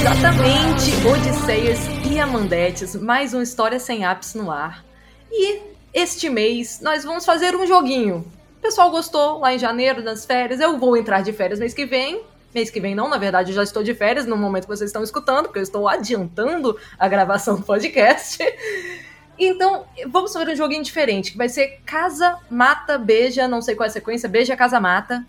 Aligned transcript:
Exatamente, 0.00 1.06
Odisseias 1.06 1.80
e 2.10 2.18
Amandetes, 2.18 2.94
mais 2.94 3.34
uma 3.34 3.42
história 3.42 3.78
sem 3.78 4.04
ápice 4.04 4.38
no 4.38 4.50
ar. 4.50 4.84
E 5.30 5.60
este 5.92 6.30
mês 6.30 6.80
nós 6.80 7.04
vamos 7.04 7.24
fazer 7.24 7.56
um 7.56 7.66
joguinho. 7.66 8.24
O 8.58 8.60
pessoal 8.60 8.90
gostou 8.90 9.40
lá 9.40 9.54
em 9.54 9.58
janeiro, 9.58 10.02
nas 10.02 10.24
férias. 10.24 10.60
Eu 10.60 10.78
vou 10.78 10.96
entrar 10.96 11.22
de 11.22 11.32
férias 11.32 11.58
mês 11.58 11.74
que 11.74 11.84
vem. 11.84 12.22
Mês 12.54 12.70
que 12.70 12.80
vem 12.80 12.94
não, 12.94 13.08
na 13.08 13.18
verdade 13.18 13.50
eu 13.50 13.54
já 13.54 13.62
estou 13.62 13.82
de 13.82 13.94
férias 13.94 14.26
no 14.26 14.36
momento 14.36 14.64
que 14.64 14.76
vocês 14.76 14.88
estão 14.88 15.02
escutando, 15.02 15.46
porque 15.46 15.58
eu 15.58 15.62
estou 15.62 15.88
adiantando 15.88 16.78
a 16.98 17.08
gravação 17.08 17.56
do 17.56 17.62
podcast. 17.62 18.38
Então, 19.38 19.84
vamos 20.06 20.32
fazer 20.32 20.52
um 20.52 20.56
joguinho 20.56 20.82
diferente, 20.84 21.32
que 21.32 21.38
vai 21.38 21.48
ser 21.48 21.80
Casa, 21.84 22.38
Mata, 22.48 22.96
Beija, 22.96 23.48
não 23.48 23.60
sei 23.60 23.74
qual 23.74 23.86
é 23.86 23.88
a 23.88 23.92
sequência, 23.92 24.28
Beija, 24.28 24.56
Casa, 24.56 24.78
Mata. 24.78 25.26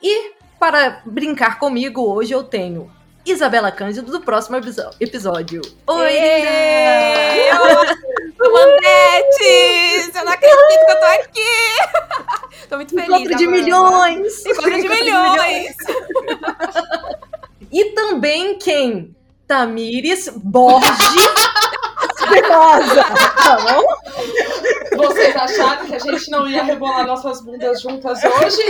E 0.00 0.35
para 0.58 1.02
brincar 1.04 1.58
comigo 1.58 2.02
hoje 2.02 2.32
eu 2.32 2.42
tenho 2.42 2.90
Isabela 3.24 3.72
Cândido 3.72 4.10
do 4.12 4.20
próximo 4.20 4.56
episódio. 5.00 5.62
Oi! 5.86 6.18
Mandetes! 8.38 10.14
Eu 10.14 10.24
não 10.24 10.32
acredito 10.32 10.86
que 10.86 10.92
eu 10.92 11.00
tô 11.00 11.06
aqui! 11.06 12.66
Tô 12.68 12.76
muito 12.76 12.94
feliz. 12.94 13.08
Encontro 13.08 13.36
de 13.36 13.44
agora. 13.44 13.60
milhões! 13.60 14.46
Encontro 14.46 14.80
de 14.80 14.88
milhões! 14.88 15.76
E 17.72 17.84
também 17.94 18.58
quem? 18.58 19.14
Tamires 19.46 20.30
Borges 20.34 20.90
Espinosa, 22.36 23.04
tá 23.36 23.56
bom? 23.60 23.82
Vocês 24.96 25.36
acharam 25.36 25.86
que 25.86 25.94
a 25.94 25.98
gente 25.98 26.30
não 26.30 26.46
ia 26.48 26.62
rebolar 26.62 27.06
nossas 27.06 27.40
bundas 27.40 27.80
juntas 27.80 28.20
hoje? 28.24 28.62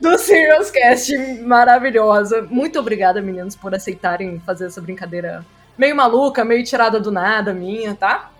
Do 0.00 0.16
Serious 0.18 0.70
Cast 0.70 1.16
maravilhosa. 1.42 2.42
Muito 2.50 2.78
obrigada, 2.78 3.20
meninos, 3.20 3.56
por 3.56 3.74
aceitarem 3.74 4.40
fazer 4.46 4.66
essa 4.66 4.80
brincadeira 4.80 5.44
meio 5.76 5.96
maluca, 5.96 6.44
meio 6.44 6.62
tirada 6.62 7.00
do 7.00 7.10
nada 7.10 7.54
minha, 7.54 7.94
tá? 7.94 8.30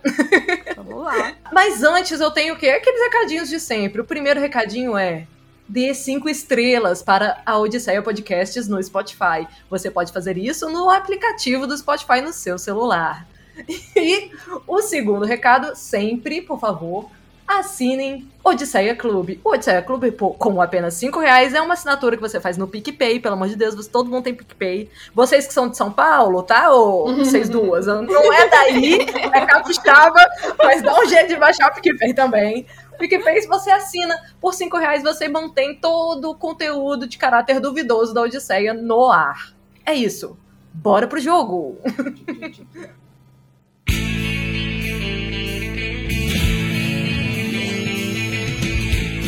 Vamos 0.77 1.03
lá. 1.03 1.33
Mas 1.53 1.83
antes 1.83 2.21
eu 2.21 2.31
tenho 2.31 2.55
o 2.55 2.57
quê? 2.57 2.69
Aqueles 2.69 3.03
recadinhos 3.03 3.49
de 3.49 3.59
sempre. 3.59 4.01
O 4.01 4.05
primeiro 4.05 4.39
recadinho 4.39 4.97
é 4.97 5.27
dê 5.71 5.95
cinco 5.95 6.29
estrelas 6.29 7.01
para 7.01 7.41
a 7.47 7.57
Odisseia 7.57 8.03
Podcasts 8.03 8.67
no 8.67 8.83
Spotify. 8.83 9.47
Você 9.71 9.89
pode 9.89 10.13
fazer 10.13 10.37
isso 10.37 10.69
no 10.69 10.91
aplicativo 10.91 11.65
do 11.65 11.79
Spotify 11.79 12.21
no 12.21 12.33
seu 12.33 12.59
celular. 12.59 13.27
E 13.95 14.31
o 14.67 14.81
segundo 14.81 15.27
recado, 15.27 15.77
sempre, 15.77 16.41
por 16.41 16.59
favor, 16.59 17.11
assinem 17.47 18.27
Odisseia 18.43 18.97
Clube. 18.97 19.39
O 19.45 19.51
Odisseia 19.51 19.83
Clube, 19.83 20.11
pô, 20.13 20.31
com 20.31 20.63
apenas 20.63 20.95
5 20.95 21.19
reais, 21.19 21.53
é 21.53 21.61
uma 21.61 21.75
assinatura 21.75 22.17
que 22.17 22.23
você 22.23 22.41
faz 22.41 22.57
no 22.57 22.67
PicPay, 22.67 23.21
pelo 23.21 23.35
amor 23.35 23.49
de 23.49 23.57
Deus, 23.57 23.87
todo 23.87 24.09
mundo 24.09 24.25
tem 24.25 24.35
PicPay. 24.35 24.89
Vocês 25.15 25.47
que 25.47 25.53
são 25.53 25.69
de 25.69 25.77
São 25.77 25.93
Paulo, 25.93 26.43
tá? 26.43 26.71
Ou 26.71 27.15
vocês 27.17 27.49
duas? 27.51 27.87
Não 27.87 28.33
é 28.33 28.49
daí, 28.49 29.01
é 29.33 29.47
capixaba, 29.47 30.27
mas 30.59 30.83
dá 30.83 30.99
um 30.99 31.07
jeito 31.07 31.29
de 31.29 31.37
baixar 31.37 31.71
o 31.71 31.75
PicPay 31.75 32.15
também. 32.15 32.67
PicPay, 33.01 33.41
você 33.47 33.71
assina 33.71 34.15
por 34.39 34.53
5 34.53 34.77
reais, 34.77 35.03
você 35.03 35.27
mantém 35.27 35.75
todo 35.75 36.31
o 36.31 36.35
conteúdo 36.35 37.09
de 37.09 37.17
caráter 37.17 37.59
duvidoso 37.59 38.13
da 38.13 38.21
Odisseia 38.21 38.75
no 38.75 39.11
ar. 39.11 39.55
É 39.87 39.95
isso. 39.95 40.39
Bora 40.73 41.09
pro 41.09 41.19
jogo! 41.19 41.79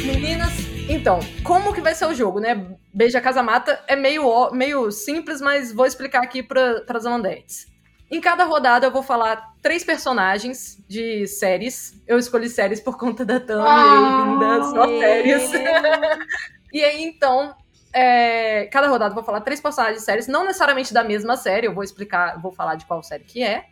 Meninas, 0.04 0.52
então, 0.88 1.18
como 1.42 1.72
que 1.72 1.80
vai 1.80 1.94
ser 1.94 2.04
o 2.06 2.14
jogo, 2.14 2.38
né? 2.40 2.76
Beija 2.92 3.22
Casa 3.22 3.42
Mata 3.42 3.82
é 3.88 3.96
meio, 3.96 4.50
meio 4.52 4.90
simples, 4.92 5.40
mas 5.40 5.72
vou 5.72 5.86
explicar 5.86 6.22
aqui 6.22 6.42
para 6.42 6.84
as 6.86 7.06
Amandetes. 7.06 7.71
Em 8.12 8.20
cada 8.20 8.44
rodada 8.44 8.86
eu 8.86 8.90
vou 8.90 9.02
falar 9.02 9.54
três 9.62 9.82
personagens 9.82 10.76
de 10.86 11.26
séries. 11.26 11.98
Eu 12.06 12.18
escolhi 12.18 12.46
séries 12.50 12.78
por 12.78 12.98
conta 12.98 13.24
da 13.24 13.40
Tami, 13.40 13.64
Ah, 13.66 14.24
linda, 14.28 14.64
só 14.64 14.86
séries. 14.86 15.50
e 16.70 16.84
aí, 16.84 17.02
então, 17.02 17.56
é, 17.90 18.66
cada 18.66 18.86
rodada 18.88 19.12
eu 19.12 19.14
vou 19.14 19.24
falar 19.24 19.40
três 19.40 19.62
personagens 19.62 20.00
de 20.00 20.04
séries, 20.04 20.28
não 20.28 20.44
necessariamente 20.44 20.92
da 20.92 21.02
mesma 21.02 21.38
série, 21.38 21.66
eu 21.66 21.74
vou 21.74 21.82
explicar, 21.82 22.38
vou 22.38 22.52
falar 22.52 22.74
de 22.74 22.84
qual 22.84 23.02
série 23.02 23.24
que 23.24 23.42
é. 23.42 23.64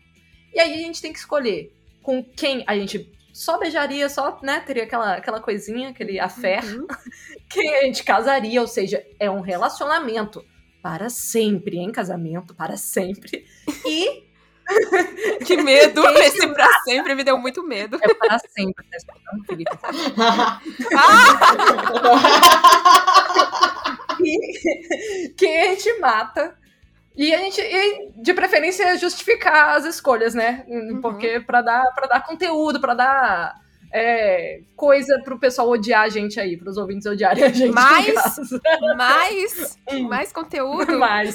E 0.55 0.59
aí 0.59 0.73
a 0.73 0.87
gente 0.87 1.03
tem 1.03 1.13
que 1.13 1.19
escolher 1.19 1.71
com 2.03 2.25
quem 2.25 2.65
a 2.67 2.75
gente 2.75 3.13
só 3.35 3.59
beijaria, 3.59 4.09
só, 4.09 4.39
né, 4.43 4.61
teria 4.61 4.85
aquela, 4.85 5.17
aquela 5.17 5.41
coisinha, 5.41 5.91
aquele 5.91 6.19
affair, 6.19 6.65
Uhum. 6.65 6.87
quem 7.51 7.77
a 7.77 7.83
gente 7.85 8.03
casaria, 8.03 8.61
ou 8.63 8.67
seja, 8.67 9.05
é 9.19 9.31
um 9.31 9.43
relacionamento 9.43 10.43
para 10.83 11.11
sempre, 11.11 11.77
em 11.77 11.93
casamento 11.93 12.55
para 12.55 12.79
sempre. 12.79 13.45
E 13.87 14.30
Que 15.47 15.57
medo! 15.57 16.07
Esse 16.19 16.47
pra 16.49 16.69
sempre 16.85 17.15
me 17.15 17.25
deu 17.25 17.39
muito 17.39 17.63
medo. 17.63 17.99
é 18.01 18.15
para 18.15 18.39
sempre, 18.39 18.85
Felipe? 19.47 19.71
E 24.23 25.31
quem 25.37 25.61
a 25.63 25.65
gente 25.71 25.99
mata. 25.99 26.55
E 27.17 27.35
a 27.35 27.39
gente, 27.39 27.61
e 27.61 28.13
de 28.17 28.35
preferência, 28.35 28.99
justificar 28.99 29.77
as 29.77 29.85
escolhas, 29.85 30.35
né? 30.35 30.65
Porque 31.03 31.41
para 31.41 31.63
dar, 31.63 31.85
pra 31.95 32.07
dar 32.07 32.25
conteúdo, 32.25 32.81
para 32.81 32.95
dar 32.95 33.55
é, 33.93 34.61
coisa 34.77 35.21
pro 35.25 35.39
pessoal 35.39 35.69
odiar 35.69 36.03
a 36.03 36.09
gente 36.09 36.39
aí, 36.39 36.57
pros 36.57 36.77
ouvintes 36.77 37.07
odiarem 37.07 37.45
a 37.45 37.49
gente. 37.49 37.69
em 37.69 37.73
Mais? 37.73 38.15
casa. 38.15 38.61
Mais, 38.97 39.79
mais 40.09 40.33
conteúdo. 40.33 40.99
mais, 40.99 41.35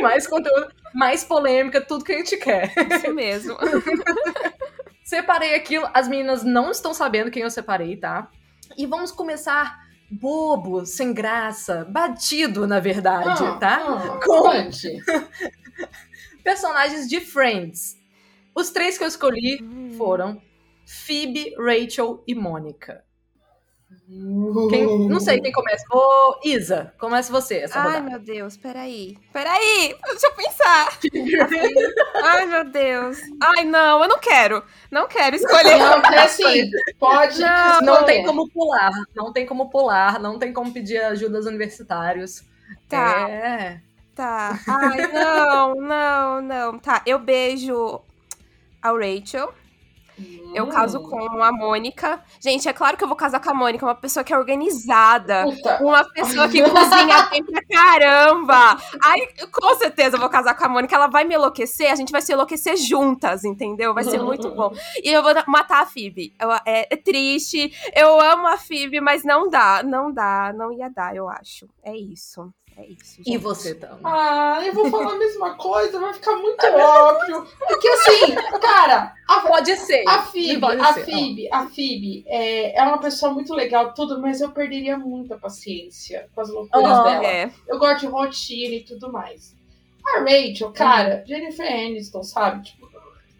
mais 0.00 0.26
conteúdo, 0.26 0.68
mais 0.94 1.24
polêmica, 1.24 1.80
tudo 1.80 2.04
que 2.04 2.12
a 2.12 2.18
gente 2.18 2.36
quer. 2.38 2.72
Isso 2.92 3.12
mesmo. 3.14 3.56
Separei 5.04 5.54
aquilo, 5.54 5.88
as 5.92 6.06
meninas 6.08 6.42
não 6.44 6.70
estão 6.70 6.94
sabendo 6.94 7.30
quem 7.30 7.42
eu 7.42 7.50
separei, 7.50 7.96
tá? 7.96 8.30
E 8.78 8.86
vamos 8.86 9.10
começar 9.10 9.80
bobo, 10.10 10.84
sem 10.86 11.12
graça, 11.12 11.84
batido, 11.88 12.66
na 12.66 12.80
verdade, 12.80 13.44
Ah, 13.44 13.56
tá? 13.56 13.76
ah, 13.86 14.20
Com- 14.24 14.42
conte. 14.42 14.88
Personagens 16.42 17.08
de 17.08 17.20
Friends. 17.20 17.96
Os 18.54 18.70
três 18.70 18.96
que 18.98 19.04
eu 19.04 19.08
escolhi 19.08 19.62
Hum. 19.62 19.94
foram 19.96 20.40
Phoebe, 20.92 21.54
Rachel 21.56 22.22
e 22.26 22.34
Mônica. 22.34 23.04
Quem- 24.70 25.08
não 25.08 25.20
sei 25.20 25.40
quem 25.40 25.52
começa. 25.52 25.84
Ô, 25.92 26.40
Isa, 26.44 26.92
começa 26.98 27.30
você 27.30 27.58
essa 27.58 27.78
Ai, 27.78 27.86
rodada. 27.86 28.10
meu 28.10 28.18
Deus, 28.18 28.56
peraí. 28.56 29.16
Peraí, 29.32 29.94
deixa 30.04 30.26
eu 30.26 30.32
pensar. 30.32 30.98
Ai, 32.24 32.46
meu 32.46 32.64
Deus. 32.64 33.18
Ai, 33.40 33.64
não, 33.64 34.02
eu 34.02 34.08
não 34.08 34.18
quero. 34.18 34.64
Não 34.90 35.06
quero 35.06 35.36
escolher. 35.36 35.78
Não, 35.78 36.02
é 36.12 36.18
assim, 36.24 36.68
pode. 36.98 37.38
Não. 37.40 37.80
Não 37.82 38.04
tem 38.04 38.24
como 38.26 38.48
pular, 38.50 38.90
não 39.14 39.32
tem 39.32 39.46
como 39.46 39.70
pular, 39.70 40.18
não 40.18 40.40
tem 40.40 40.52
como 40.52 40.72
pedir 40.72 40.98
ajuda 41.04 41.36
aos 41.36 41.46
universitários. 41.46 42.42
Tá. 42.88 43.28
É. 43.30 43.80
Tá. 44.14 44.58
Ai, 44.66 45.06
não, 45.12 45.74
não, 45.76 46.42
não. 46.42 46.78
Tá, 46.80 47.00
eu 47.06 47.18
beijo 47.20 48.00
a 48.82 48.90
Rachel. 48.90 49.54
Eu 50.52 50.66
caso 50.66 51.00
com 51.00 51.42
a 51.42 51.52
Mônica. 51.52 52.20
Gente, 52.40 52.68
é 52.68 52.72
claro 52.72 52.96
que 52.96 53.04
eu 53.04 53.08
vou 53.08 53.16
casar 53.16 53.38
com 53.40 53.50
a 53.50 53.54
Mônica, 53.54 53.86
uma 53.86 53.94
pessoa 53.94 54.24
que 54.24 54.32
é 54.32 54.36
organizada. 54.38 55.44
Puta. 55.44 55.78
Uma 55.82 56.04
pessoa 56.12 56.48
que 56.48 56.60
cozinha 56.62 57.22
bem 57.30 57.44
pra 57.44 57.62
caramba. 57.70 58.76
Ai, 59.04 59.20
com 59.52 59.74
certeza 59.76 60.16
eu 60.16 60.20
vou 60.20 60.28
casar 60.28 60.54
com 60.56 60.64
a 60.64 60.68
Mônica. 60.68 60.94
Ela 60.94 61.06
vai 61.06 61.22
me 61.24 61.34
enlouquecer, 61.36 61.90
a 61.90 61.94
gente 61.94 62.10
vai 62.10 62.20
se 62.20 62.32
enlouquecer 62.32 62.76
juntas, 62.76 63.44
entendeu? 63.44 63.94
Vai 63.94 64.02
ser 64.04 64.20
muito 64.20 64.50
bom. 64.50 64.72
E 65.02 65.08
eu 65.12 65.22
vou 65.22 65.32
matar 65.46 65.82
a 65.82 65.86
Phoebe. 65.86 66.34
Eu- 66.40 66.50
é, 66.66 66.88
é 66.90 66.96
triste. 66.96 67.72
Eu 67.94 68.20
amo 68.20 68.48
a 68.48 68.56
Phoebe, 68.58 69.00
mas 69.00 69.22
não 69.24 69.48
dá. 69.48 69.82
Não 69.84 70.12
dá. 70.12 70.52
Não 70.52 70.72
ia 70.72 70.88
dar, 70.90 71.14
eu 71.14 71.28
acho. 71.28 71.68
É 71.82 71.94
isso. 71.96 72.52
É 72.80 72.86
isso. 72.86 73.20
E 73.26 73.36
você, 73.36 73.74
Tama? 73.74 74.00
Ah, 74.04 74.62
eu 74.64 74.72
vou 74.72 74.90
falar 74.90 75.12
a 75.12 75.18
mesma 75.18 75.54
coisa, 75.54 76.00
vai 76.00 76.14
ficar 76.14 76.36
muito 76.36 76.64
óbvio. 76.66 77.46
Porque 77.68 77.88
assim, 77.88 78.34
cara, 78.58 79.12
a, 79.28 79.40
Pode 79.46 79.76
ser. 79.76 80.02
a 80.08 80.18
Pode 80.18 80.80
a 80.80 80.94
Phoebe, 80.94 81.48
a 81.52 81.66
Phoebe 81.66 82.24
é, 82.26 82.78
é 82.78 82.82
uma 82.82 82.98
pessoa 82.98 83.32
muito 83.32 83.52
legal, 83.52 83.92
tudo, 83.92 84.20
mas 84.20 84.40
eu 84.40 84.50
perderia 84.50 84.96
muita 84.96 85.36
paciência 85.36 86.28
com 86.34 86.40
as 86.40 86.48
loucuras 86.48 86.90
Aham. 86.90 87.02
dela. 87.04 87.26
É. 87.26 87.50
Eu 87.68 87.78
gosto 87.78 88.00
de 88.00 88.06
rotina 88.06 88.76
e 88.76 88.84
tudo 88.84 89.12
mais. 89.12 89.54
A 90.06 90.20
Rachel, 90.20 90.72
cara, 90.72 91.22
Jennifer 91.26 91.70
Aniston, 91.70 92.22
sabe? 92.22 92.62
Tipo, 92.64 92.88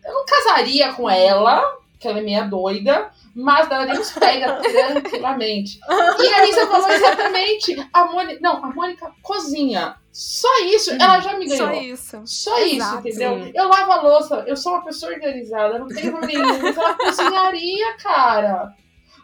eu 0.04 0.12
não 0.12 0.24
casaria 0.26 0.92
com 0.92 1.08
ela, 1.08 1.62
que 2.00 2.08
ela 2.08 2.18
é 2.18 2.22
meia 2.22 2.44
doida, 2.44 3.10
mas 3.34 3.68
daria 3.68 4.00
uns 4.00 4.10
pega 4.12 4.54
tranquilamente. 4.62 5.78
E 6.18 6.34
a 6.34 6.44
Lisa 6.46 6.66
falou 6.66 6.88
exatamente. 6.90 7.88
A 7.92 8.06
Mônica. 8.06 8.40
Não, 8.40 8.64
a 8.64 8.72
Mônica 8.72 9.12
cozinha. 9.22 9.94
Só 10.10 10.48
isso, 10.64 10.90
ela 10.92 11.20
já 11.20 11.38
me 11.38 11.46
ganhou. 11.46 11.68
Só 11.68 11.72
isso. 11.80 12.22
Só 12.24 12.58
isso, 12.62 12.76
Exato. 12.76 13.08
entendeu? 13.08 13.52
Eu 13.54 13.68
lavo 13.68 13.92
a 13.92 14.00
louça, 14.02 14.44
eu 14.46 14.56
sou 14.56 14.72
uma 14.72 14.84
pessoa 14.84 15.12
organizada, 15.12 15.78
não 15.78 15.86
tenho 15.86 16.10
problema 16.10 16.46
nenhum, 16.46 16.62
mas 16.62 16.76
ela 16.76 16.94
cozinharia, 16.94 17.96
cara. 18.02 18.74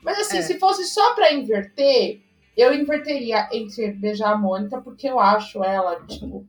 Mas 0.04 0.18
assim, 0.20 0.38
É. 0.38 0.42
se 0.42 0.58
fosse 0.60 0.84
só 0.84 1.14
pra 1.14 1.32
inverter, 1.32 2.20
eu 2.56 2.72
inverteria 2.72 3.48
entre 3.52 3.90
beijar 3.92 4.32
a 4.34 4.38
Mônica, 4.38 4.80
porque 4.80 5.08
eu 5.08 5.18
acho 5.18 5.64
ela, 5.64 5.96
tipo. 6.06 6.46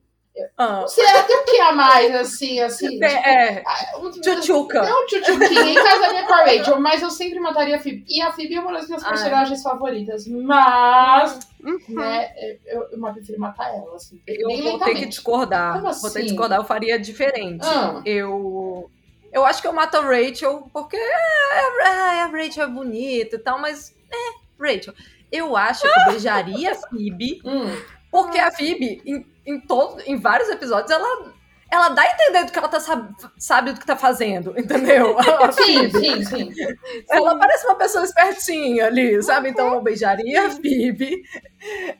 Ah. 0.57 0.81
Não 0.81 0.88
sei, 0.88 1.06
ela 1.06 1.24
tem 1.24 1.36
o 1.38 1.44
que 1.45 1.60
a 1.60 1.72
mais, 1.72 2.16
assim, 2.16 2.60
assim. 2.60 3.04
É, 3.04 3.07
tipo, 3.10 3.28
é, 3.28 3.63
ah, 3.66 3.98
um- 4.00 4.12
tchutchuca. 4.12 4.81
Não, 4.84 5.06
tchutchuquinha 5.07 5.62
em 5.72 5.75
casaria 5.75 6.24
com 6.25 6.34
a 6.34 6.44
Rachel, 6.45 6.80
mas 6.80 7.01
eu 7.01 7.10
sempre 7.12 7.39
mataria 7.39 7.75
a 7.75 7.80
Phoebe. 7.80 8.06
E 8.07 8.22
a 8.22 8.31
Phoebe 8.31 8.56
é 8.56 8.60
uma 8.60 8.74
das 8.74 8.88
minhas 8.88 9.04
Ai. 9.04 9.10
personagens 9.10 9.62
favoritas. 9.63 10.28
Mas, 10.28 11.39
Uhum. 11.63 11.80
né, 11.89 12.31
eu, 12.66 12.88
eu, 12.92 13.13
prefiro 13.13 13.39
matar 13.39 13.68
ela, 13.69 13.95
assim. 13.95 14.22
Eu 14.28 14.50
vou 14.63 14.80
ter 14.80 14.95
que 14.95 15.06
discordar. 15.06 15.74
Como 15.81 15.92
Vou 15.94 15.94
ter 15.94 16.00
que 16.13 16.18
assim? 16.19 16.28
discordar, 16.28 16.60
eu 16.60 16.66
faria 16.66 17.00
diferente. 17.00 17.66
Ah. 17.68 18.01
Eu. 18.06 18.89
Eu 19.31 19.45
acho 19.45 19.62
que 19.62 19.68
eu 19.68 19.74
mato 19.74 19.98
a 19.98 20.01
Rachel 20.01 20.69
porque 20.74 20.95
é, 20.95 21.81
é, 21.84 22.22
a 22.24 22.28
Rachel 22.28 22.63
é 22.63 22.68
bonita 22.68 23.36
e 23.36 23.39
tal, 23.39 23.60
mas 23.60 23.94
é, 24.12 24.63
Rachel. 24.63 24.94
Eu 25.31 25.57
acho 25.57 25.81
que 25.81 25.88
eu 26.00 26.06
beijaria 26.12 26.72
a 26.72 26.75
Phoebe, 26.75 27.42
Hum. 27.44 27.69
porque 28.10 28.39
a 28.39 28.50
Phoebe, 28.51 29.01
em, 29.48 29.60
todo, 29.60 30.02
em 30.06 30.20
vários 30.20 30.50
episódios, 30.50 30.92
ela, 30.92 31.34
ela 31.72 31.90
dá 31.90 32.02
a 32.04 32.12
entender 32.12 32.44
do 32.46 32.52
que 32.52 32.60
ela 32.60 32.68
tá, 32.68 32.80
sab- 32.80 33.10
sabe 33.38 33.72
do 33.74 33.80
que 33.80 33.86
tá 33.86 33.96
fazendo, 33.96 34.54
entendeu? 34.60 35.18
A 35.20 35.52
Sim, 35.52 35.90
Phoebe. 35.90 36.26
sim, 36.26 36.52
sim. 36.52 36.66
Ela 37.10 37.38
parece 37.38 37.66
uma 37.66 37.76
pessoa 37.76 38.04
espertinha 38.04 38.86
ali, 38.88 39.22
sabe? 39.24 39.50
Então 39.50 39.74
eu 39.74 39.82
beijaria 39.82 40.46
a 40.48 40.50
Phoebe, 40.52 41.24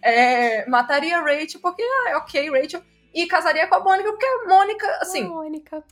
é, 0.02 0.68
mataria 0.70 1.18
a 1.18 1.22
Rachel, 1.22 1.60
porque, 1.62 1.82
ah, 1.84 2.10
é 2.12 2.18
ok, 2.18 2.50
Rachel, 2.52 2.82
e 3.14 3.26
casaria 3.28 3.68
com 3.68 3.76
a 3.76 3.80
Mônica, 3.80 4.10
porque 4.12 4.26
a 4.26 4.48
Mônica, 4.48 4.88
assim, 5.02 5.24
Mônica. 5.24 5.84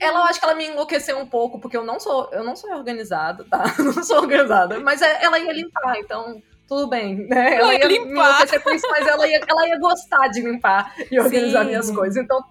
ela 0.00 0.20
eu 0.20 0.24
acho 0.24 0.38
que 0.40 0.44
ela 0.44 0.54
me 0.54 0.66
enlouqueceu 0.66 1.18
um 1.18 1.26
pouco, 1.26 1.60
porque 1.60 1.76
eu 1.76 1.84
não 1.84 2.00
sou, 2.00 2.28
eu 2.32 2.42
não 2.42 2.56
sou 2.56 2.70
organizada, 2.72 3.44
tá? 3.48 3.62
Não 3.78 4.02
sou 4.02 4.18
organizada, 4.18 4.80
mas 4.80 5.00
é- 5.02 5.24
ela 5.24 5.38
ia 5.38 5.52
limpar, 5.52 5.96
então 5.98 6.42
tudo 6.68 6.86
bem, 6.88 7.26
né? 7.28 7.56
Ela 7.56 7.74
ia 7.74 7.86
limpar. 7.86 8.44
isso, 8.44 8.88
mas 8.90 9.06
ela 9.06 9.26
ia, 9.26 9.40
ela 9.46 9.68
ia 9.68 9.78
gostar 9.78 10.28
de 10.28 10.40
limpar 10.40 10.94
e 11.10 11.18
organizar 11.20 11.60
Sim. 11.62 11.66
minhas 11.66 11.90
coisas. 11.90 12.16
Então, 12.22 12.42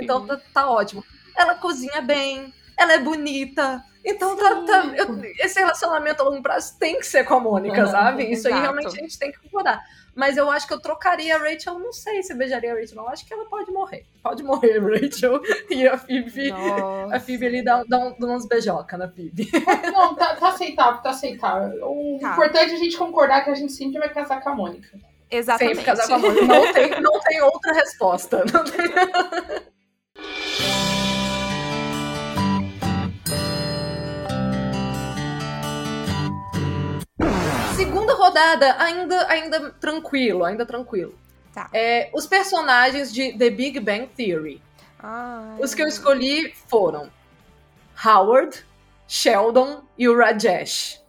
então 0.00 0.26
tá, 0.26 0.40
tá 0.54 0.70
ótimo. 0.70 1.04
Ela 1.36 1.54
cozinha 1.56 2.00
bem, 2.00 2.52
ela 2.78 2.94
é 2.94 2.98
bonita. 2.98 3.82
Então 4.04 4.36
tá, 4.36 4.62
tá- 4.62 4.92
eu- 4.96 5.20
esse 5.40 5.58
relacionamento 5.58 6.22
a 6.22 6.24
longo 6.24 6.40
prazo 6.42 6.78
tem 6.78 6.98
que 6.98 7.06
ser 7.06 7.24
com 7.24 7.34
a 7.34 7.40
Mônica, 7.40 7.82
Uhum, 7.84 7.90
sabe? 7.90 8.22
Isso 8.30 8.46
aí 8.46 8.52
exato. 8.54 8.62
realmente 8.62 8.86
a 8.86 9.00
gente 9.02 9.18
tem 9.18 9.32
que 9.32 9.38
concordar. 9.40 9.82
Mas 10.16 10.38
eu 10.38 10.50
acho 10.50 10.66
que 10.66 10.72
eu 10.72 10.80
trocaria 10.80 11.36
a 11.36 11.38
Rachel, 11.38 11.78
não 11.78 11.92
sei 11.92 12.22
se 12.22 12.32
eu 12.32 12.38
beijaria 12.38 12.72
a 12.72 12.74
Rachel, 12.74 12.96
não. 12.96 13.04
Eu 13.04 13.10
acho 13.10 13.26
que 13.26 13.34
ela 13.34 13.44
pode 13.44 13.70
morrer. 13.70 14.06
Pode 14.22 14.42
morrer, 14.42 14.78
Rachel. 14.80 15.40
E 15.68 15.86
a 15.86 15.98
Phoebe. 15.98 16.50
Nossa. 16.50 17.14
A 17.16 17.20
Phoebe 17.20 17.46
ali 17.46 17.62
dá, 17.62 17.84
dá, 17.86 17.98
um- 17.98 18.14
dá 18.18 18.26
uns 18.28 18.46
beijoca 18.48 18.96
na 18.96 19.08
Phoebe. 19.10 19.46
Não, 19.92 20.14
tá, 20.14 20.34
tá 20.36 20.48
aceitável, 20.48 21.02
tá 21.02 21.10
aceitável. 21.10 21.78
O 21.86 22.18
Tá. 22.18 22.32
importante 22.32 22.72
é 22.72 22.74
a 22.76 22.78
gente 22.78 22.96
concordar 22.96 23.44
que 23.44 23.50
a 23.50 23.54
gente 23.54 23.72
sempre 23.72 23.98
vai 23.98 24.08
casar 24.08 24.40
com 24.42 24.48
a 24.48 24.54
Mônica. 24.54 24.98
Exatamente. 25.30 25.76
Sempre 25.76 25.84
casar 25.84 26.06
com 26.08 26.14
a 26.14 26.18
Mônica. 26.18 26.46
Não 26.46 26.72
tem, 26.72 27.00
não 27.02 27.20
tem 27.20 27.42
outra 27.42 27.72
resposta. 27.74 28.42
Não 28.52 28.64
tem- 28.64 29.66
Segunda 37.76 38.14
rodada, 38.14 38.74
ainda, 38.78 39.28
ainda 39.28 39.70
tranquilo, 39.72 40.44
ainda 40.44 40.64
tranquilo. 40.64 41.14
Tá. 41.52 41.68
É, 41.72 42.10
os 42.14 42.26
personagens 42.26 43.12
de 43.12 43.36
The 43.36 43.50
Big 43.50 43.78
Bang 43.80 44.06
Theory. 44.16 44.62
Ai. 44.98 45.58
Os 45.60 45.74
que 45.74 45.82
eu 45.82 45.86
escolhi 45.86 46.54
foram 46.68 47.10
Howard, 48.04 48.64
Sheldon 49.06 49.82
e 49.96 50.08
o 50.08 50.16
Rajesh. 50.16 51.02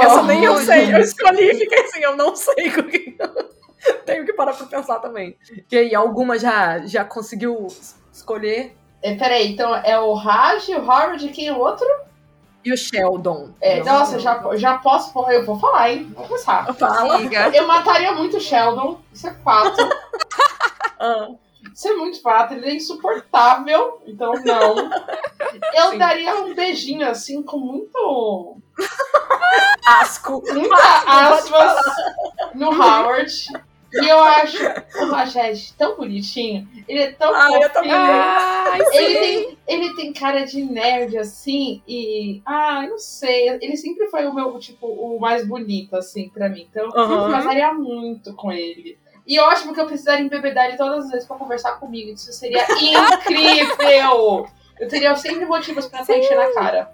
Essa 0.00 0.22
nem 0.22 0.44
eu 0.44 0.54
Oh, 0.54 0.58
sei. 0.58 0.94
Eu 0.94 1.00
escolhi 1.00 1.50
e 1.50 1.58
fiquei 1.58 1.80
assim, 1.80 2.00
eu 2.00 2.16
não 2.16 2.34
sei 2.34 2.70
com 2.70 2.82
quem. 2.84 3.16
Tenho 4.06 4.24
que 4.24 4.32
parar 4.32 4.54
pra 4.54 4.66
pensar 4.66 4.98
também. 5.00 5.36
E 5.70 5.76
aí, 5.76 5.94
alguma 5.94 6.38
já, 6.38 6.86
já 6.86 7.04
conseguiu 7.04 7.66
escolher? 8.12 8.74
É, 9.02 9.14
peraí, 9.14 9.52
então 9.52 9.74
é 9.76 9.98
o 9.98 10.14
Raj, 10.14 10.68
o 10.70 10.78
Howard 10.80 11.26
e 11.26 11.30
quem 11.30 11.48
é 11.48 11.52
o 11.52 11.58
outro? 11.58 11.86
E 12.64 12.72
o 12.72 12.76
Sheldon. 12.76 13.50
É, 13.60 13.82
Não, 13.82 13.92
nossa, 13.98 14.12
não. 14.12 14.20
já, 14.20 14.56
já 14.56 14.78
posso. 14.78 15.12
Eu 15.30 15.44
vou 15.44 15.58
falar, 15.58 15.90
hein? 15.90 16.10
Vou 16.14 16.26
começar. 16.26 16.72
Fala. 16.74 17.18
Siga. 17.18 17.50
Eu 17.54 17.66
mataria 17.66 18.12
muito 18.12 18.36
o 18.38 18.40
Sheldon, 18.40 19.00
isso 19.12 19.26
é 19.28 19.34
fato. 19.34 19.76
Ah, 20.96 21.28
Isso 21.74 21.88
é 21.88 21.92
muito 21.96 22.22
fato, 22.22 22.54
ele 22.54 22.66
é 22.66 22.74
insuportável, 22.76 24.00
então 24.06 24.32
não. 24.44 24.90
Eu 25.74 25.90
Sim. 25.90 25.98
daria 25.98 26.34
um 26.36 26.54
beijinho 26.54 27.06
assim 27.06 27.42
com 27.42 27.58
muito. 27.58 28.56
asco. 29.84 30.42
muita 30.54 30.76
aspas 31.06 31.76
no 32.54 32.70
Howard. 32.70 33.48
E 34.02 34.08
eu 34.08 34.18
acho 34.22 34.56
o 35.00 35.06
Rajesh 35.10 35.72
tão 35.78 35.96
bonitinho. 35.96 36.68
Ele 36.88 36.98
é 37.02 37.12
tão 37.12 37.32
Ah, 37.34 37.46
eu 37.46 37.52
fofinho. 37.52 37.72
também. 37.72 37.92
Ai, 37.94 38.80
Ele 38.92 39.14
sim. 39.14 39.20
tem, 39.20 39.58
ele 39.68 39.94
tem 39.94 40.12
cara 40.12 40.44
de 40.44 40.64
nerd, 40.64 41.16
assim, 41.16 41.82
e. 41.86 42.42
Ah, 42.44 42.82
eu 42.84 42.90
não 42.90 42.98
sei. 42.98 43.50
Ele 43.60 43.76
sempre 43.76 44.08
foi 44.08 44.26
o 44.26 44.34
meu, 44.34 44.58
tipo, 44.58 44.86
o 44.86 45.18
mais 45.20 45.46
bonito, 45.46 45.94
assim, 45.96 46.28
pra 46.28 46.48
mim. 46.48 46.66
Então, 46.70 46.88
Aham. 46.94 47.26
eu 47.26 47.30
casaria 47.30 47.72
muito 47.72 48.34
com 48.34 48.50
ele. 48.50 48.98
E 49.26 49.36
eu 49.36 49.44
acho 49.46 49.72
que 49.72 49.80
eu 49.80 49.86
precisaria 49.86 50.24
embebedar 50.24 50.66
ele 50.68 50.76
todas 50.76 51.04
as 51.06 51.10
vezes 51.10 51.26
pra 51.26 51.36
conversar 51.38 51.72
comigo. 51.80 52.10
Isso 52.12 52.30
seria 52.32 52.66
incrível! 52.78 54.46
Eu 54.78 54.88
teria 54.88 55.14
sempre 55.16 55.46
motivos 55.46 55.86
pra 55.86 56.00
estar 56.00 56.18
enchendo 56.18 56.40
a 56.42 56.52
cara. 56.52 56.92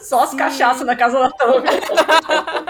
Só 0.00 0.20
as 0.22 0.30
Sim. 0.30 0.36
cachaças 0.36 0.86
na 0.86 0.94
casa 0.94 1.18
da 1.18 1.30
Tami. 1.30 1.66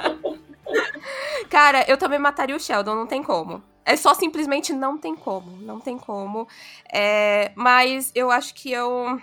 Cara, 1.54 1.84
eu 1.86 1.96
também 1.96 2.18
mataria 2.18 2.56
o 2.56 2.58
Sheldon, 2.58 2.96
não 2.96 3.06
tem 3.06 3.22
como. 3.22 3.62
É 3.84 3.94
só 3.96 4.12
simplesmente 4.12 4.72
não 4.72 4.98
tem 4.98 5.14
como. 5.14 5.56
Não 5.58 5.78
tem 5.78 5.96
como. 5.96 6.48
É, 6.92 7.52
mas 7.54 8.10
eu 8.12 8.28
acho 8.28 8.52
que 8.54 8.72
eu. 8.72 9.20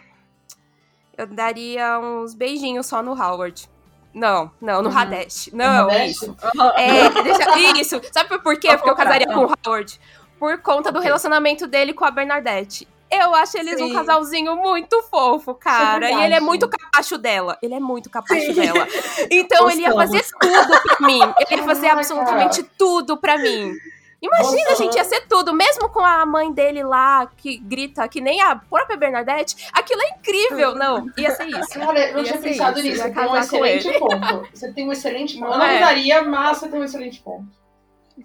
Eu 1.18 1.28
daria 1.28 2.00
uns 2.00 2.34
beijinhos 2.34 2.86
só 2.86 3.04
no 3.04 3.12
Howard. 3.22 3.70
Não, 4.14 4.50
não, 4.62 4.82
no 4.82 4.90
Uhum. 4.90 4.98
Hadesh. 4.98 5.50
Não, 5.52 5.90
Hadesh? 5.90 6.12
isso. 6.12 6.36
É, 6.78 7.10
deixa- 7.22 7.60
isso. 7.82 8.02
Sabe 8.14 8.40
por 8.40 8.58
quê? 8.58 8.70
Porque 8.78 8.90
eu 8.90 8.96
casaria 8.96 9.28
com 9.28 9.46
o 9.48 9.54
Howard. 9.68 10.00
Por 10.40 10.58
conta 10.62 10.90
do 10.90 11.02
relacionamento 11.02 11.68
dele 11.68 11.92
com 11.94 12.06
a 12.06 12.12
Bernadette. 12.12 12.88
Eu 13.12 13.36
acho 13.36 13.58
eles 13.58 13.80
um 13.82 13.88
Sim. 13.90 13.94
casalzinho 13.94 14.56
muito 14.56 15.02
fofo, 15.04 15.54
cara. 15.54 16.10
e 16.10 16.24
ele 16.24 16.34
é 16.34 16.40
muito 16.40 16.68
capacho 16.68 17.18
dela. 17.18 17.58
Ele 17.62 17.74
é 17.74 17.80
muito 17.80 18.10
capacho 18.10 18.46
Sim. 18.46 18.54
dela. 18.54 18.88
Então 19.30 19.70
ele 19.70 19.82
ia 19.82 19.94
fazer 19.94 20.24
tudo 20.40 20.82
pra 20.98 21.08
mim. 21.08 21.20
Ele 21.22 21.62
ia 21.62 21.64
fazer 21.64 21.88
absolutamente 21.90 22.64
tudo 22.78 23.18
pra 23.18 23.38
mim. 23.38 23.74
Imagina, 24.22 24.70
Nossa. 24.70 24.84
gente, 24.84 24.96
ia 24.96 25.04
ser 25.04 25.22
tudo. 25.28 25.52
Mesmo 25.52 25.90
com 25.90 26.00
a 26.06 26.24
mãe 26.28 26.54
dele 26.54 26.84
lá, 26.84 27.26
que 27.38 27.58
grita 27.58 28.08
que 28.08 28.22
nem 28.22 28.40
a 28.40 28.56
própria 28.56 28.96
Bernadette, 28.96 29.68
aquilo 29.74 30.00
é 30.04 30.10
incrível. 30.10 30.76
Não, 30.76 31.08
ia 31.18 31.32
ser 31.32 31.48
isso. 31.48 31.80
Cara, 31.80 32.00
eu 32.10 32.14
não 32.14 32.20
Ia 32.20 32.26
tinha 32.26 32.38
pensado 32.40 32.80
isso, 32.80 32.88
nisso. 32.88 33.02
Você 33.02 33.12
tem 33.12 33.26
um 33.28 33.36
excelente 33.36 33.88
ele. 33.88 34.00
ponto. 34.00 34.48
Você 34.54 34.74
tem 34.74 34.88
um 34.88 34.92
excelente 34.92 35.34
ponto. 35.40 35.46
Eu 35.46 35.58
Não 35.58 35.58
não 35.58 35.66
é? 35.66 35.80
daria, 35.80 36.22
mas 36.22 36.58
você 36.60 36.70
tem 36.70 36.80
um 36.80 36.84
excelente 36.84 37.20
ponto. 37.20 37.61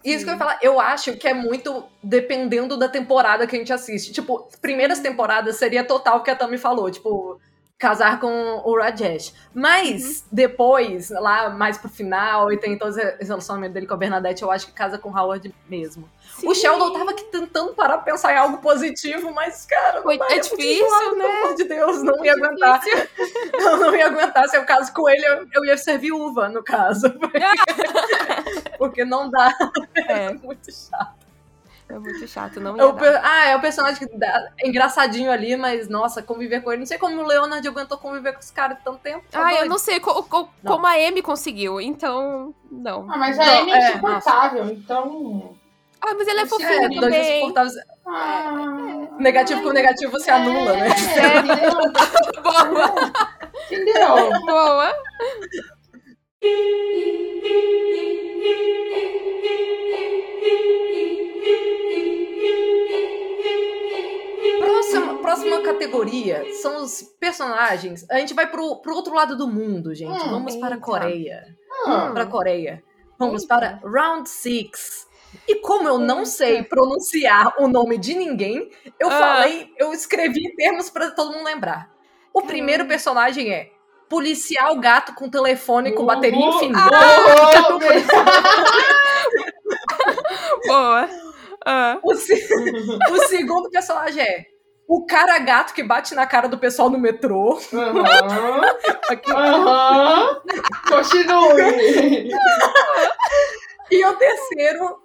Isso 0.04 0.24
que 0.24 0.30
eu 0.30 0.34
ia 0.34 0.38
falar, 0.38 0.58
eu 0.62 0.80
acho 0.80 1.16
que 1.16 1.28
é 1.28 1.34
muito 1.34 1.84
dependendo 2.02 2.76
da 2.76 2.88
temporada 2.88 3.46
que 3.46 3.56
a 3.56 3.58
gente 3.58 3.72
assiste. 3.72 4.12
Tipo, 4.12 4.48
primeiras 4.60 5.00
temporadas 5.00 5.56
seria 5.56 5.84
total 5.84 6.18
o 6.18 6.22
que 6.22 6.30
a 6.30 6.36
Tami 6.36 6.58
falou, 6.58 6.90
tipo, 6.90 7.40
casar 7.78 8.18
com 8.18 8.62
o 8.64 8.76
Rajesh. 8.78 9.34
Mas 9.54 10.24
depois, 10.30 11.10
lá 11.10 11.50
mais 11.50 11.78
pro 11.78 11.88
final, 11.88 12.52
e 12.52 12.56
tem 12.56 12.78
todo 12.78 12.98
esse 12.98 13.24
relacionamento 13.24 13.74
dele 13.74 13.86
com 13.86 13.94
a 13.94 13.98
Bernadette, 13.98 14.42
eu 14.42 14.50
acho 14.50 14.66
que 14.66 14.72
casa 14.72 14.98
com 14.98 15.10
o 15.10 15.16
Howard 15.16 15.54
mesmo. 15.68 16.08
O 16.42 16.54
Sheldon 16.54 16.92
tava 16.92 17.10
aqui 17.12 17.24
tentando 17.24 17.72
parar 17.74 17.98
pra 17.98 18.12
pensar 18.12 18.32
em 18.32 18.36
algo 18.36 18.58
positivo, 18.58 19.32
mas, 19.32 19.64
cara, 19.66 20.02
Foi- 20.02 20.18
é 20.30 20.38
difícil, 20.38 20.88
zoado, 20.88 21.16
né? 21.16 21.24
Pelo 21.24 21.44
amor 21.44 21.54
de 21.56 21.64
Deus, 21.64 22.02
não 22.02 22.24
ia 22.24 22.32
aguentar. 22.32 22.80
Eu 23.54 23.76
não 23.80 23.94
ia 23.96 24.06
aguentar. 24.06 24.48
Se 24.48 24.56
eu 24.56 24.64
caso 24.64 24.92
com 24.92 25.08
ele, 25.08 25.24
eu, 25.26 25.46
eu 25.54 25.64
ia 25.64 25.76
ser 25.78 25.98
viúva, 25.98 26.48
no 26.48 26.62
caso. 26.62 27.06
Porque 28.78 29.04
não 29.04 29.30
dá. 29.30 29.52
É, 29.94 30.26
É 30.26 30.32
muito 30.34 30.70
chato. 30.72 31.16
é 31.88 31.98
muito 31.98 32.26
chato, 32.28 32.60
não 32.60 32.76
É 32.78 32.84
o 32.84 32.88
ia 32.88 32.94
per- 32.94 33.12
dar. 33.12 33.22
Ah, 33.24 33.46
é 33.48 33.56
o 33.56 33.60
personagem 33.60 34.06
que 34.06 34.16
dá- 34.18 34.48
é 34.60 34.68
engraçadinho 34.68 35.30
ali, 35.30 35.56
mas, 35.56 35.88
nossa, 35.88 36.22
conviver 36.22 36.60
com 36.62 36.70
ele. 36.70 36.80
Não 36.80 36.86
sei 36.86 36.98
como 36.98 37.20
o 37.22 37.26
Leonard 37.26 37.66
aguentou 37.66 37.96
conviver 37.98 38.32
com 38.34 38.40
esse 38.40 38.52
cara 38.52 38.74
tanto 38.84 38.98
tempo. 38.98 39.24
tá 39.30 39.46
Ah, 39.46 39.54
eu 39.54 39.66
não 39.66 39.78
sei 39.78 40.00
co- 40.00 40.22
co- 40.24 40.48
Não. 40.62 40.72
como 40.74 40.86
a 40.86 40.92
Amy 40.92 41.22
conseguiu, 41.22 41.80
então, 41.80 42.54
não. 42.70 43.10
Ah, 43.10 43.16
mas 43.16 43.38
a 43.38 43.44
Não, 43.46 43.58
Amy 43.62 43.72
é 43.72 43.76
é, 43.76 43.90
insuportável, 43.90 44.64
então. 44.66 45.55
Ah, 46.00 46.14
mas 46.16 46.28
ele 46.28 46.40
é 46.40 46.46
fofinho 46.46 46.70
É, 46.70 46.88
dois 46.88 47.00
também. 47.00 47.36
insuportáveis. 47.38 47.74
Ah, 48.06 49.08
Negativo 49.18 49.62
com 49.62 49.70
negativo 49.72 50.20
se 50.20 50.30
anula, 50.30 50.72
né? 50.74 50.88
É? 50.88 52.40
Boa, 52.42 52.94
Entendeu? 53.70 54.30
boa. 54.46 54.92
Próxima, 64.58 65.18
próxima 65.18 65.60
categoria 65.62 66.44
são 66.62 66.82
os 66.82 67.02
personagens. 67.20 68.06
A 68.10 68.18
gente 68.18 68.32
vai 68.34 68.46
pro, 68.50 68.76
pro 68.76 68.94
outro 68.94 69.14
lado 69.14 69.36
do 69.36 69.46
mundo, 69.46 69.94
gente. 69.94 70.10
Hum, 70.24 70.30
Vamos 70.30 70.56
para 70.56 70.68
a 70.68 70.72
eita. 70.74 70.84
Coreia. 70.84 71.56
Ah, 71.86 72.10
Para 72.12 72.22
a 72.22 72.26
Coreia. 72.26 72.82
Vamos 73.18 73.44
para 73.44 73.80
round 73.84 74.28
six. 74.28 75.05
E 75.48 75.56
como 75.56 75.88
eu 75.88 75.98
não 75.98 76.24
sei 76.24 76.62
pronunciar 76.62 77.54
o 77.58 77.68
nome 77.68 77.98
de 77.98 78.14
ninguém, 78.14 78.70
eu 78.98 79.08
Ah. 79.08 79.18
falei, 79.18 79.70
eu 79.78 79.92
escrevi 79.92 80.54
termos 80.56 80.90
pra 80.90 81.10
todo 81.10 81.32
mundo 81.32 81.44
lembrar. 81.44 81.88
O 82.32 82.42
primeiro 82.42 82.84
personagem 82.86 83.52
é 83.52 83.70
policial 84.08 84.76
gato 84.78 85.14
com 85.14 85.28
telefone 85.28 85.92
com 85.92 86.04
bateria 86.04 86.38
infinita. 86.46 86.78
Beleza. 87.78 88.12
Boa. 90.66 91.08
Ah. 91.64 91.98
O, 92.02 92.14
se- 92.14 92.48
o 93.10 93.18
segundo 93.26 93.70
personagem 93.70 94.22
é 94.22 94.46
o 94.88 95.04
cara 95.04 95.36
gato 95.38 95.74
que 95.74 95.82
bate 95.82 96.14
na 96.14 96.26
cara 96.26 96.48
do 96.48 96.58
pessoal 96.58 96.88
no 96.88 96.98
metrô. 96.98 97.58
Aham. 97.72 98.60
Aqui. 99.08 99.30
Aham. 99.34 100.40
Continue. 100.88 102.30
E 103.90 104.04
o 104.04 104.12
terceiro 104.16 104.98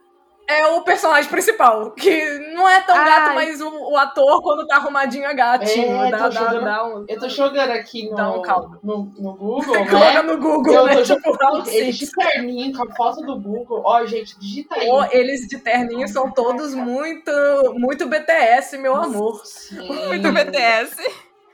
é 0.51 0.67
o 0.75 0.81
personagem 0.81 1.29
principal, 1.29 1.91
que 1.91 2.39
não 2.53 2.67
é 2.67 2.81
tão 2.81 2.95
Ai. 2.95 3.05
gato, 3.05 3.35
mas 3.35 3.61
o, 3.61 3.69
o 3.91 3.97
ator, 3.97 4.41
quando 4.41 4.67
tá 4.67 4.75
arrumadinho, 4.77 5.25
é 5.25 5.33
gatinho. 5.33 6.01
É, 6.03 6.11
dá, 6.11 6.17
tô 6.17 6.23
dá, 6.29 6.31
jogando- 6.31 6.63
dá 6.65 6.85
um. 6.85 7.05
Eu 7.07 7.19
tô 7.19 7.29
jogando 7.29 7.71
aqui 7.71 8.09
no, 8.09 8.15
Dá 8.15 8.31
um 8.31 8.41
caldo. 8.41 8.79
no, 8.83 8.97
no 9.17 9.33
Google, 9.35 9.73
Coloca 9.89 10.13
né? 10.13 10.21
no 10.21 10.37
Google, 10.37 10.73
Eu 10.73 10.85
né? 10.85 10.95
tô 10.95 11.03
Tipo, 11.03 11.31
round 11.41 11.69
Eles 11.69 11.97
de 11.97 12.11
terninho, 12.11 12.77
com 12.77 12.83
a 12.83 12.95
foto 12.95 13.21
do 13.21 13.39
Google. 13.39 13.81
Ó, 13.85 14.05
gente, 14.05 14.37
digita 14.39 14.75
aí. 14.75 14.87
Pô, 14.87 15.03
eles 15.11 15.47
de 15.47 15.57
terninho 15.59 16.07
são 16.07 16.31
todos 16.31 16.73
muito, 16.73 17.31
muito 17.75 18.07
BTS, 18.07 18.77
meu 18.77 18.95
amor. 18.95 19.41
Sim. 19.45 20.07
Muito 20.07 20.31
BTS. 20.31 20.97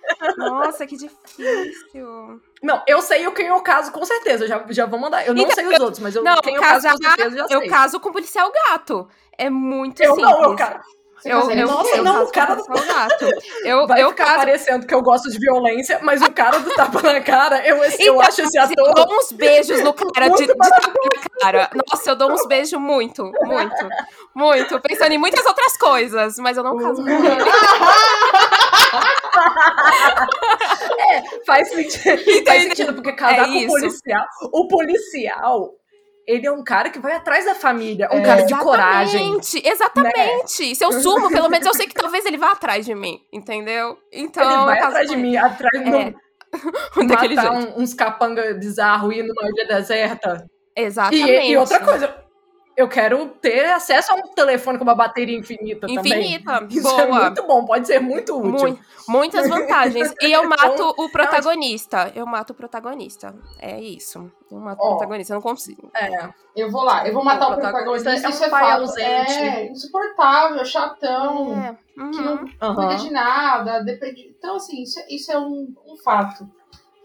Nossa, 0.38 0.88
que 0.88 0.96
difícil. 0.96 2.42
Não, 2.64 2.82
eu 2.88 3.02
sei 3.02 3.28
o 3.28 3.32
quem 3.32 3.48
eu 3.48 3.60
caso 3.62 3.92
com 3.92 4.04
certeza, 4.04 4.48
já, 4.48 4.64
já 4.70 4.86
vou 4.86 5.00
mandar. 5.00 5.26
Eu 5.28 5.34
não 5.34 5.44
Então, 5.44 5.56
sei 5.56 5.66
os 5.68 5.80
outros, 5.80 6.00
mas 6.00 6.16
eu, 6.16 6.24
Não, 6.24 6.36
quem 6.42 6.56
eu 6.56 6.62
caso 6.62 6.88
com 6.90 6.98
certeza 6.98 7.38
já 7.38 7.46
eu 7.50 7.60
sei. 7.60 7.70
caso 7.70 8.00
com 8.00 8.10
o 8.10 8.12
policial 8.14 8.52
gato. 8.52 9.08
É 9.38 9.50
muito 9.50 10.02
Eu 10.02 10.16
simples. 10.16 10.32
não, 10.32 10.44
eu 10.44 10.56
cara. 10.56 10.82
Eu, 11.26 11.50
eu, 11.52 11.68
com 11.68 11.74
Nossa, 11.74 11.98
eu 11.98 12.04
não, 12.04 12.24
o 12.24 12.32
cara 12.32 12.56
com 12.56 12.62
o 12.62 12.66
policial 12.68 12.96
gato. 12.96 13.26
Eu, 13.66 13.88
Vai 13.88 14.02
eu 14.04 14.10
ficar 14.10 14.26
caso 14.26 14.38
parecendo 14.38 14.86
que 14.88 14.94
eu 14.94 15.02
gosto 15.02 15.30
de 15.30 15.38
violência, 15.40 16.00
mas 16.02 16.22
o 16.22 16.32
cara 16.32 16.60
do 16.60 16.70
tapa 16.76 17.02
na 17.02 17.20
cara, 17.20 17.68
eu, 17.68 17.78
eu 17.84 17.92
Então, 18.00 18.22
acho 18.22 18.42
esse 18.44 18.58
Eu 18.58 18.64
ator. 18.64 18.94
dou 18.94 19.18
uns 19.18 19.32
beijos 19.34 19.82
no 19.84 19.94
cara 19.94 20.28
de, 20.30 20.46
Muito 20.46 20.54
de 20.54 20.58
tapa 20.58 20.94
na 20.94 21.40
cara. 21.42 21.70
Nossa, 21.92 22.12
eu 22.12 22.16
dou 22.16 22.32
uns 22.32 22.46
beijos 22.48 22.80
muito, 22.80 23.30
muito, 23.42 23.90
muito. 24.34 24.80
Pensando 24.80 25.12
em 25.12 25.18
muitas 25.18 25.46
outras 25.46 25.76
coisas, 25.76 26.38
mas 26.38 26.56
eu 26.56 26.64
não 26.64 26.78
caso 26.78 27.04
com 27.04 27.10
ele. 27.10 27.18
Faz 31.46 31.70
sentido. 31.70 32.04
Faz 32.04 32.28
Entendeu? 32.28 32.62
sentido, 32.62 32.94
porque 32.96 33.14
casar 33.14 33.44
É 33.44 33.46
com 33.46 33.66
o 33.66 33.68
policial. 33.68 34.26
O 34.54 34.68
policial, 34.68 35.72
ele 36.28 36.46
é 36.48 36.52
um 36.52 36.64
cara 36.64 36.90
que 36.90 37.00
vai 37.00 37.14
atrás 37.14 37.46
da 37.46 37.56
família, 37.56 38.10
um 38.12 38.18
É. 38.20 38.24
cara 38.24 38.42
de 38.44 38.54
coragem. 38.56 39.38
Exatamente, 39.38 39.68
exatamente. 39.68 40.76
Se 40.76 40.84
eu 40.84 40.92
sumo, 40.92 41.30
pelo 41.30 41.50
menos 41.50 41.66
eu 41.66 41.74
sei 41.74 41.88
que 41.88 41.94
talvez 41.94 42.26
ele 42.26 42.38
vá 42.38 42.52
atrás 42.52 42.86
de 42.86 42.94
mim, 42.96 43.20
entendeu? 43.32 43.98
Então, 44.12 44.44
Ele 44.44 44.66
vai 44.66 44.80
atrás 44.80 45.08
de 45.08 45.14
ele. 45.14 45.22
mim, 45.22 45.38
atrás 45.38 45.84
de 45.84 45.96
É, 45.96 46.14
daquele 47.08 47.36
matar 47.36 47.52
um- 47.54 47.82
uns 47.82 47.94
capanga 47.94 48.54
bizarro 48.54 49.12
e 49.12 49.20
ir 49.20 49.24
numa 49.24 49.48
ilha 49.50 49.68
deserta. 49.68 50.46
Exatamente. 50.76 51.30
E, 51.30 51.52
e 51.52 51.58
outra 51.58 51.80
coisa, 51.80 52.14
eu 52.78 52.88
quero 52.88 53.28
ter 53.42 53.66
acesso 53.72 54.14
a 54.14 54.16
um 54.16 54.22
telefone 54.36 54.78
com 54.78 54.84
uma 54.84 54.94
bateria 54.96 55.36
infinita, 55.38 55.88
também. 55.88 55.98
Infinita, 55.98 56.66
Isso 56.70 56.84
boa. 56.84 57.02
é 57.02 57.06
muito 57.26 57.44
bom, 57.48 57.66
pode 57.66 57.88
ser 57.88 58.00
muito 58.00 58.38
útil. 58.38 58.52
Mui- 58.70 58.80
muitas 59.10 59.50
vantagens. 59.50 60.14
E 60.22 60.32
eu 60.32 60.48
mato 60.48 60.74
Então, 60.74 60.94
o 60.98 61.10
protagonista. 61.10 62.12
Eu 62.16 62.26
mato 62.26 62.52
o 62.52 62.54
protagonista. 62.54 63.36
É 63.60 63.82
isso. 63.82 64.32
Eu 64.52 64.60
mato 64.60 64.80
Ó. 64.80 64.86
o 64.86 64.90
protagonista. 64.92 65.34
Eu 65.34 65.36
não 65.36 65.42
consigo. 65.42 65.90
É. 65.96 66.30
Eu 66.56 66.72
vou 66.72 66.84
lá, 66.84 67.08
eu 67.08 67.14
vou 67.14 67.24
matar 67.24 67.50
O 67.50 67.54
o 67.54 67.56
protagonista. 67.56 68.12
protagonista 68.12 68.28
é 68.28 68.30
um 68.30 68.34
isso 68.34 68.44
é 68.44 68.50
pai 68.50 68.64
fato. 68.64 68.82
ausente. 68.82 69.32
É, 69.34 69.72
insuportável, 69.72 70.66
chatão, 70.66 71.58
É. 71.62 71.78
que 71.96 72.02
Uhum. 72.02 72.12
não 72.12 72.50
Aham. 72.62 72.76
cuida 72.76 72.96
de 72.96 73.10
nada, 73.12 73.80
depende. 73.84 74.36
Então, 74.38 74.56
assim, 74.56 74.84
isso, 74.84 75.00
é- 75.00 75.06
isso 75.10 75.32
é 75.32 75.38
um, 75.40 75.74
um 75.88 75.98
fato. 76.04 76.48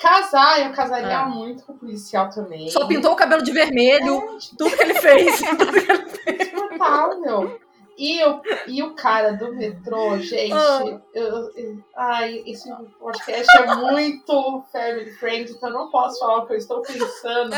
Casar, 0.02 0.66
eu 0.66 0.72
casaria 0.72 1.12
É. 1.12 1.24
muito 1.24 1.62
com 1.64 1.72
o 1.74 1.78
policial 1.78 2.28
também. 2.28 2.68
Só 2.68 2.86
pintou 2.88 3.12
o 3.12 3.16
cabelo 3.16 3.40
de 3.42 3.52
vermelho, 3.52 4.16
É, 4.16 4.38
tudo 4.58 4.76
que 4.76 4.82
ele 4.82 4.94
fez. 4.94 5.38
tudo 5.56 5.72
que 5.72 6.28
ele 6.28 6.42
insuportável. 6.42 7.60
E, 7.96 8.24
o 8.24 8.40
e 8.66 8.82
o 8.82 8.94
cara 8.94 9.32
do 9.34 9.54
metrô, 9.54 10.18
gente, 10.18 10.52
Ah. 10.54 10.80
eu- 11.14 11.50
eu- 11.54 11.78
ai, 11.94 12.42
esse 12.46 12.68
podcast 12.98 13.46
é 13.58 13.74
muito 13.76 14.64
family 14.72 15.12
friend, 15.12 15.52
então 15.52 15.68
eu 15.68 15.74
não 15.74 15.90
posso 15.90 16.18
falar 16.18 16.38
o 16.38 16.46
que 16.46 16.54
eu 16.54 16.56
estou 16.56 16.80
pensando. 16.82 17.54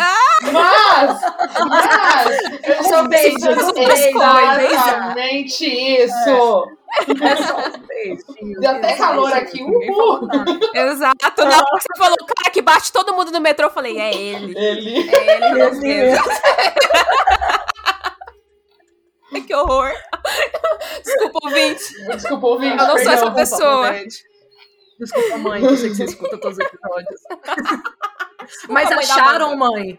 Mas, 0.53 1.21
mas, 1.69 2.43
eu 2.65 2.85
Só 2.85 3.05
estou 3.05 3.09
pensando 3.09 4.61
exatamente 4.61 5.65
isso. 6.03 6.29
É 6.29 6.84
só 7.47 7.59
um. 7.59 8.61
Deu 8.61 8.71
até 8.71 8.97
calor 8.97 9.33
aqui, 9.33 9.63
uhul. 9.63 10.29
Exato. 10.75 11.45
Na 11.45 11.57
hora 11.57 11.67
que 11.79 11.83
você 11.83 11.99
falou 11.99 12.17
o 12.21 12.27
cara 12.27 12.51
que 12.53 12.63
bate 12.63 12.93
todo 12.93 13.15
mundo 13.15 13.31
no 13.31 13.41
metrô, 13.41 13.67
eu 13.67 13.71
falei, 13.71 13.99
é 13.99 14.15
ele. 14.15 14.59
Ele. 14.59 15.11
É 15.11 15.51
ele 15.51 15.63
Esse 15.63 15.81
mesmo. 15.81 16.25
que 19.47 19.55
horror. 19.55 19.93
Desculpa, 21.05 21.39
ouvinte. 21.45 22.07
Desculpa, 22.09 22.47
ouvinte. 22.47 22.79
Eu 22.79 22.87
não 22.89 22.99
sou 22.99 23.13
essa 23.13 23.31
pessoa. 23.31 23.93
Desculpa, 24.99 25.39
mãe, 25.39 25.63
eu 25.63 25.77
sei 25.77 25.91
que 25.91 25.97
você 25.97 26.05
escuta 26.05 26.39
todos 26.39 26.59
os 26.59 26.65
episódios. 26.65 27.21
Mas 28.69 28.91
acharam, 28.91 29.57
mãe? 29.57 29.99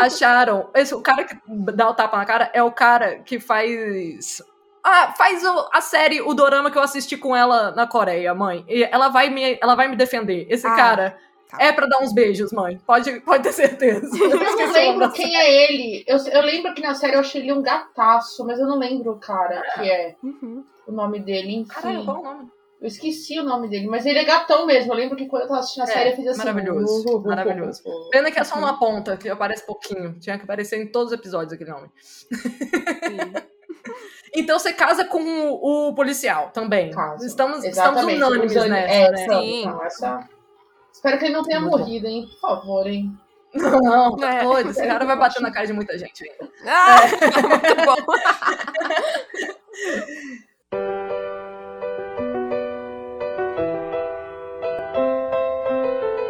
Acharam. 0.00 0.70
Esse, 0.74 0.94
o 0.94 1.00
cara 1.00 1.24
que 1.24 1.36
dá 1.74 1.90
o 1.90 1.94
tapa 1.94 2.16
na 2.16 2.24
cara 2.24 2.50
é 2.54 2.62
o 2.62 2.72
cara 2.72 3.18
que 3.20 3.38
faz. 3.38 4.42
Ah, 4.84 5.12
faz 5.16 5.44
o- 5.44 5.68
a 5.72 5.80
série, 5.80 6.20
o 6.22 6.32
dorama 6.34 6.70
que 6.70 6.78
eu 6.78 6.82
assisti 6.82 7.16
com 7.16 7.34
ela 7.36 7.72
na 7.72 7.86
Coreia, 7.86 8.34
mãe. 8.34 8.64
E 8.68 8.82
ela 8.84 9.08
vai 9.08 9.28
me, 9.28 9.58
ela 9.60 9.74
vai 9.74 9.88
me 9.88 9.96
defender. 9.96 10.46
Esse 10.48 10.66
Ah, 10.66 10.74
cara 10.76 11.18
tá. 11.50 11.58
é 11.60 11.72
pra 11.72 11.86
dar 11.86 11.98
uns 12.00 12.12
beijos, 12.12 12.52
mãe. 12.52 12.78
Pode, 12.86 13.20
pode 13.20 13.42
ter 13.42 13.52
certeza. 13.52 14.06
Eu 14.16 14.30
não 14.30 14.36
Esqueci 14.42 14.62
o 14.62 14.66
nome 14.66 14.72
lembro 14.72 15.12
quem 15.12 15.36
é 15.36 15.64
ele. 15.70 16.04
Eu, 16.06 16.16
eu 16.18 16.42
lembro 16.42 16.72
que 16.74 16.80
na 16.82 16.94
série 16.94 17.14
eu 17.14 17.20
achei 17.20 17.42
ele 17.42 17.52
um 17.52 17.62
gataço, 17.62 18.46
mas 18.46 18.58
eu 18.58 18.66
não 18.66 18.78
lembro 18.78 19.12
o 19.12 19.18
cara 19.18 19.60
que 19.74 19.90
é 19.90 20.14
Uhum. 20.22 20.64
o 20.86 20.92
nome 20.92 21.20
dele. 21.20 21.56
Enfim, 21.56 21.68
Caralho, 21.68 22.04
qual 22.04 22.20
o 22.20 22.22
nome? 22.24 22.48
eu 22.80 22.86
esqueci 22.86 23.38
o 23.40 23.42
nome 23.44 23.68
dele, 23.68 23.88
mas 23.88 24.06
ele 24.06 24.20
é 24.20 24.24
gatão 24.24 24.64
mesmo. 24.64 24.92
Eu 24.92 24.96
lembro 24.96 25.16
que 25.16 25.26
quando 25.26 25.42
eu 25.42 25.48
tava 25.48 25.60
assistindo 25.60 25.82
a 25.82 25.90
É, 25.90 25.92
série 25.92 26.10
eu 26.10 26.16
fiz 26.16 26.26
assim. 26.28 26.38
maravilhoso, 26.38 27.08
uh, 27.08 27.12
uh, 27.12 27.18
uh, 27.18 27.26
maravilhoso. 27.26 27.82
uh, 27.84 27.90
uh. 28.06 28.10
Pena 28.10 28.30
que 28.30 28.38
é 28.38 28.44
só 28.44 28.56
uma 28.56 28.78
ponta, 28.78 29.16
que 29.16 29.28
aparece 29.28 29.66
pouquinho. 29.66 30.16
Tinha 30.20 30.38
que 30.38 30.44
aparecer 30.44 30.80
em 30.80 30.86
todos 30.86 31.12
os 31.12 31.18
episódios 31.18 31.52
aquele 31.52 31.70
nome. 31.70 31.90
Sim. 32.00 32.28
Então 34.40 34.58
você 34.58 34.72
casa 34.72 35.04
com 35.04 35.20
o, 35.22 35.88
o 35.88 35.94
policial 35.94 36.50
também. 36.52 36.90
Caso. 36.90 37.24
Estamos, 37.26 37.64
estamos 37.64 38.02
unânimes 38.02 38.54
nessa, 38.54 38.92
é, 38.92 39.10
né? 39.10 39.16
Sim. 39.40 39.66
não, 39.66 39.84
essa- 39.84 40.28
Espero 40.92 41.18
que 41.18 41.24
ele 41.26 41.34
não 41.34 41.42
tenha 41.44 41.60
Muito 41.60 41.72
bom. 41.72 41.78
morrido, 41.78 42.06
hein? 42.06 42.26
Por 42.28 42.40
favor, 42.40 42.86
hein? 42.86 43.12
Não, 43.54 43.80
não, 43.80 44.16
tá 44.16 44.42
É. 44.42 44.60
Esse 44.62 44.86
cara 44.86 45.04
vai 45.04 45.16
bater 45.16 45.40
na 45.40 45.50
cara 45.50 45.66
de 45.66 45.72
muita 45.72 45.96
gente 45.98 46.24
ainda. 46.28 46.52
Ah, 46.66 46.96
muito 47.48 47.76
bom. 47.86 48.12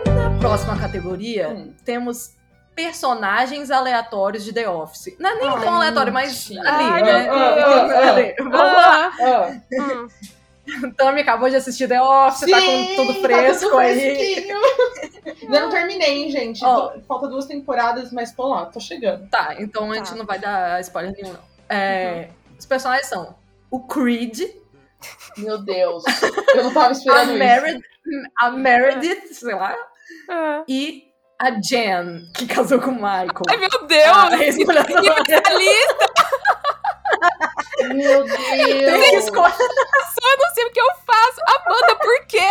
Na 0.06 0.38
próxima 0.38 0.78
categoria, 0.78 1.48
Hum. 1.50 1.74
temos 1.84 2.32
personagens 2.82 3.70
aleatórios 3.73 4.44
de 4.44 4.52
The 4.52 4.68
Office. 4.68 5.16
Não 5.18 5.30
é 5.30 5.35
nem 5.35 5.49
Ai, 5.49 5.61
tão 5.64 5.75
aleatório, 5.75 6.12
mas 6.12 6.49
ali, 6.50 6.61
Ai, 6.64 7.02
né? 7.02 8.35
Vamos 8.38 8.52
lá. 8.58 9.12
Ah, 9.20 9.61
Hum. 9.73 10.08
Tami 10.99 11.23
acabou 11.23 11.49
de 11.49 11.56
assistir 11.56 11.88
The 11.88 12.00
Office, 12.00 12.50
tá 12.50 12.61
com 12.61 12.94
tudo 12.97 13.12
sim, 13.14 13.23
fresco 13.23 13.64
tá 13.64 13.70
tudo 13.70 13.78
aí. 13.78 14.47
não 15.49 15.70
terminei, 15.70 16.25
hein, 16.25 16.30
gente. 16.30 16.62
Ó. 16.62 16.92
Falta 17.08 17.26
duas 17.26 17.47
temporadas, 17.47 18.12
mas 18.12 18.32
tô 18.32 18.47
lá, 18.49 18.66
tô 18.66 18.78
chegando. 18.78 19.26
Tá, 19.30 19.56
então 19.58 19.90
a 19.90 19.94
gente 19.97 20.11
Tá. 20.11 20.16
não 20.16 20.26
vai 20.26 20.38
dar 20.38 20.78
spoiler 20.82 21.12
nenhum, 21.16 21.32
não. 21.32 21.40
É, 21.70 22.28
Os 22.58 22.66
personagens 22.66 23.06
são 23.08 23.35
o 23.70 23.80
Creed, 23.80 24.40
Meu 25.38 25.56
Deus. 25.58 26.04
Eu 26.54 26.64
não 26.64 26.75
tava 26.75 26.88
a, 26.88 26.92
esperando 26.92 27.30
isso. 27.30 27.38
Mered- 27.38 27.80
a 28.38 28.50
Meredith, 28.50 29.32
sei 29.35 29.54
lá, 29.54 29.75
Ah. 30.28 30.64
e 30.68 31.07
a 31.38 31.50
Jen, 31.61 32.28
que 32.35 32.47
casou 32.47 32.80
com 32.80 32.90
o 32.90 32.95
Michael. 32.95 33.30
Ai, 33.49 33.57
meu 33.57 33.68
Ah, 34.12 34.28
Deus! 34.28 34.40
ex-mulher 34.42 34.85
Que 34.87 34.92
especialista! 34.92 36.07
Meu 37.95 38.25
Deus. 38.25 39.14
escolher. 39.25 39.54
Eu 39.61 40.38
não 40.38 40.54
sei 40.54 40.64
o 40.66 40.71
que 40.73 40.80
eu 40.80 40.87
faço. 41.07 41.40
Amanda, 41.47 41.97
por 41.97 42.26
quê? 42.26 42.49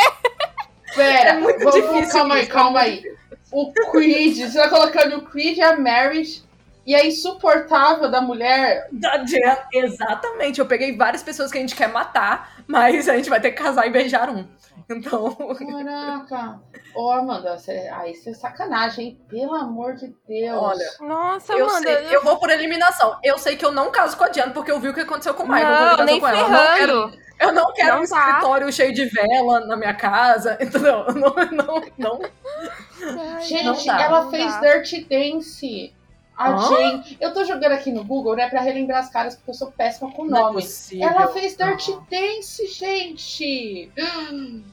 Pera, 0.95 1.29
É 1.31 1.33
muito 1.33 1.59
vamos- 1.59 1.75
difícil 1.75 2.11
Calma 2.19 2.35
aí, 2.35 2.47
calma 2.47 2.79
aí. 2.81 3.03
O 3.51 3.71
Creed, 3.91 4.37
você 4.37 4.57
tá 4.57 4.69
colocando 4.69 5.17
o 5.17 5.21
Creed 5.21 5.57
e 5.57 5.61
a 5.61 5.77
Marriage 5.77 6.43
e 6.85 6.95
a 6.95 7.05
insuportável 7.05 8.09
da 8.09 8.21
mulher. 8.21 8.87
Da 8.91 9.23
Jen, 9.25 9.57
exatamente. 9.73 10.59
Eu 10.59 10.65
peguei 10.65 10.95
várias 10.95 11.21
pessoas 11.23 11.51
que 11.51 11.57
a 11.57 11.61
gente 11.61 11.75
quer 11.75 11.89
matar, 11.89 12.63
mas 12.65 13.07
a 13.09 13.15
gente 13.15 13.29
vai 13.29 13.39
ter 13.41 13.51
que 13.51 13.61
casar 13.61 13.85
e 13.85 13.89
beijar 13.89 14.29
um. 14.29 14.47
Então. 14.89 15.35
Caraca. 15.35 16.59
Ô, 16.95 17.11
Amanda, 17.11 17.57
você, 17.57 17.71
aí 17.93 18.15
você 18.15 18.29
é 18.29 18.33
sacanagem, 18.33 19.05
hein? 19.07 19.21
Pelo 19.27 19.53
amor 19.55 19.95
de 19.95 20.15
Deus. 20.27 20.57
Olha, 20.61 20.85
Nossa, 21.01 21.53
eu, 21.53 21.65
Amanda. 21.69 21.81
sei, 22.03 22.15
eu 22.15 22.23
vou 22.23 22.37
por 22.37 22.49
eliminação. 22.49 23.17
Eu 23.23 23.37
sei 23.37 23.55
que 23.57 23.65
eu 23.65 23.71
não 23.71 23.91
caso 23.91 24.15
com 24.15 24.23
a 24.23 24.29
Diana, 24.29 24.53
porque 24.53 24.71
eu 24.71 24.79
vi 24.79 24.87
o 24.89 24.93
que 24.93 25.01
aconteceu 25.01 25.33
com 25.33 25.43
o 25.43 25.47
Michael. 25.47 25.69
não, 25.69 25.89
quando 25.89 25.99
ele 25.99 26.11
nem 26.11 26.21
casou 26.21 26.45
com 26.45 26.53
ela. 26.53 26.57
Eu 26.57 26.67
não 26.67 26.77
quero- 26.77 27.09
ferrando. 27.09 27.27
Eu 27.39 27.51
não 27.53 27.71
quero 27.73 27.95
Não 27.97 28.01
um 28.03 28.09
dá. 28.09 28.17
escritório 28.29 28.73
cheio 28.73 28.93
de 28.93 29.05
vela 29.05 29.59
na 29.59 29.75
minha 29.75 29.93
casa, 29.93 30.57
entendeu? 30.63 31.05
Não, 31.13 31.35
não, 31.51 31.81
não. 31.95 32.19
Gente, 33.41 33.63
Não 33.65 33.85
dá, 33.85 34.01
ela 34.01 34.23
não 34.23 34.31
fez 34.31 34.51
dá. 34.53 34.59
Dirty 34.61 35.03
Dance. 35.03 35.93
A 36.35 36.51
Hã? 36.51 36.57
Jane. 36.61 37.17
Eu 37.19 37.33
tô 37.33 37.43
jogando 37.43 37.71
aqui 37.73 37.91
no 37.91 38.03
Google, 38.03 38.35
né, 38.35 38.47
pra 38.49 38.61
relembrar 38.61 38.99
as 38.99 39.09
caras, 39.09 39.35
porque 39.35 39.49
eu 39.49 39.55
sou 39.55 39.71
péssima 39.71 40.11
com 40.11 40.25
Não 40.25 40.37
é 40.37 40.41
ela 41.01 41.27
fez 41.29 41.57
Dirty. 41.57 41.97
Dance, 42.09 42.67
gente. 42.67 43.91
Quem 43.95 44.63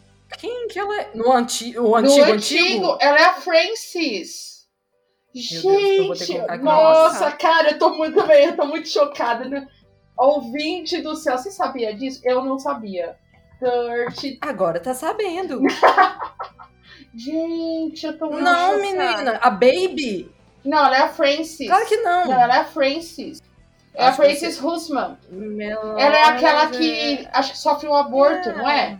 que 0.75 0.79
ela 0.81 1.01
é? 1.01 1.11
No 1.15 1.33
anti... 1.33 1.79
o 1.79 1.83
no 1.83 1.95
antigo, 1.97 2.25
antigo, 2.33 2.33
antigo? 2.33 2.99
ela 3.01 3.19
é 3.19 3.25
a 3.25 3.35
Francis. 3.35 4.55
Deus, 5.33 6.19
Gente, 6.19 6.39
aqui. 6.41 6.63
nossa, 6.65 7.31
cara, 7.33 7.71
eu 7.71 7.79
tô 7.79 7.91
muito 7.91 8.25
bem, 8.27 8.47
eu 8.47 8.57
tô 8.57 8.67
muito 8.67 8.89
chocada. 8.89 9.45
Né? 9.49 9.67
Ouvinte 10.17 11.01
do 11.01 11.17
céu, 11.17 11.37
você 11.39 11.51
sabia 11.51 11.95
disso? 11.95 12.21
Eu 12.25 12.45
não 12.45 12.59
sabia. 12.59 13.17
Dirty. 13.61 14.39
Agora 14.41 14.79
tá 14.81 14.95
sabendo. 14.95 15.61
Gente, 17.15 18.07
eu 18.07 18.19
tô 18.19 18.27
muito 18.27 18.43
Não, 18.43 18.75
chocada. 18.75 18.79
menina. 18.83 19.39
A 19.41 19.51
Baby? 19.51 20.31
Não, 20.65 20.87
ela 20.87 20.97
é 20.97 21.01
a 21.03 21.09
Francis. 21.09 21.69
Claro 21.69 21.87
que 21.87 21.97
não. 21.99 22.27
Não, 22.27 22.41
ela 22.41 22.57
é 22.57 22.61
a 22.61 22.65
Francis. 22.65 23.41
É 23.95 24.07
a 24.07 24.11
que 24.11 24.17
Francis 24.17 24.61
Hussman. 24.63 25.17
Ela 25.99 26.17
é 26.17 26.25
aquela 26.25 26.67
que 26.71 27.29
acho 27.33 27.53
que 27.53 27.59
sofre 27.59 27.89
um 27.89 27.95
aborto, 27.95 28.49
É. 28.49 28.57
não 28.57 28.69
é? 28.69 28.99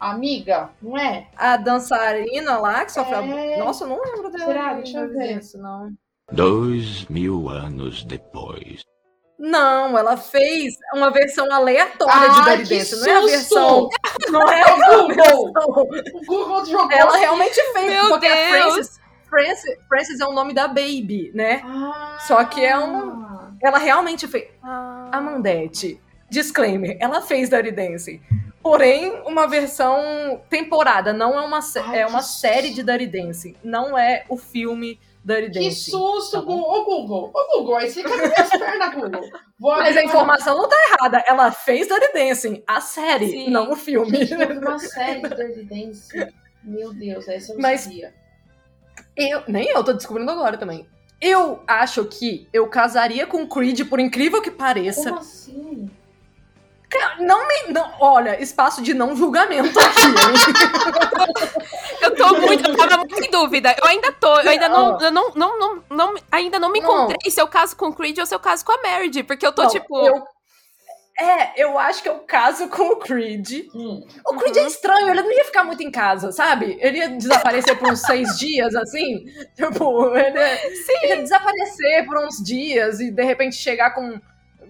Amiga, 0.00 0.70
não 0.80 0.96
é? 0.96 1.26
A 1.36 1.56
dançarina 1.56 2.58
lá 2.58 2.84
que 2.84 2.92
sofre 2.92 3.14
É. 3.14 3.54
a... 3.60 3.64
Nossa, 3.64 3.84
eu 3.84 3.88
não 3.88 4.00
lembro 4.02 4.30
dela. 4.30 4.44
Será? 4.46 4.74
Deixa 4.74 4.98
eu 4.98 5.08
ver. 5.12 5.38
Isso, 5.38 5.58
não. 5.58 5.92
Dois 6.30 7.06
mil 7.06 7.48
anos 7.48 8.04
depois. 8.04 8.82
Não, 9.38 9.96
ela 9.96 10.16
fez 10.16 10.74
uma 10.94 11.10
versão 11.10 11.50
aleatória 11.52 12.12
Ai, 12.12 12.58
de 12.58 12.64
Dirty 12.64 12.78
Dance. 12.78 13.00
Não 13.00 13.06
é 13.06 13.16
a 13.16 13.20
versão. 13.20 13.88
Não 14.30 14.50
é 14.50 14.60
É 14.60 14.62
a 14.62 14.74
o 14.74 14.78
Google! 15.08 15.14
versão. 15.14 15.70
O 16.14 16.26
Google 16.26 16.64
jogou. 16.66 16.92
Ela 16.92 17.16
realmente 17.16 17.54
fez. 17.72 17.86
Meu 17.92 18.08
porque 18.08 18.26
a 18.26 18.34
Deus! 18.34 18.74
Frances, 18.74 19.00
Frances, 19.30 19.76
Frances 19.88 20.20
é 20.20 20.26
o 20.26 20.32
nome 20.32 20.52
da 20.52 20.66
Baby, 20.66 21.30
né? 21.34 21.62
Ah. 21.64 22.18
Só 22.26 22.44
que 22.44 22.64
é 22.64 22.76
um- 22.78 23.26
Ela 23.62 23.78
realmente 23.78 24.26
fez. 24.26 24.48
Ah. 24.62 25.08
Amandete, 25.12 26.00
disclaimer, 26.28 26.96
ela 27.00 27.20
fez 27.22 27.48
Dirty 27.48 27.70
Dancing. 27.70 28.20
Porém, 28.68 29.22
uma 29.24 29.46
versão 29.46 30.40
temporada, 30.50 31.12
não 31.12 31.38
é 31.38 31.40
uma, 31.40 31.60
Ai, 31.86 32.00
é 32.00 32.06
uma 32.06 32.18
que 32.18 32.26
série 32.26 32.70
de 32.70 32.82
Dirty 32.82 33.06
Dancing. 33.06 33.56
Não 33.64 33.96
é 33.98 34.24
o 34.28 34.36
filme 34.36 35.00
Dirty 35.24 35.50
Que 35.52 35.64
Dancing. 35.64 35.90
susto, 35.90 36.32
Tá. 36.38 36.40
Google. 36.42 36.70
Ô, 36.70 36.84
Google. 36.84 37.30
Ô, 37.34 37.56
Google, 37.58 37.76
aí 37.76 37.90
fica 37.90 38.08
nas 38.08 38.28
minhas 38.30 38.50
pernas, 38.50 38.94
Google. 38.94 39.30
Vou 39.58 39.76
Mas 39.76 39.96
a 39.96 40.04
informação 40.04 40.56
não 40.58 40.68
tá 40.68 40.76
errada. 40.90 41.24
Ela 41.26 41.50
fez 41.50 41.88
Dirty 41.88 42.12
Dancing, 42.12 42.62
a 42.66 42.80
série, 42.82 43.30
Sim. 43.30 43.50
não 43.50 43.72
o 43.72 43.76
filme. 43.76 44.24
Gente, 44.26 44.34
uma 44.58 44.78
série 44.78 45.22
de 45.22 45.34
Dirty 45.34 45.62
Dance. 45.64 46.32
Meu 46.62 46.92
Deus, 46.92 47.26
essa 47.26 47.52
eu 47.52 47.56
não 47.56 47.62
Mas- 47.62 47.80
sabia. 47.82 48.12
Eu, 49.16 49.42
nem 49.48 49.68
eu 49.70 49.82
tô 49.82 49.92
descobrindo 49.94 50.30
agora 50.30 50.58
também. 50.58 50.86
Eu 51.20 51.62
acho 51.66 52.04
que 52.04 52.46
eu 52.52 52.68
casaria 52.68 53.26
com 53.26 53.42
o 53.42 53.48
Creed, 53.48 53.88
por 53.88 53.98
incrível 53.98 54.40
que 54.42 54.50
pareça. 54.50 55.08
Como 55.08 55.20
assim? 55.20 55.90
Não 57.20 57.46
me. 57.46 57.72
Não, 57.72 57.92
olha, 58.00 58.40
espaço 58.42 58.82
de 58.82 58.94
não 58.94 59.14
julgamento 59.14 59.78
aqui? 59.78 60.02
Eu 62.00 62.14
tô 62.14 62.34
muito, 62.40 62.70
eu 62.70 62.76
tava 62.76 62.96
muito 62.98 63.22
em 63.24 63.30
dúvida. 63.30 63.74
Eu 63.78 63.86
ainda 63.86 64.12
tô, 64.12 64.40
eu 64.40 64.48
ainda 64.50 64.68
não, 64.68 64.92
Não. 64.92 65.00
eu 65.00 65.10
não, 65.10 65.32
não, 65.34 65.58
não, 65.58 65.82
não- 65.90 66.14
ainda 66.30 66.58
não 66.58 66.70
me 66.70 66.80
Não. 66.80 66.88
encontrei 67.06 67.30
se 67.30 67.40
eu 67.40 67.46
caso 67.48 67.76
com 67.76 67.86
o 67.88 67.94
Creed 67.94 68.18
ou 68.18 68.26
se 68.26 68.34
eu 68.34 68.38
caso 68.40 68.64
com 68.64 68.72
a 68.72 68.80
Meredith, 68.82 69.24
porque 69.24 69.46
eu 69.46 69.52
tô 69.52 69.62
Não, 69.64 69.70
tipo, 69.70 69.98
eu- 70.06 70.22
É, 71.20 71.60
eu 71.62 71.76
acho 71.78 72.02
que 72.02 72.08
eu 72.08 72.20
caso 72.20 72.68
com 72.68 72.92
o 72.92 72.96
Creed. 72.96 73.66
Hum. 73.74 74.06
O 74.26 74.36
Creed 74.36 74.56
é 74.56 74.62
estranho, 74.66 75.10
ele 75.10 75.22
não 75.22 75.32
ia 75.32 75.44
ficar 75.44 75.64
muito 75.64 75.82
em 75.82 75.90
casa, 75.90 76.30
sabe? 76.32 76.78
Ele 76.80 76.98
ia 76.98 77.08
desaparecer 77.08 77.76
por 77.76 77.90
uns 77.90 78.00
seis 78.02 78.28
dias, 78.38 78.74
assim. 78.76 79.24
Tipo, 79.56 80.14
ele 80.16 80.38
ia, 80.38 80.58
ele 81.02 81.14
ia 81.14 81.22
desaparecer 81.22 82.06
por 82.06 82.18
uns 82.24 82.36
dias 82.42 83.00
e 83.00 83.10
de 83.10 83.24
repente 83.24 83.56
chegar 83.56 83.90
com, 83.90 84.18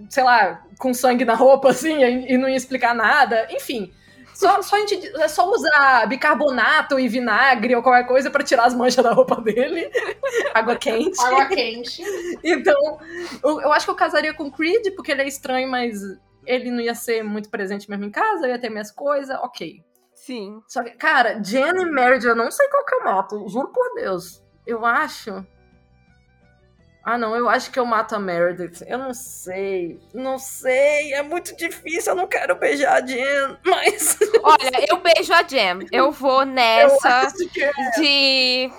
sei 0.09 0.23
lá, 0.23 0.63
com 0.79 0.95
sangue 0.95 1.25
na 1.25 1.35
roupa, 1.35 1.71
assim, 1.71 2.03
e, 2.03 2.37
não 2.37 2.49
ia 2.49 2.57
explicar 2.57 2.95
nada. 2.95 3.47
Enfim. 3.51 3.93
Só, 4.35 4.63
só 4.63 4.77
a 4.77 4.79
gente, 4.79 5.05
é 5.17 5.27
só 5.27 5.51
usar 5.51 6.07
bicarbonato 6.07 7.01
e 7.01 7.09
vinagre 7.09 7.75
ou 7.75 7.83
qualquer 7.83 8.07
coisa 8.07 8.31
pra 8.31 8.45
tirar 8.45 8.67
as 8.67 8.75
manchas 8.75 9.03
da 9.03 9.13
roupa 9.13 9.41
dele. 9.41 9.91
Água 10.55 10.77
quente. 10.77 11.21
Água 11.21 11.47
quente. 11.47 12.03
Então, 12.45 13.01
eu, 13.43 13.61
eu 13.63 13.73
acho 13.73 13.85
que 13.85 13.91
eu 13.91 13.97
casaria 13.97 14.33
com 14.33 14.45
o 14.45 14.53
Creed, 14.53 14.95
porque 14.95 15.11
ele 15.11 15.23
é 15.23 15.27
estranho, 15.27 15.69
mas 15.69 16.01
ele 16.47 16.71
não 16.71 16.81
ia 16.81 16.95
ser 16.95 17.23
muito 17.23 17.51
presente 17.51 17.91
mesmo 17.91 18.05
em 18.05 18.11
casa, 18.11 18.47
eu 18.47 18.51
ia 18.51 18.59
ter 18.59 18.71
minhas 18.71 18.91
coisas, 18.91 19.37
ok. 19.43 19.83
sim. 20.15 20.61
Só 20.69 20.83
que, 20.85 20.91
cara, 20.91 21.43
Jenny 21.43 21.83
e 21.83 21.87
Meredith, 21.87 22.29
eu 22.29 22.37
não 22.37 22.51
sei 22.51 22.69
qual 22.69 22.85
que 22.85 22.95
eu 22.95 23.05
mato, 23.05 23.49
juro 23.49 23.69
por 23.69 23.95
Deus. 23.95 24.43
Eu 24.67 24.85
acho. 24.85 25.45
Ah, 27.11 27.17
não, 27.17 27.35
eu 27.35 27.49
acho 27.49 27.71
que 27.71 27.79
eu 27.79 27.87
mato 27.87 28.15
a 28.15 28.19
Meredith. 28.19 28.85
Eu 28.87 28.99
não 28.99 29.15
sei. 29.15 29.99
Não 30.13 30.39
sei, 30.39 31.15
é 31.15 31.23
muito 31.23 31.57
difícil, 31.57 32.13
eu 32.13 32.17
não 32.17 32.27
quero 32.27 32.55
beijar 32.57 33.03
a 33.03 33.07
Jen, 33.07 33.57
mas. 33.65 34.19
Olha, 34.43 34.85
eu 34.87 34.99
beijo 34.99 35.33
a 35.33 35.43
Jam. 35.43 35.79
Eu 35.91 36.13
vou 36.13 36.41
Eu 36.41 36.47
nessa 36.49 37.33
que 37.51 37.65
é. 37.65 37.73
de 37.97 38.71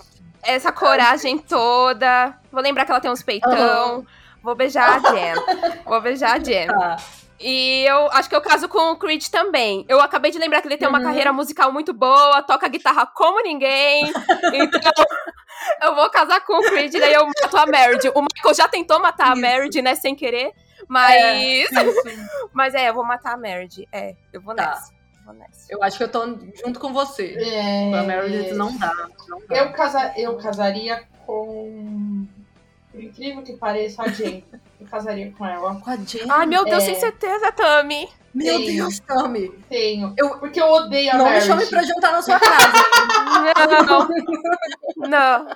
essa 0.43 0.71
coragem 0.71 1.39
toda. 1.39 2.37
Vou 2.51 2.61
lembrar 2.61 2.85
que 2.85 2.91
ela 2.91 3.01
tem 3.01 3.09
uns 3.09 3.23
peitão. 3.23 4.05
Vou 4.43 4.53
beijar 4.53 4.97
a 4.97 4.99
Jam. 4.99 5.43
Vou 5.83 5.99
beijar 5.99 6.35
a 6.35 6.43
Jam. 6.43 6.67
Tá. 6.67 6.97
E 7.39 7.85
eu 7.87 8.11
acho 8.11 8.27
que 8.27 8.35
eu 8.35 8.41
caso 8.41 8.67
com 8.67 8.91
o 8.91 8.97
Creed 8.97 9.25
também. 9.29 9.85
Eu 9.87 10.01
acabei 10.01 10.29
de 10.31 10.37
lembrar 10.37 10.61
que 10.61 10.67
ele 10.67 10.77
tem 10.77 10.87
uma 10.87 10.97
Uhum. 10.99 11.05
carreira 11.05 11.31
musical 11.31 11.71
muito 11.71 11.93
boa, 11.93 12.41
toca 12.43 12.67
guitarra 12.67 13.05
como 13.07 13.41
ninguém. 13.41 14.11
Então, 14.53 14.91
eu 15.83 15.95
vou 15.95 16.09
casar 16.09 16.41
com 16.45 16.59
o 16.59 16.61
Creed, 16.63 16.93
daí 16.93 17.13
eu 17.13 17.25
mato 17.25 17.57
a 17.57 17.65
Meredith. 17.65 18.11
O 18.13 18.21
Michael 18.21 18.53
já 18.55 18.67
tentou 18.67 18.99
matar 18.99 19.29
a 19.29 19.31
Isso. 19.33 19.41
Meredith, 19.41 19.81
né, 19.81 19.95
sem 19.95 20.15
querer. 20.15 20.51
Mas, 20.87 21.15
É, 21.15 21.37
isso. 21.37 21.73
mas 22.51 22.73
é, 22.73 22.89
eu 22.89 22.93
vou 22.93 23.05
matar 23.05 23.33
a 23.33 23.37
Meredith. 23.37 23.87
É, 23.91 24.15
eu 24.33 24.41
vou 24.41 24.55
Tá. 24.55 24.81
nessa. 25.33 25.65
Eu 25.69 25.83
acho 25.83 25.97
que 25.97 26.03
eu 26.03 26.09
tô 26.09 26.25
junto 26.65 26.79
com 26.79 26.91
você. 26.91 27.35
É... 27.37 27.89
Com 27.91 27.95
a 27.97 28.03
Meredith 28.03 28.53
não 28.55 28.75
dá. 28.77 28.91
Não 29.27 29.39
dá. 29.47 29.55
Eu, 29.57 29.71
casa... 29.73 30.11
eu 30.17 30.35
casaria 30.37 31.03
com. 31.25 32.25
Por 32.91 33.03
incrível 33.03 33.43
que 33.43 33.53
pareça, 33.55 34.01
a 34.01 34.07
Jane. 34.07 34.43
Eu 34.79 34.87
casaria 34.87 35.31
com 35.37 35.45
ela. 35.45 35.75
Com 35.81 35.89
a. 35.89 35.97
Ai, 36.29 36.45
meu 36.45 36.63
Deus, 36.63 36.83
É. 36.83 36.85
sem 36.87 36.95
certeza, 36.99 37.51
Tami. 37.51 38.07
Meu 38.33 38.57
Sim. 38.59 38.75
Deus, 38.75 38.99
Tami. 39.01 39.49
Tenho. 39.69 40.13
Eu- 40.17 40.37
Porque 40.39 40.61
eu 40.61 40.67
odeio 40.69 41.11
a 41.11 41.17
Não 41.17 41.29
me 41.29 41.41
chame 41.41 41.65
pra 41.65 41.81
jantar 41.83 42.11
na 42.13 42.21
sua 42.21 42.39
casa. 42.39 42.73
Não. 44.97 45.09
Não. 45.09 45.47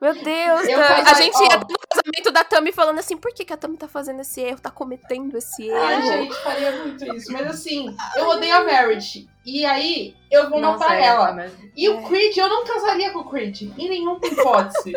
Meu 0.00 0.14
Deus, 0.14 0.66
Eu 0.66 0.78
Tami. 0.78 1.02
A 1.08 1.14
gente 1.14 1.36
ó. 1.36 1.42
ia 1.42 1.56
no 1.58 1.66
casamento 1.88 2.32
da 2.32 2.42
Tami 2.42 2.72
falando 2.72 2.98
assim, 2.98 3.16
por 3.16 3.32
que, 3.34 3.44
que 3.44 3.52
a 3.52 3.56
Tami 3.56 3.76
tá 3.76 3.86
fazendo 3.86 4.20
esse 4.22 4.40
erro, 4.40 4.58
tá 4.60 4.70
cometendo 4.70 5.36
esse 5.36 5.70
A 5.70 5.92
erro? 5.92 6.02
gente 6.12 6.34
faria 6.42 6.72
muito 6.72 7.04
isso. 7.14 7.30
Mas 7.30 7.46
assim, 7.46 7.94
eu 8.16 8.26
odeio 8.28 8.56
a 8.56 8.64
Meredith. 8.64 9.28
E 9.44 9.64
aí, 9.64 10.14
eu 10.30 10.50
vou 10.50 10.60
Não 10.60 10.72
matar 10.72 10.88
sei, 10.90 11.00
ela. 11.00 11.32
mas- 11.32 11.52
E 11.76 11.88
o 11.88 12.02
Creed, 12.02 12.36
eu 12.36 12.48
não 12.48 12.64
casaria 12.64 13.10
com 13.10 13.20
o 13.20 13.30
Creed. 13.30 13.62
Em 13.62 13.88
nenhuma 13.88 14.18
hipótese. 14.24 14.92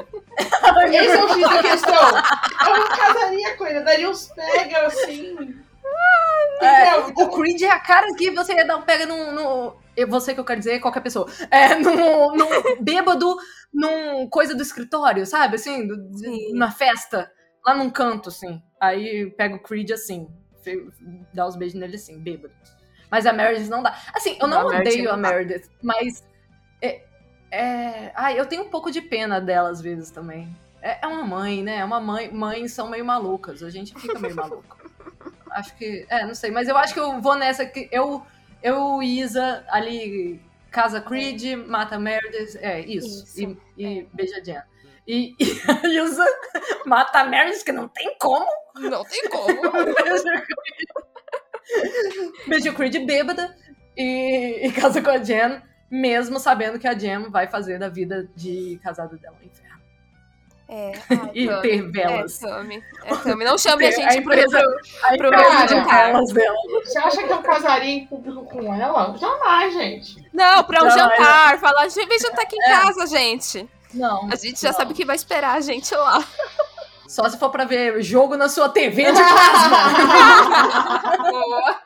Esse 0.91 1.11
é 1.17 1.23
o 1.23 1.29
X 1.29 1.41
da 1.49 1.61
questão. 1.61 2.09
Eu 2.67 2.77
não 2.77 2.87
casaria 2.89 3.57
com 3.57 3.65
ele. 3.65 3.77
Eu 3.79 3.83
daria 3.85 4.09
uns 4.09 4.27
pega 4.27 4.87
assim. 4.87 5.55
É, 6.61 6.95
o 6.97 7.29
Creed 7.29 7.61
é 7.61 7.69
a 7.69 7.79
cara 7.79 8.13
que 8.15 8.31
você 8.31 8.53
ia 8.53 8.65
dar 8.65 8.77
um 8.77 8.81
pega 8.83 9.05
num. 9.05 9.31
no 9.31 9.75
eu- 9.95 10.07
você 10.07 10.33
que 10.33 10.39
eu 10.39 10.45
quero 10.45 10.59
dizer, 10.59 10.79
qualquer 10.79 11.01
pessoa. 11.01 11.27
É, 11.51 11.75
num, 11.75 12.35
num 12.35 12.81
bêbado, 12.81 13.35
num 13.73 14.27
coisa 14.29 14.55
do 14.55 14.61
escritório, 14.61 15.25
sabe? 15.25 15.55
Assim, 15.55 15.87
do- 15.87 15.97
na 16.53 16.71
festa, 16.71 17.31
lá 17.65 17.75
num 17.75 17.89
canto, 17.89 18.29
assim. 18.29 18.61
Aí 18.79 19.29
pega 19.31 19.55
o 19.55 19.59
Creed 19.63 19.91
assim, 19.91 20.27
dá 21.33 21.45
os 21.47 21.55
beijos 21.55 21.79
nele 21.79 21.95
assim, 21.95 22.19
bêbado. 22.19 22.53
Mas 23.13 23.27
a 23.27 23.31
Meredith 23.31 23.69
não 23.69 23.83
dá. 23.83 23.95
Assim, 24.11 24.35
eu 24.41 24.47
não, 24.47 24.61
Não, 24.61 24.69
a 24.69 24.71
Meredith 24.71 24.89
odeio 24.89 25.03
não 25.05 25.13
a. 25.13 25.17
Meredith, 25.17 25.69
mas. 25.83 26.23
É, 26.81 27.03
é, 27.51 28.11
ai, 28.15 28.39
eu 28.39 28.45
tenho 28.47 28.63
um 28.63 28.69
pouco 28.69 28.89
de 28.89 29.03
pena 29.03 29.39
dela 29.39 29.69
às 29.69 29.79
vezes 29.79 30.09
também. 30.09 30.49
É, 30.81 30.97
é 31.03 31.07
uma 31.07 31.23
mãe, 31.23 31.61
né? 31.61 31.77
É 31.77 31.85
uma 31.85 32.01
mãe. 32.01 32.31
Mães 32.31 32.73
são 32.73 32.89
meio 32.89 33.05
malucas. 33.05 33.61
A 33.61 33.69
gente 33.69 33.93
fica 33.99 34.17
meio 34.17 34.35
maluco. 34.35 34.75
Acho 35.51 35.75
que. 35.75 36.07
É, 36.09 36.25
não 36.25 36.33
sei. 36.33 36.49
Mas 36.49 36.67
eu 36.67 36.75
acho 36.75 36.95
que 36.95 36.99
eu 36.99 37.21
vou 37.21 37.35
nessa 37.35 37.67
que 37.67 37.87
eu, 37.91 38.25
eu 38.63 39.03
Isa, 39.03 39.63
ali, 39.69 40.41
casa 40.71 40.99
Creed, 40.99 41.55
mata 41.67 41.99
Meredith. 41.99 42.57
É, 42.61 42.79
isso. 42.79 43.25
Isso, 43.25 43.59
E, 43.77 43.85
e 43.85 44.09
beija 44.11 44.37
a 44.37 44.43
Jen. 44.43 44.63
E, 45.07 45.35
e 45.39 45.61
a 45.69 45.87
Isa 45.87 46.25
mata 46.87 47.19
a 47.19 47.25
Meredith, 47.25 47.63
que 47.63 47.71
não 47.71 47.87
tem 47.87 48.17
como. 48.17 48.47
Não 48.73 49.03
tem 49.03 49.29
como. 49.29 49.61
Beija 52.47 52.71
o 52.71 52.73
Creed. 52.73 53.05
Bêbada. 53.05 53.55
e, 53.97 54.67
e 54.67 54.71
casa 54.71 55.01
com 55.01 55.09
a 55.09 55.17
Jen, 55.17 55.61
mesmo 55.89 56.39
sabendo 56.39 56.79
que 56.79 56.87
a 56.87 56.93
Jen 56.93 57.29
vai 57.29 57.47
fazer 57.47 57.77
da 57.79 57.89
vida 57.89 58.27
de 58.35 58.79
casada 58.83 59.15
dela 59.17 59.35
um 59.41 59.45
inferno. 59.45 59.73
É, 60.69 60.93
ai, 61.09 61.31
E 61.35 61.61
ter 61.61 61.91
velas. 61.91 62.41
É, 62.41 62.47
Tami. 62.47 62.83
É. 63.05 63.35
Não 63.35 63.57
chame 63.57 63.85
a 63.85 63.91
gente 63.91 64.07
a 64.07 64.15
empresa- 64.15 64.61
pro, 65.17 65.27
A 65.27 65.31
Pro 65.31 65.67
de 65.67 65.81
velas 65.83 66.31
dela. 66.31 66.55
Você 66.83 66.97
acha 66.99 67.23
que 67.23 67.31
eu 67.31 67.41
casaria 67.43 67.91
em 67.93 68.07
público 68.07 68.45
com 68.45 68.73
ela? 68.73 69.15
Jamais, 69.17 69.73
gente. 69.73 70.27
Não, 70.33 70.63
pra 70.63 70.81
um 70.81 70.87
Não, 70.87 70.97
jantar. 70.97 71.59
Falar, 71.59 71.87
vem 71.89 72.19
jantar 72.19 72.41
aqui 72.43 72.55
em 72.55 72.61
É. 72.63 72.69
casa, 72.69 73.05
gente. 73.07 73.69
Não. 73.93 74.27
A 74.31 74.35
gente 74.35 74.59
já 74.59 74.69
não. 74.71 74.77
sabe 74.77 74.93
que 74.95 75.05
vai 75.05 75.15
esperar 75.15 75.55
a 75.55 75.61
gente 75.61 75.93
lá. 75.93 76.25
Só 77.13 77.29
se 77.29 77.37
for 77.37 77.51
pra 77.51 77.63
ver 77.63 78.01
jogo 78.01 78.35
na 78.35 78.49
sua 78.49 78.69
TV 78.69 79.03
de 79.03 79.11
plasma. 79.21 79.77
Boa. 81.29 81.79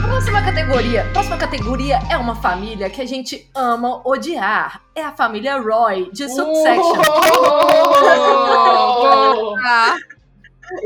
Próxima 0.00 0.42
categoria. 0.42 1.04
Próxima 1.12 1.36
categoria 1.36 1.98
é 2.10 2.16
uma 2.16 2.34
família 2.34 2.88
que 2.88 3.02
a 3.02 3.06
gente 3.06 3.46
ama 3.54 4.00
odiar. 4.08 4.80
É 4.94 5.02
a 5.02 5.12
família 5.12 5.60
Roy, 5.60 6.10
de 6.12 6.26
Subsection. 6.26 7.02
Oh! 8.96 9.54
Ah, 10.72 10.80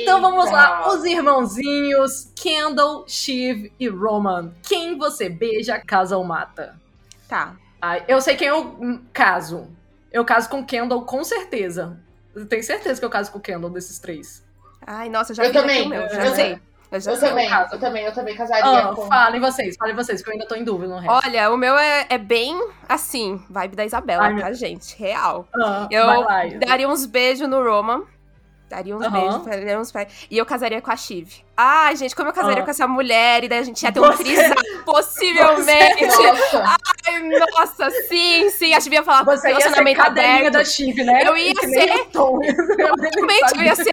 Então 0.00 0.20
vamos 0.20 0.50
lá, 0.50 0.88
os 0.88 1.04
irmãozinhos 1.04 2.30
Kendall, 2.36 3.04
Shiv 3.08 3.72
e 3.78 3.88
Roman. 3.88 4.52
Quem 4.62 4.96
você 4.98 5.28
beija, 5.28 5.78
casa 5.80 6.16
ou 6.16 6.24
mata? 6.24 6.74
tá. 7.28 7.56
Ai, 7.80 8.02
eu 8.08 8.18
sei 8.20 8.34
quem 8.34 8.48
eu 8.48 9.00
caso. 9.12 9.68
Eu 10.10 10.24
caso 10.24 10.48
com 10.48 10.64
Kendall 10.64 11.02
com 11.02 11.22
certeza. 11.22 11.98
Eu 12.34 12.46
tenho 12.46 12.62
certeza 12.62 12.98
que 12.98 13.04
eu 13.04 13.10
caso 13.10 13.30
com 13.30 13.38
o 13.38 13.40
Kendall 13.42 13.68
desses 13.70 13.98
três. 13.98 14.42
Ai, 14.86 15.10
nossa, 15.10 15.32
eu 15.32 15.36
já 15.36 15.44
Eu 15.44 15.52
vi 15.52 15.58
também. 15.58 15.88
meu. 15.88 16.08
Já 16.08 16.24
Eu- 16.26 16.34
sei. 16.34 16.58
Eu 16.90 17.00
já 17.00 17.10
Eu 17.12 17.20
também, 17.20 17.48
caso. 17.48 17.74
eu 17.74 17.80
também, 17.80 18.04
eu 18.04 18.14
também 18.14 18.36
casaria 18.36 18.64
Ah, 18.88 18.94
com. 18.94 19.06
falem 19.08 19.40
vocês, 19.40 19.76
falem 19.76 19.94
vocês, 19.96 20.22
que 20.22 20.28
eu 20.28 20.32
ainda 20.32 20.46
tô 20.46 20.54
em 20.54 20.62
dúvida 20.64 20.94
no 20.94 21.00
resto. 21.00 21.26
Olha, 21.26 21.50
o 21.50 21.56
meu 21.56 21.76
é, 21.76 22.06
é 22.08 22.16
bem 22.18 22.56
assim, 22.88 23.42
vibe 23.50 23.74
da 23.76 23.84
Isabela, 23.84 24.24
Ai, 24.24 24.32
meu- 24.34 24.44
tá, 24.44 24.52
gente? 24.52 24.96
Real. 24.96 25.46
Ah, 25.56 25.88
Eu 25.90 26.06
daria 26.60 26.88
uns 26.88 27.04
beijos 27.04 27.48
no 27.48 27.62
Roman. 27.62 28.04
Daria 28.74 28.96
uns 28.96 29.04
Aham. 29.04 29.20
beijos, 29.20 29.44
daria 29.46 29.78
uns 29.80 29.92
E 30.28 30.36
eu 30.36 30.44
casaria 30.44 30.80
com 30.82 30.90
a 30.90 30.96
Shiv. 30.96 31.28
Ai, 31.56 31.94
gente, 31.94 32.16
como 32.16 32.28
eu 32.30 32.32
casaria 32.32 32.62
Ah. 32.62 32.64
com 32.64 32.70
essa 32.72 32.88
mulher? 32.88 33.44
E 33.44 33.48
daí 33.48 33.60
a 33.60 33.62
gente 33.62 33.80
ia 33.82 33.92
ter 33.92 34.00
um 34.00 34.06
Você- 34.10 34.24
trisal, 34.24 34.54
possivelmente. 34.84 36.06
Nossa, 36.06 36.76
Ai, 37.06 37.20
nossa, 37.22 37.90
sim, 38.08 38.50
sim. 38.50 38.74
A 38.74 38.80
Shiv 38.80 38.92
ia 38.94 39.02
falar 39.04 39.22
Você 39.24 39.30
ia 39.30 39.38
ser 39.40 39.48
relacionamento 39.60 40.00
cadelinha 40.02 40.36
aberto. 40.38 40.52
da 40.54 40.64
Chiv, 40.64 40.96
né? 41.04 41.20
Eu 41.24 41.36
ia 41.36 41.54
ser- 41.54 42.04
Tom. 42.12 42.38
Realmente, 42.76 43.56
eu 43.56 43.62
ia 43.62 43.76
ser 43.76 43.92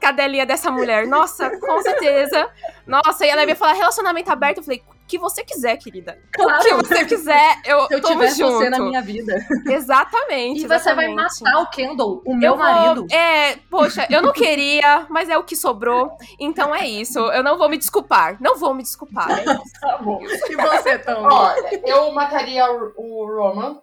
cadelinha 0.00 0.46
dessa 0.46 0.70
mulher. 0.70 1.06
Nossa, 1.06 1.50
com 1.58 1.82
certeza. 1.82 2.48
Nossa, 2.86 3.26
e 3.26 3.28
ela 3.28 3.44
ia 3.44 3.54
falar 3.56 3.74
relacionamento 3.74 4.30
aberto. 4.32 4.58
Eu 4.58 4.62
falei, 4.64 4.82
que 5.12 5.18
você 5.18 5.44
quiser, 5.44 5.76
querida. 5.76 6.18
Claro. 6.32 6.58
O 6.58 6.62
que 6.62 6.72
você 6.88 7.04
quiser, 7.04 7.56
eu 7.66 7.86
Se 7.86 7.94
eu 7.94 8.00
tivesse 8.00 8.38
junto. 8.38 8.52
você 8.56 8.70
na 8.70 8.78
minha 8.80 9.02
vida. 9.02 9.34
Exatamente. 9.68 10.60
E 10.64 10.66
você 10.66 10.94
vai 10.94 11.12
exatamente. 11.12 11.42
matar 11.42 11.58
o 11.60 11.66
Kendall, 11.70 12.22
o 12.24 12.34
meu 12.34 12.52
Eu 12.52 12.56
vou- 12.56 12.64
marido. 12.64 13.06
É, 13.12 13.56
poxa, 13.70 14.06
eu 14.08 14.22
não 14.22 14.32
queria, 14.32 15.06
mas 15.10 15.28
é 15.28 15.36
o 15.36 15.44
que 15.44 15.54
sobrou. 15.54 16.10
Então 16.40 16.74
é 16.74 16.86
isso. 16.88 17.18
Eu 17.18 17.42
não 17.42 17.58
vou 17.58 17.68
me 17.68 17.76
desculpar. 17.76 18.38
Não 18.40 18.56
vou 18.56 18.72
me 18.72 18.82
desculpar. 18.82 19.30
É 19.30 19.42
isso. 19.44 19.62
Tá 19.82 19.98
bom. 19.98 20.20
E 20.22 20.56
você, 20.56 20.98
Tom? 21.00 21.28
olha, 21.30 21.80
eu 21.86 22.10
mataria 22.12 22.64
o, 22.72 22.92
o 22.96 23.26
Roman. 23.36 23.80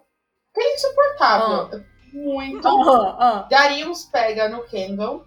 Que 0.52 0.60
é 0.60 0.74
insuportável. 0.74 1.80
Muito. 2.12 2.66
Ah, 2.66 3.16
ah. 3.20 3.46
Daria 3.48 3.88
uns 3.88 4.04
pega 4.06 4.48
no 4.48 4.64
Kendall. 4.64 5.24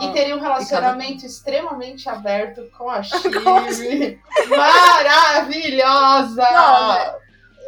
E 0.00 0.08
teria 0.12 0.36
um 0.36 0.40
relacionamento 0.40 1.26
extremamente 1.26 2.08
aberto 2.08 2.68
com 2.76 2.88
a 2.88 3.02
Chive. 3.04 4.20
Maravilhosa! 4.48 6.42
Não, 6.50 7.21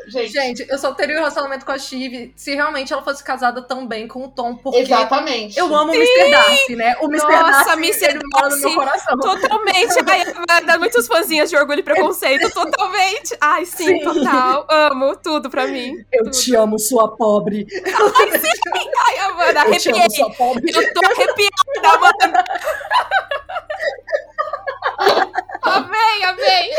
Gente, 0.08 0.32
Gente, 0.32 0.66
eu 0.68 0.78
só 0.78 0.92
teria 0.92 1.14
um 1.14 1.18
relacionamento 1.18 1.64
com 1.64 1.72
a 1.72 1.78
Chiv 1.78 2.32
se 2.36 2.54
realmente 2.54 2.92
ela 2.92 3.02
fosse 3.02 3.22
casada 3.22 3.62
tão 3.62 3.86
bem 3.86 4.06
com 4.06 4.24
o 4.24 4.28
Tom, 4.28 4.56
porque 4.56 4.80
exatamente. 4.80 5.58
eu 5.58 5.74
amo 5.74 5.92
o 5.92 5.94
Mr. 5.94 6.30
Darcy, 6.30 6.76
né? 6.76 6.96
O 7.00 7.06
Mr. 7.06 7.26
Nossa, 7.26 7.50
Darcy, 7.64 7.72
Mr. 7.78 8.04
ele 8.06 8.20
mora 8.32 8.48
no 8.48 8.56
meu 8.56 8.60
Darcy. 8.62 8.74
coração. 8.76 9.16
Totalmente. 9.18 9.94
Ai, 10.10 10.24
vai 10.48 10.64
dar 10.64 10.78
muitos 10.78 11.06
fãzinhas 11.06 11.50
de 11.50 11.56
orgulho 11.56 11.80
e 11.80 11.82
preconceito. 11.82 12.50
Totalmente. 12.52 13.36
Ai, 13.40 13.64
sim, 13.64 13.86
Sim. 13.86 14.00
total. 14.00 14.66
Amo 14.70 15.16
tudo 15.16 15.50
pra 15.50 15.66
mim. 15.66 15.94
Eu 16.12 16.30
te 16.30 16.54
amo, 16.54 16.78
sua 16.78 17.16
pobre. 17.16 17.66
Ai, 17.86 19.18
Amanda, 19.18 19.60
Eu 19.66 19.78
te 19.78 19.90
arrepiei. 19.90 20.00
amo, 20.02 20.10
sua 20.10 20.30
pobre. 20.30 20.72
Eu 20.74 20.94
tô 20.94 21.00
arrepiada, 21.06 21.88
Amanda. 21.94 22.44
Amei, 25.64 26.22
amei. 26.24 26.70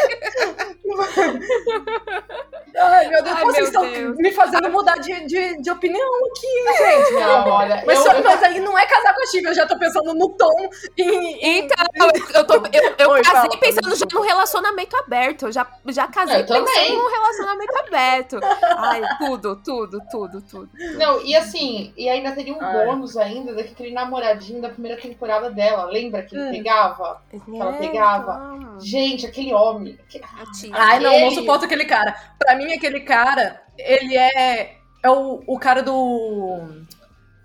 Ai, 2.78 3.08
meu 3.08 3.24
Deus, 3.24 3.36
Ai, 3.38 3.44
vocês 3.46 3.72
meu 3.72 3.82
estão 3.84 3.92
Deus. 3.92 4.18
me 4.18 4.32
fazendo 4.34 4.70
mudar 4.70 4.96
de, 5.00 5.26
de, 5.26 5.62
de 5.62 5.72
opinião 5.72 6.08
aqui, 6.26 6.48
hein, 6.48 6.78
gente. 6.78 7.14
Não, 7.14 7.48
olha, 7.50 7.84
Mas, 7.86 7.98
eu, 8.00 8.04
só- 8.04 8.12
eu- 8.14 8.24
mas 8.24 8.44
aí 8.44 8.60
não 8.60 8.78
é 8.78 8.86
casar 8.86 9.14
com 9.16 9.22
a 9.24 9.26
Chiv, 9.28 9.46
eu 9.46 9.54
já 9.54 9.66
tô 9.66 9.78
pensando 9.80 10.14
no 10.14 10.30
Tom 10.30 10.70
e. 10.98 11.58
Então, 11.60 11.86
eu, 11.96 12.12
eu, 12.36 12.48
tô, 12.48 12.56
eu, 12.56 12.96
eu 12.98 13.10
Oi, 13.12 13.22
casei 13.22 13.42
fala, 13.42 13.58
pensando 13.58 13.84
fala. 13.84 13.96
já 13.96 14.06
no 14.14 14.22
relacionamento 14.22 14.98
aberto. 14.98 15.46
Eu 15.48 15.52
já, 15.52 15.68
já 15.88 16.08
casei 16.08 16.42
Eu 16.42 16.46
também. 16.46 16.66
pensando 16.66 17.02
no 17.02 17.10
relacionamento 17.10 17.78
aberto. 17.80 18.40
Ai, 18.78 19.02
tudo, 19.20 19.56
tudo, 19.64 20.02
tudo, 20.12 20.42
tudo. 20.42 20.70
Não, 20.98 21.22
e 21.22 21.34
assim, 21.36 21.94
e 21.96 22.10
ainda 22.10 22.34
teria 22.34 22.54
um 22.54 22.62
Ai. 22.62 22.86
bônus 22.86 23.16
ainda 23.16 23.54
daquele 23.54 23.94
namoradinho 23.94 24.62
da 24.62 24.70
primeira 24.70 25.00
temporada 25.02 25.50
dela. 25.50 25.86
Lembra 25.86 26.22
que 26.24 26.36
ele 26.36 26.46
Hum. 26.50 26.52
pegava? 26.52 27.22
ela 27.60 27.74
pegava. 27.74 28.56
Gente, 28.80 29.26
aquele 29.26 29.54
homem. 29.54 29.98
que- 30.10 30.18
eu 30.20 30.52
te- 30.52 30.72
Ai, 30.74 31.00
não, 31.00 31.20
não 31.22 31.32
suporto 31.32 31.66
aquele 31.66 31.86
cara. 31.86 32.16
Pra 32.38 32.56
mim, 32.56 32.74
aquele 32.74 33.02
cara, 33.02 33.62
ele 33.78 34.18
é. 34.18 34.78
É 35.04 35.10
o, 35.10 35.44
o 35.48 35.60
cara 35.60 35.82
do. 35.84 36.84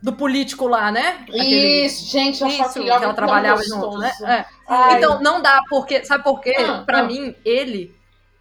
Do 0.03 0.15
político 0.15 0.67
lá, 0.67 0.91
né? 0.91 1.19
Aquele- 1.29 1.85
Isso, 1.85 2.11
gente, 2.11 2.41
eu 2.41 2.49
Isso, 2.49 2.73
que 2.73 2.89
ela 2.89 3.13
trabalhava 3.13 3.63
junto, 3.63 3.99
né? 3.99 4.11
É. 4.25 4.45
Ai, 4.67 4.97
Então, 4.97 5.21
não 5.21 5.43
dá, 5.43 5.61
porque. 5.69 6.05
Sabe 6.07 6.25
por 6.25 6.41
quê? 6.41 6.57
Ah, 6.59 6.83
pra 6.87 7.01
ah. 7.01 7.03
mim, 7.03 7.35
ele 7.45 7.95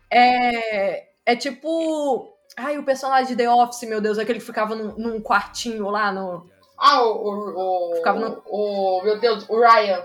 é. 0.09 1.03
É 1.25 1.35
tipo. 1.35 2.33
Ai, 2.57 2.77
o 2.77 2.83
personagem 2.83 3.27
de 3.27 3.35
The 3.35 3.49
Office, 3.49 3.87
meu 3.87 4.01
Deus, 4.01 4.17
aquele 4.17 4.39
que 4.39 4.45
ficava 4.45 4.73
num, 4.75 4.93
num 4.97 5.21
quartinho 5.21 5.89
lá 5.89 6.11
no. 6.11 6.45
Ah, 6.77 7.03
o, 7.03 7.09
o, 7.11 7.91
o, 7.91 7.95
Ficava 7.97 8.19
no- 8.19 8.41
o- 8.47 9.01
Meu 9.03 9.19
Deus, 9.19 9.45
o 9.49 9.59
Ryan. 9.59 10.01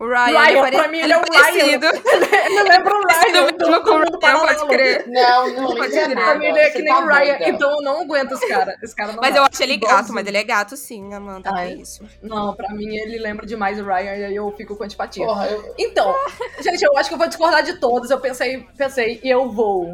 O 0.00 0.06
Ryan, 0.06 0.24
Ryan, 0.24 0.48
ele 0.48 0.60
pra 0.60 0.70
pare- 0.78 0.88
mim, 0.88 0.98
ele 0.98 1.12
é 1.12 1.16
o 1.18 1.20
parecido. 1.20 1.86
Ele 1.86 2.62
lembra 2.62 2.94
o 2.94 2.98
Ryan. 2.98 3.06
Parecido 3.06 3.42
mesmo 3.68 3.84
com 3.84 3.90
o 3.90 3.98
mundo 3.98 4.18
Ryan, 4.22 4.38
pode 4.40 4.66
crer. 4.68 5.04
Não, 5.06 5.48
não 5.50 5.66
Pode 5.76 5.78
lembra 5.92 6.04
crer. 6.04 6.24
Pra 6.24 6.34
mim, 6.38 6.44
ele 6.46 6.58
é 6.58 6.70
que 6.70 6.78
nem 6.82 6.94
tá 6.94 7.00
o 7.00 7.06
Ryan. 7.06 7.38
Então 7.42 7.70
eu 7.70 7.82
não 7.82 8.00
aguento 8.00 8.32
esse 8.32 8.48
cara. 8.48 8.74
Esse 8.82 8.96
cara 8.96 9.12
não 9.12 9.20
Mas 9.20 9.34
dá. 9.34 9.40
eu 9.40 9.44
acho 9.44 9.62
ele 9.62 9.76
gato, 9.76 10.12
mas 10.14 10.26
ele 10.26 10.38
é 10.38 10.42
gato 10.42 10.74
sim, 10.74 11.12
Amanda. 11.12 11.50
Ai. 11.54 11.72
É 11.72 11.74
isso. 11.74 12.02
Não, 12.22 12.54
pra 12.54 12.70
mim 12.70 12.96
ele 12.96 13.18
lembra 13.18 13.44
demais 13.46 13.78
o 13.78 13.84
Ryan 13.84 14.16
e 14.16 14.24
aí 14.24 14.34
eu 14.36 14.50
fico 14.56 14.74
com 14.74 14.84
antipatia. 14.84 15.26
Porra, 15.26 15.46
eu... 15.48 15.74
Então, 15.78 16.14
gente, 16.60 16.82
eu 16.82 16.96
acho 16.96 17.10
que 17.10 17.14
eu 17.14 17.18
vou 17.18 17.28
discordar 17.28 17.62
de 17.62 17.74
todos. 17.78 18.10
Eu 18.10 18.18
pensei, 18.20 18.66
pensei, 18.78 19.20
e 19.22 19.28
eu 19.28 19.50
vou 19.50 19.92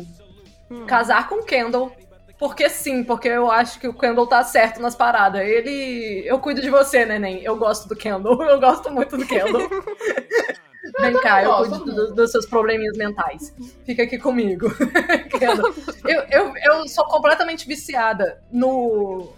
Hum. 0.71 0.87
casar 0.87 1.29
com 1.29 1.37
o 1.37 1.45
Kendall. 1.45 1.91
Porque 2.39 2.69
sim, 2.69 3.03
porque 3.03 3.29
eu 3.29 3.51
acho 3.51 3.81
que 3.81 3.89
o 3.89 3.95
Kendall 3.95 4.27
tá 4.27 4.43
certo 4.45 4.81
nas 4.81 4.95
paradas. 4.95 5.41
Ele. 5.41 6.23
Eu 6.27 6.39
cuido 6.39 6.61
de 6.61 6.69
você, 6.69 7.05
neném. 7.07 7.43
Eu 7.43 7.57
gosto 7.57 7.89
do 7.89 7.97
Kendall. 7.97 8.41
Eu 8.45 8.61
gosto 8.61 8.91
muito 8.91 9.17
do 9.17 9.27
Kendall. 9.27 9.69
Vem 11.01 11.15
cá, 11.21 11.43
eu 11.43 11.51
gosto 11.51 11.71
cuido 11.71 11.85
muito. 11.87 12.07
do- 12.11 12.15
dos 12.15 12.31
seus 12.31 12.47
probleminhas 12.47 12.97
mentais. 12.97 13.53
Fica 13.85 14.05
aqui 14.05 14.19
comigo. 14.19 14.69
Kendall. 15.37 15.75
Eu, 16.05 16.23
eu, 16.31 16.53
eu 16.63 16.89
sou 16.89 17.05
completamente 17.07 17.67
viciada 17.67 18.41
no. 18.53 19.33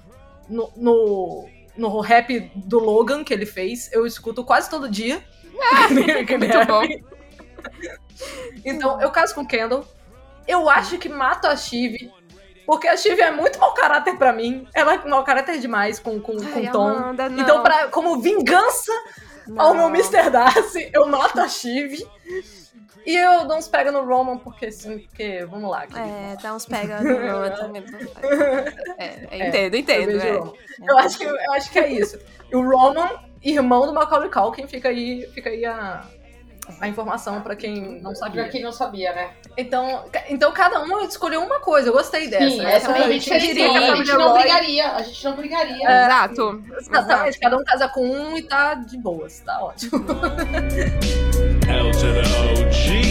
no, 0.48 0.70
no 0.76 1.48
no 1.76 2.00
rap 2.00 2.50
do 2.56 2.80
Logan 2.80 3.22
que 3.22 3.32
ele 3.32 3.46
fez, 3.46 3.88
eu 3.92 4.04
escuto 4.04 4.42
quase 4.44 4.68
todo 4.68 4.90
dia. 4.90 5.22
Aquele 6.20 6.48
Muito 6.48 6.66
bom. 6.66 6.80
rap. 6.80 7.04
Então, 8.64 9.00
eu 9.00 9.10
caso 9.10 9.34
com 9.34 9.42
o 9.42 9.46
Kendall. 9.46 9.84
Eu 10.46 10.68
acho 10.68 10.98
que 10.98 11.08
mato 11.08 11.46
a 11.46 11.56
Shiv. 11.56 12.10
Porque 12.68 12.86
a 12.86 12.98
Shiv 12.98 13.18
é 13.18 13.30
muito 13.30 13.58
mau 13.58 13.72
caráter 13.72 14.18
pra 14.18 14.30
mim. 14.30 14.68
Ela 14.74 14.96
é 14.96 15.08
mau 15.08 15.24
caráter 15.24 15.58
demais 15.58 15.98
com, 15.98 16.20
com, 16.20 16.36
com 16.36 16.58
Ai, 16.58 16.70
Tom. 16.70 16.88
Amanda, 16.88 17.26
não. 17.26 17.42
Então, 17.42 17.62
pra, 17.62 17.88
como 17.88 18.20
vingança 18.20 18.92
ao 19.56 19.74
meu 19.74 19.86
Mr. 19.88 20.28
Darcy, 20.28 20.90
eu 20.92 21.06
mato 21.06 21.40
a 21.40 21.48
Shiv. 21.48 22.06
E 23.06 23.16
eu 23.16 23.46
dou 23.46 23.56
uns 23.56 23.68
pega 23.68 23.90
no 23.90 24.04
Roman, 24.04 24.36
porque 24.36 24.70
sim, 24.70 24.98
porque. 24.98 25.46
Vamos 25.46 25.70
lá. 25.70 25.86
querido. 25.86 26.06
É, 26.06 26.36
dá 26.42 26.54
uns 26.54 26.66
pega 26.66 27.00
no 27.00 27.14
Roman 27.14 27.50
também. 27.52 27.84
É, 28.98 29.28
é, 29.30 29.48
entendo, 29.48 29.74
Eu 29.74 29.80
entendo. 29.80 30.18
o 30.18 30.20
é. 30.20 30.90
Eu 30.90 30.98
acho, 30.98 31.18
que, 31.18 31.24
eu 31.24 31.52
acho 31.54 31.70
que 31.70 31.78
é 31.78 31.90
isso. 31.90 32.18
O 32.52 32.60
Roman, 32.60 33.08
irmão 33.42 33.86
do 33.86 33.94
Macaulay 33.94 34.28
Culkin, 34.28 34.66
fica 34.66 34.90
aí, 34.90 35.26
fica 35.32 35.48
aí 35.48 35.64
a, 35.64 36.04
a 36.80 36.88
informação 36.88 37.40
pra 37.40 37.56
quem 37.56 38.00
não 38.00 38.14
sabia. 38.14 38.42
Pra 38.42 38.50
quem 38.50 38.62
não 38.62 38.72
sabia, 38.72 39.12
né? 39.12 39.30
Então, 39.56 40.04
então 40.28 40.52
cada 40.52 40.80
um 40.82 41.00
escolheu 41.02 41.42
uma 41.42 41.60
coisa. 41.60 41.88
Eu 41.88 41.92
gostei 41.92 42.28
dessa. 42.28 42.48
Sim, 42.48 42.64
essa 42.64 42.90
Essa 42.90 43.04
a 43.04 43.08
diferença. 43.08 43.46
diria 43.46 43.70
que 43.70 43.76
a 43.76 43.92
A 43.92 43.96
gente 43.96 44.12
não 44.12 44.32
brigaria. 44.34 44.92
A 44.92 45.02
gente 45.02 45.24
não 45.24 45.36
brigaria. 45.36 45.88
É. 45.88 46.04
Exato. 46.06 46.64
Exatamente, 46.78 47.38
cada 47.40 47.56
um 47.56 47.64
casa 47.64 47.88
com 47.88 48.08
um 48.08 48.36
e 48.36 48.42
tá 48.42 48.74
de 48.74 48.98
boas, 48.98 49.40
tá 49.40 49.62
ótimo. 49.62 50.04
L 51.68 51.90
to 51.92 52.00
the 52.00 52.22
OG. 52.62 53.07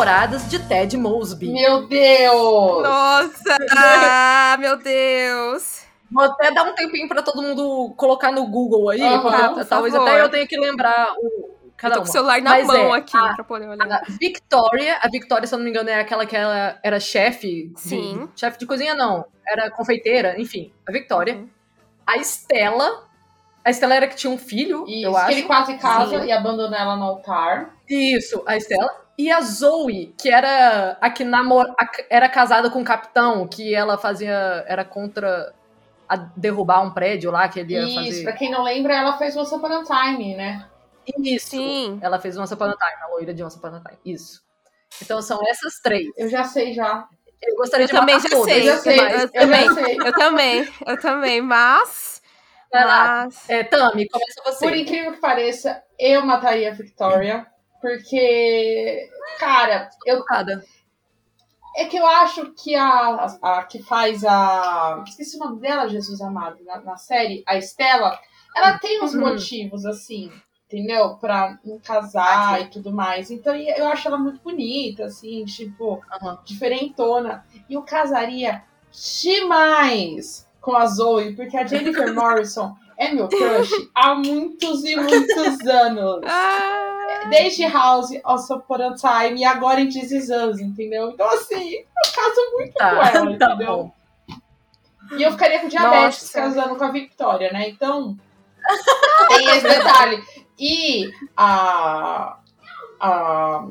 Ex-namoradas 0.00 0.48
de 0.48 0.58
Ted 0.66 0.96
Mosby. 0.96 1.50
Meu 1.52 1.86
Deus! 1.86 2.82
Nossa! 2.82 3.58
Ah, 3.76 4.56
meu 4.58 4.76
Deus! 4.78 5.82
Vou 6.10 6.24
até 6.24 6.50
dar 6.52 6.64
um 6.64 6.74
tempinho 6.74 7.06
pra 7.08 7.22
todo 7.22 7.40
mundo 7.42 7.92
colocar 7.96 8.32
no 8.32 8.46
Google 8.46 8.88
aí, 8.90 8.98
porque 9.20 9.36
por 9.54 9.64
talvez 9.66 9.94
favor. 9.94 10.08
até 10.08 10.20
eu 10.22 10.28
tenha 10.28 10.46
que 10.46 10.58
lembrar 10.58 11.12
o 11.18 11.26
Eu 11.26 11.72
cada 11.76 11.94
tô 11.94 12.00
uma. 12.00 12.04
com 12.06 12.10
o 12.10 12.12
celular 12.12 12.40
na 12.42 12.50
Mas 12.50 12.66
mão 12.66 12.94
é, 12.94 12.98
aqui 12.98 13.16
a- 13.16 13.34
pra 13.34 13.44
poder 13.44 13.68
olhar. 13.68 13.86
A 13.92 14.02
Victoria, 14.08 14.98
a 15.02 15.08
Victoria, 15.08 15.46
se 15.46 15.54
eu 15.54 15.58
não 15.58 15.64
me 15.64 15.70
engano, 15.70 15.88
é 15.88 16.00
aquela 16.00 16.26
que 16.26 16.36
ela 16.36 16.78
era 16.82 16.98
chefe. 16.98 17.68
de- 17.68 17.80
Sim. 17.80 18.28
Chefe 18.34 18.58
de 18.58 18.66
cozinha, 18.66 18.94
não. 18.94 19.24
Era 19.46 19.70
confeiteira, 19.70 20.40
enfim. 20.40 20.72
A 20.88 20.90
Victoria. 20.92 21.34
Uhum. 21.34 21.48
A 22.06 22.16
Estela. 22.16 23.04
A 23.64 23.70
Estela 23.70 23.94
era 23.94 24.06
que 24.08 24.16
tinha 24.16 24.32
um 24.32 24.38
filho, 24.38 24.84
Isso, 24.88 25.06
eu 25.06 25.12
que 25.12 25.16
acho. 25.18 25.30
ele 25.32 25.42
quase 25.42 25.74
casa 25.76 26.18
Sim. 26.20 26.26
e 26.26 26.32
abandona 26.32 26.76
ela 26.76 26.96
no 26.96 27.04
altar. 27.04 27.70
Isso, 27.88 28.42
a 28.46 28.56
Estela. 28.56 28.90
E 29.20 29.30
a 29.30 29.42
Zoe, 29.42 30.14
que 30.18 30.30
era 30.30 30.96
a 30.98 31.10
que 31.10 31.24
namor... 31.24 31.66
a 31.78 31.86
era 32.08 32.26
casada 32.26 32.70
com 32.70 32.80
o 32.80 32.84
capitão, 32.84 33.46
que 33.46 33.74
ela 33.74 33.98
fazia. 33.98 34.64
Era 34.66 34.82
contra 34.82 35.52
a 36.08 36.16
derrubar 36.16 36.80
um 36.82 36.90
prédio 36.90 37.30
lá 37.30 37.46
que 37.46 37.60
ele 37.60 37.74
ia 37.74 37.82
Isso, 37.82 37.94
fazer. 37.94 38.22
pra 38.24 38.32
quem 38.32 38.50
não 38.50 38.62
lembra, 38.62 38.94
ela 38.94 39.18
fez 39.18 39.36
Once 39.36 39.54
Upon 39.54 39.66
a 39.66 39.84
Time, 39.84 40.34
né? 40.34 40.66
Isso. 41.18 41.50
Sim. 41.50 41.98
Ela 42.00 42.18
fez 42.18 42.38
Once 42.38 42.54
Upon 42.54 42.64
a 42.64 42.76
Time, 42.76 43.02
a 43.02 43.06
loira 43.08 43.34
de 43.34 43.44
Once 43.44 43.58
Upon 43.58 43.68
a 43.74 43.80
Time. 43.80 43.98
Isso. 44.06 44.42
Então 45.02 45.20
são 45.20 45.38
essas 45.50 45.74
três. 45.82 46.08
Eu 46.16 46.28
já 46.30 46.44
sei 46.44 46.72
já. 46.72 47.06
Eu 47.42 47.56
gostaria 47.56 47.84
Eu 47.84 47.88
de 47.88 47.94
também 47.94 48.14
matar 48.16 48.28
já 48.30 48.36
todas. 48.36 48.52
sei. 48.54 48.60
Eu 48.62 48.72
já 48.72 48.78
sei, 48.78 48.96
mas- 48.96 49.12
eu, 49.12 49.20
eu 49.20 49.30
também. 49.32 49.64
já 49.66 49.74
sei. 49.74 49.96
Eu 50.00 50.12
também, 50.14 50.68
eu 50.86 51.00
também, 51.00 51.42
mas. 51.42 52.22
Vai 52.72 52.84
lá. 52.86 53.24
mas... 53.26 53.50
É, 53.50 53.64
Tami, 53.64 54.08
começa 54.08 54.42
você. 54.46 54.66
Por 54.66 54.74
incrível 54.74 55.12
que 55.12 55.20
pareça, 55.20 55.82
eu 55.98 56.24
mataria 56.24 56.70
a 56.70 56.74
Victoria. 56.74 57.46
Porque, 57.80 59.08
cara, 59.38 59.88
eu, 60.06 60.22
é 61.76 61.84
que 61.84 61.96
eu 61.96 62.06
acho 62.06 62.52
que 62.52 62.74
a, 62.74 62.86
a, 63.42 63.58
a 63.58 63.64
que 63.64 63.82
faz 63.82 64.24
a. 64.24 65.02
Esqueci 65.06 65.36
o 65.36 65.40
nome 65.40 65.60
dela, 65.60 65.88
Jesus 65.88 66.20
amado, 66.20 66.62
na, 66.64 66.80
na 66.80 66.96
série, 66.96 67.42
a 67.46 67.56
Estela, 67.56 68.18
ela 68.56 68.78
tem 68.78 69.02
uns 69.02 69.14
Uhum. 69.14 69.20
motivos, 69.20 69.86
assim, 69.86 70.30
entendeu? 70.66 71.16
Pra 71.16 71.58
não 71.64 71.78
casar 71.78 72.60
e 72.60 72.66
tudo 72.70 72.92
mais. 72.92 73.30
Então 73.30 73.54
eu 73.54 73.86
acho 73.86 74.08
ela 74.08 74.18
muito 74.18 74.42
bonita, 74.42 75.04
assim, 75.04 75.44
tipo, 75.44 76.02
Aham. 76.20 76.38
diferentona. 76.44 77.44
E 77.68 77.74
eu 77.74 77.82
casaria 77.82 78.62
demais 79.22 80.46
com 80.60 80.76
a 80.76 80.86
Zoe, 80.86 81.34
porque 81.36 81.56
a 81.56 81.64
Jennifer 81.66 82.12
Morrison 82.14 82.74
é 82.98 83.14
meu 83.14 83.28
crush 83.28 83.70
há 83.94 84.14
muitos 84.14 84.84
e 84.84 84.96
muitos 84.96 85.66
anos. 85.66 86.24
Ah, 86.26 86.99
Desde 87.28 87.66
House, 87.66 88.10
Also 88.24 88.54
Upon 88.54 88.74
a 88.82 88.94
Time 88.94 89.40
e 89.40 89.44
agora 89.44 89.80
em 89.80 89.88
This 89.88 90.10
Is 90.10 90.30
Us, 90.30 90.60
entendeu? 90.60 91.10
Então, 91.10 91.28
assim, 91.28 91.74
eu 91.74 92.12
caso 92.14 92.50
muito 92.52 92.72
com 92.72 92.78
Tá, 92.78 92.88
ela, 92.90 93.10
tá 93.38 93.52
entendeu? 93.54 93.76
bom. 93.76 93.92
E 95.16 95.22
eu 95.22 95.32
ficaria 95.32 95.60
com 95.60 95.68
diabetes 95.68 96.22
Nossa. 96.22 96.32
casando 96.40 96.76
com 96.76 96.84
a 96.84 96.90
Victoria, 96.90 97.52
né? 97.52 97.68
Então, 97.68 98.16
tem 99.28 99.48
esse 99.48 99.62
detalhe. 99.68 100.22
E 100.58 101.10
a. 101.36 102.38
a 103.00 103.66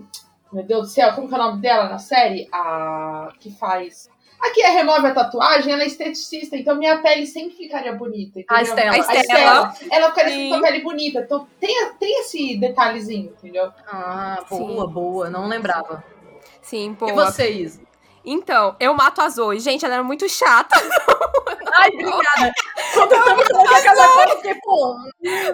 meu 0.51 0.63
Deus 0.63 0.87
do 0.87 0.93
céu, 0.93 1.13
como 1.13 1.27
que 1.27 1.33
é 1.35 1.37
o 1.37 1.41
nome 1.41 1.61
dela 1.61 1.87
na 1.87 1.99
série? 1.99 2.49
A 2.51 3.31
que 3.39 3.51
faz. 3.51 4.09
A 4.41 4.49
que 4.51 4.61
remove 4.61 5.05
a 5.07 5.13
tatuagem, 5.13 5.73
ela 5.73 5.83
é 5.83 5.87
esteticista, 5.87 6.55
então 6.55 6.75
minha 6.77 6.97
pele 7.01 7.27
sempre 7.27 7.57
ficaria 7.57 7.91
bonita. 7.93 8.39
Entendeu? 8.39 8.45
A 8.57 8.61
Estela. 8.61 8.91
A 8.91 8.93
A 8.93 8.97
Estela. 8.97 9.21
Estela, 9.21 9.73
ela 9.91 10.09
ficaria 10.09 10.31
Sim. 10.33 10.37
sempre 10.37 10.49
com 10.49 10.55
a 10.55 10.61
pele 10.69 10.83
bonita. 10.83 11.19
Então 11.19 11.47
tem, 11.59 11.93
tem 11.99 12.21
esse 12.21 12.57
detalhezinho, 12.57 13.33
entendeu? 13.37 13.71
Ah, 13.91 14.39
Sim. 14.47 14.57
boa, 14.59 14.87
boa. 14.87 15.29
Não 15.29 15.47
lembrava. 15.47 16.03
sim, 16.61 16.91
E 16.91 16.93
boa. 16.95 17.25
você, 17.25 17.49
Isa? 17.49 17.81
Então, 18.23 18.75
eu 18.79 18.93
mato 18.93 19.21
a 19.21 19.29
Zoe. 19.29 19.59
Gente, 19.59 19.83
ela 19.85 19.95
era 19.95 20.03
muito 20.03 20.27
chata. 20.29 20.75
Ai, 21.73 21.89
obrigada. 21.89 22.53
Quando 22.93 23.11
eu 23.13 23.23
tava 23.23 23.43
falando 23.45 24.35
fiquei, 24.37 24.55
pô. 24.55 24.95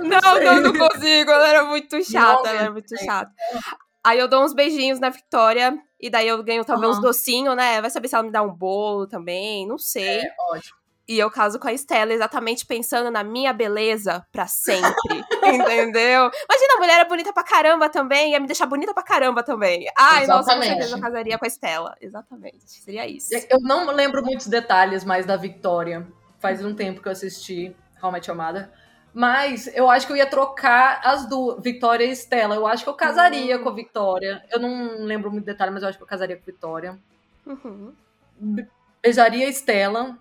Não, 0.01 0.43
não, 0.43 0.61
não 0.61 0.73
consigo. 0.73 1.31
Ela 1.31 1.47
era 1.47 1.63
muito 1.63 2.03
chata. 2.03 2.43
Não, 2.43 2.49
ela 2.49 2.61
era 2.61 2.71
muito 2.71 2.97
chata. 3.03 3.31
Aí 4.03 4.19
eu 4.19 4.27
dou 4.27 4.43
uns 4.43 4.53
beijinhos 4.53 4.99
na 4.99 5.09
Victoria. 5.09 5.77
E 6.05 6.09
daí 6.11 6.27
eu 6.27 6.43
ganho 6.43 6.63
talvez 6.63 6.91
uns 6.91 6.97
Aham. 6.97 7.07
docinhos, 7.07 7.55
né? 7.55 7.81
Vai 7.81 7.89
saber 7.89 8.07
se 8.07 8.13
ela 8.13 8.23
me 8.23 8.29
dá 8.29 8.43
um 8.43 8.53
bolo 8.53 9.07
também. 9.07 9.67
Não 9.67 9.79
sei. 9.79 10.19
É, 10.19 10.35
ótimo. 10.51 10.77
E 11.07 11.17
eu 11.17 11.31
caso 11.31 11.57
com 11.57 11.67
a 11.67 11.73
Estela 11.73 12.13
exatamente 12.13 12.63
pensando 12.63 13.09
na 13.09 13.23
minha 13.23 13.51
beleza 13.51 14.23
pra 14.31 14.45
sempre. 14.45 14.85
entendeu? 15.41 16.29
Imagina, 16.29 16.73
a 16.75 16.79
mulher 16.79 16.99
é 16.99 17.05
bonita 17.05 17.33
pra 17.33 17.43
caramba 17.43 17.89
também, 17.89 18.33
ia 18.33 18.39
me 18.39 18.45
deixar 18.45 18.67
bonita 18.67 18.93
pra 18.93 19.01
caramba 19.01 19.41
também. 19.41 19.87
Ai, 19.97 20.27
nossa, 20.27 20.53
com 20.53 20.61
Exatamente. 20.61 20.67
certeza 20.67 20.95
eu 20.95 21.01
casaria 21.01 21.39
com 21.39 21.45
a 21.45 21.47
Estela. 21.47 21.95
Exatamente. 21.99 22.69
Seria 22.69 23.07
isso. 23.07 23.29
Eu 23.49 23.59
não 23.61 23.87
lembro 23.91 24.23
muitos 24.23 24.45
detalhes 24.45 25.03
mais 25.03 25.25
da 25.25 25.35
Victoria. 25.35 26.05
Faz 26.37 26.63
um 26.63 26.75
tempo 26.75 27.01
que 27.01 27.07
eu 27.07 27.11
assisti 27.13 27.75
How 27.99 28.11
I 28.11 28.13
Met 28.13 28.29
Your 28.29 28.37
Mother. 28.37 28.69
Mas 29.17 29.67
eu 29.73 29.89
acho 29.89 30.05
que 30.05 30.11
eu 30.11 30.17
ia 30.17 30.25
trocar 30.25 30.99
as 31.01 31.25
duas, 31.25 31.63
Victoria 31.63 32.05
e 32.05 32.11
Estela. 32.11 32.53
Eu 32.53 32.67
acho 32.67 32.83
que 32.83 32.89
eu 32.89 32.93
casaria 32.95 33.55
Hum. 33.57 33.63
com 33.63 33.69
a 33.69 33.73
Victoria. 33.73 34.43
Eu 34.51 34.59
não 34.59 35.05
lembro 35.05 35.31
muito 35.31 35.45
detalhe, 35.45 35.71
mas 35.71 35.83
eu 35.83 35.87
acho 35.87 35.97
que 35.97 36.03
eu 36.03 36.07
casaria 36.07 36.35
com 36.35 36.41
a 36.43 36.45
Victoria. 36.45 36.99
Uhum. 37.47 37.93
Beijaria 39.01 39.45
a 39.47 39.49
Estela. 39.49 40.17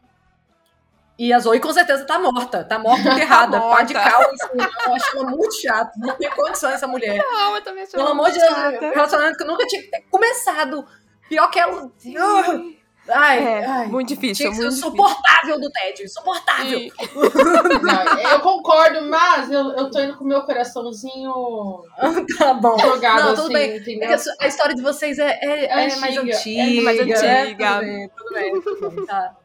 E 1.19 1.33
a 1.33 1.41
Zoe 1.41 1.59
com 1.59 1.73
certeza 1.73 2.05
tá 2.07 2.21
morta. 2.21 2.63
Tá 2.63 2.79
morta 2.79 3.03
enterrada. 3.11 3.61
Tá 3.61 3.69
Pá 3.69 3.83
de 3.83 3.95
cal. 3.95 4.21
Assim, 4.31 4.49
eu 4.87 4.95
acho 4.95 5.17
ela 5.17 5.31
muito 5.31 5.61
chata. 5.61 5.93
Não 5.97 6.15
tem 6.15 6.31
condições 6.31 6.75
essa 6.75 6.87
mulher. 6.87 7.19
Não, 7.19 7.57
eu 7.57 7.63
também 7.65 7.83
acho 7.83 7.93
Pelo 7.93 8.09
amor 8.11 8.31
de 8.31 8.39
Deus, 8.39 8.95
relacionamento 8.95 9.37
que 9.37 9.43
eu 9.43 9.49
nunca 9.49 9.67
tinha 9.67 9.83
que 9.83 9.91
ter 9.91 10.03
começado. 10.09 10.87
Pior 11.29 11.51
que 11.51 11.59
ela. 11.59 11.91
Sim. 11.99 12.79
Ai, 13.07 13.39
É, 13.47 13.65
ai. 13.67 13.87
muito 13.89 14.09
difícil, 14.09 14.35
Tinha 14.35 14.51
que 14.51 14.57
ser 14.57 14.63
muito 14.63 14.75
difícil. 14.77 14.89
insuportável 15.05 15.61
do 15.61 15.71
Ted. 15.71 16.03
Insuportável. 16.05 16.81
Não, 17.83 18.31
eu 18.31 18.41
concordo, 18.41 19.03
mas 19.03 19.51
eu, 19.51 19.73
eu 19.73 19.91
tô 19.91 20.01
indo 20.01 20.17
com 20.17 20.25
o 20.25 20.27
meu 20.27 20.43
coraçãozinho 20.43 21.83
Tá 22.39 22.55
bom. 22.55 22.79
jogado 22.79 23.21
Não, 23.23 23.35
tudo 23.35 23.55
assim, 23.57 23.79
bem. 23.85 24.03
É 24.03 24.15
a 24.41 24.47
história 24.47 24.75
de 24.75 24.81
vocês 24.83 25.19
é, 25.19 25.39
é, 25.43 25.65
É 25.67 25.67
é 25.67 25.97
mais 25.97 26.17
antiga, 26.17 26.37
antiga. 26.37 26.63
é 26.63 26.81
mais 26.83 26.99
é, 26.99 27.43
antiga. 27.43 27.69
tudo 27.77 27.81
bem, 27.81 28.09
tudo 28.09 28.33
bem, 28.33 28.61
tudo 28.63 28.91
bem, 28.91 29.07
tá. 29.07 29.37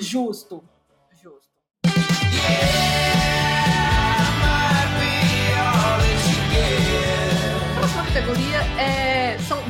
Justo. 0.00 0.62
Justo. 1.22 1.48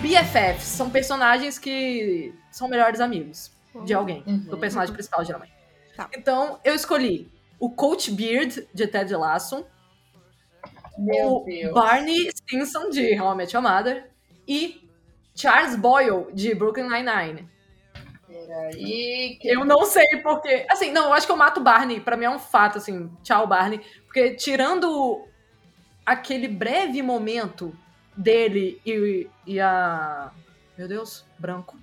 BFFs. 0.09 0.65
São 0.65 0.89
personagens 0.89 1.59
que 1.59 2.35
são 2.51 2.69
melhores 2.69 3.01
amigos 3.01 3.53
de 3.85 3.93
alguém. 3.93 4.25
Uhum. 4.27 4.39
Do 4.39 4.59
personagem 4.59 4.93
principal, 4.93 5.25
geralmente. 5.25 5.53
Tá. 5.97 6.09
Então, 6.17 6.59
eu 6.65 6.75
escolhi 6.75 7.31
o 7.61 7.71
Coach 7.71 8.11
Beard, 8.11 8.67
de 8.73 8.87
Ted 8.87 9.15
Lasso. 9.15 9.67
Meu 10.97 11.37
o 11.37 11.45
Deus. 11.45 11.75
Barney 11.75 12.31
Stinson, 12.31 12.91
de 12.91 13.21
How 13.21 13.33
I 13.33 13.37
Met 13.37 13.55
Your 13.55 13.63
Mother, 13.63 14.11
e 14.47 14.89
Charles 15.35 15.77
Boyle, 15.77 16.27
de 16.33 16.55
Brooklyn 16.55 16.89
Nine-Nine. 16.89 17.49
Peraí. 18.27 19.39
Que... 19.41 19.49
Eu 19.49 19.65
não 19.65 19.85
sei 19.85 20.05
porque... 20.23 20.67
Assim, 20.71 20.91
não, 20.91 21.07
eu 21.07 21.13
acho 21.13 21.27
que 21.27 21.33
eu 21.33 21.37
mato 21.37 21.61
o 21.61 21.63
Barney. 21.63 22.01
Pra 22.01 22.17
mim 22.17 22.25
é 22.25 22.31
um 22.31 22.39
fato, 22.39 22.79
assim. 22.79 23.11
Tchau, 23.23 23.47
Barney. 23.47 23.81
Porque 24.05 24.35
tirando 24.35 25.25
aquele 26.05 26.49
breve 26.49 27.03
momento 27.03 27.77
dele 28.19 28.81
e, 28.85 29.29
e 29.47 29.61
a... 29.61 30.31
Meu 30.77 30.87
Deus, 30.89 31.25
branco. 31.39 31.77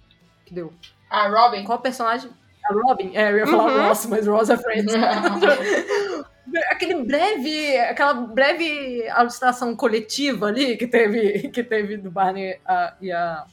Que 0.46 0.54
deu? 0.54 0.72
Ah, 1.10 1.28
Robin. 1.28 1.64
Qual 1.64 1.80
personagem? 1.80 2.30
A 2.70 2.74
Robin? 2.74 3.12
É, 3.16 3.32
eu 3.32 3.38
ia 3.38 3.48
falar 3.48 3.66
Uhum. 3.72 3.88
Ross, 3.88 4.06
mas 4.08 4.28
Ross 4.28 4.50
é 4.50 4.58
Friends. 4.58 4.94
Aquele 6.70 7.04
breve, 7.04 7.78
aquela 7.80 8.14
breve 8.14 9.08
alucinação 9.10 9.76
coletiva 9.76 10.48
ali 10.48 10.78
que 10.78 10.88
teve, 10.88 11.50
que 11.50 11.64
teve 11.64 11.98
do 11.98 12.10
Barney 12.12 12.60
a- 12.66 12.94
e 13.02 13.12
a, 13.12 13.46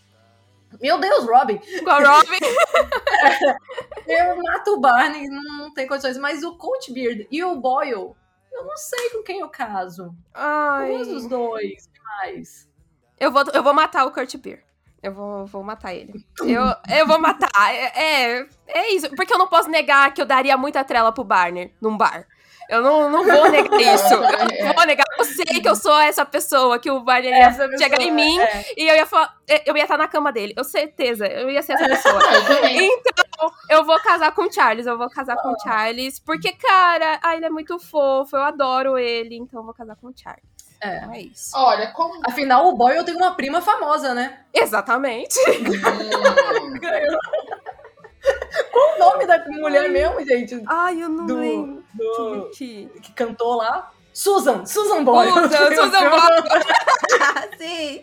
Meu 0.81 0.99
Deus, 1.01 1.25
Robin! 1.27 1.59
Com 1.83 1.91
a 1.91 1.99
Robin. 1.99 2.39
Eu 4.07 4.37
mato 4.43 4.73
o 4.75 4.81
Barney, 4.81 5.27
não, 5.29 5.43
não 5.59 5.75
tem 5.75 5.87
condições. 5.87 6.19
Mas 6.19 6.43
o 6.43 6.57
Coach 6.57 6.93
Beard 6.93 7.27
e 7.31 7.43
o 7.43 7.57
Boyle, 7.57 7.93
eu 8.53 8.65
não 8.65 8.77
sei 8.77 9.11
com 9.11 9.23
quem 9.23 9.41
eu 9.41 9.49
caso. 9.49 10.15
Ai. 10.35 10.99
Dos 10.99 11.27
dois? 11.27 11.89
Demais. 11.93 12.69
Eu 13.23 13.31
vou, 13.31 13.45
eu 13.55 13.63
vou 13.63 13.73
matar 13.73 14.05
o 14.05 14.11
Kurt 14.11 14.37
Beer. 14.39 14.65
Eu 15.01 15.13
vou, 15.15 15.47
vou 15.47 15.63
matar 15.63 15.95
ele. 15.95 16.27
Eu, 16.41 16.65
eu 16.99 17.07
vou 17.07 17.21
matar. 17.21 17.49
É, 17.73 18.33
é, 18.35 18.47
é 18.67 18.95
isso. 18.95 19.09
Porque 19.11 19.33
eu 19.33 19.39
não 19.39 19.47
posso 19.47 19.71
negar 19.71 20.13
que 20.13 20.21
eu 20.21 20.27
daria 20.27 20.57
muita 20.57 20.83
trela 20.83 21.13
pro 21.13 21.23
Barney 21.23 21.73
num 21.81 21.97
bar. 21.97 22.27
Eu 22.69 22.83
não, 22.83 23.09
não 23.09 23.25
vou 23.25 23.49
negar 23.49 23.79
isso. 23.81 24.15
Eu 24.15 24.67
não 24.67 24.75
vou 24.75 24.87
negar. 24.87 25.05
Eu 25.17 25.25
sei 25.25 25.61
que 25.61 25.69
eu 25.69 25.77
sou 25.77 25.97
essa 26.01 26.27
pessoa 26.27 26.81
que 26.81 26.91
o 26.91 26.99
Barney 26.99 27.31
ia 27.31 27.51
pessoa, 27.51 27.79
chegar 27.79 28.01
em 28.03 28.11
mim 28.11 28.41
é. 28.41 28.65
e 28.77 28.89
eu 28.89 28.97
ia 28.97 29.07
falar. 29.07 29.37
Eu 29.65 29.77
ia 29.77 29.85
estar 29.85 29.97
na 29.97 30.09
cama 30.09 30.33
dele. 30.33 30.53
Eu 30.57 30.65
certeza. 30.65 31.25
Eu 31.29 31.49
ia 31.49 31.63
ser 31.63 31.75
essa 31.75 31.87
pessoa. 31.87 32.21
Então, 32.73 33.53
eu 33.71 33.85
vou 33.85 34.01
casar 34.01 34.33
com 34.33 34.49
o 34.49 34.53
Charles. 34.53 34.87
Eu 34.87 34.99
vou 34.99 35.09
casar 35.09 35.37
com 35.37 35.53
o 35.53 35.61
Charles. 35.61 36.19
Porque, 36.19 36.51
cara, 36.55 37.21
ah, 37.23 37.37
ele 37.37 37.47
é 37.47 37.51
muito 37.51 37.79
fofo. 37.79 38.37
Eu 38.37 38.43
adoro 38.43 38.99
ele. 38.99 39.37
Então, 39.37 39.61
eu 39.61 39.65
vou 39.65 39.75
casar 39.75 39.95
com 39.95 40.09
o 40.09 40.13
Charles. 40.13 40.62
É. 40.83 40.97
Então, 40.99 41.13
é 41.15 41.21
isso. 41.21 41.51
Olha, 41.57 41.93
como. 41.93 42.21
Afinal, 42.27 42.67
o 42.67 42.77
Boyle 42.77 43.05
tem 43.05 43.15
uma 43.15 43.35
prima 43.35 43.61
famosa, 43.63 44.13
né? 44.15 44.41
Exatamente. 44.53 45.39
Hum, 45.49 46.75
Ganhou. 46.81 47.19
Qual 48.71 48.95
o 48.95 48.99
nome 48.99 49.27
da 49.27 49.45
mulher 49.49 49.89
mesmo, 49.89 50.25
gente? 50.25 50.63
Ai, 50.67 51.03
eu 51.03 51.09
não 51.09 51.27
Do- 51.27 51.39
lembro. 51.39 51.85
Do, 51.95 52.51
Que... 52.55 52.91
que 53.03 53.13
cantou 53.13 53.55
lá? 53.57 53.91
Susan! 54.13 54.67
Susan 54.67 55.03
Boyle! 55.05 55.31
Susan, 55.33 55.69
Susan 55.75 56.11
Boyle. 56.11 56.65
Sim. 57.59 58.03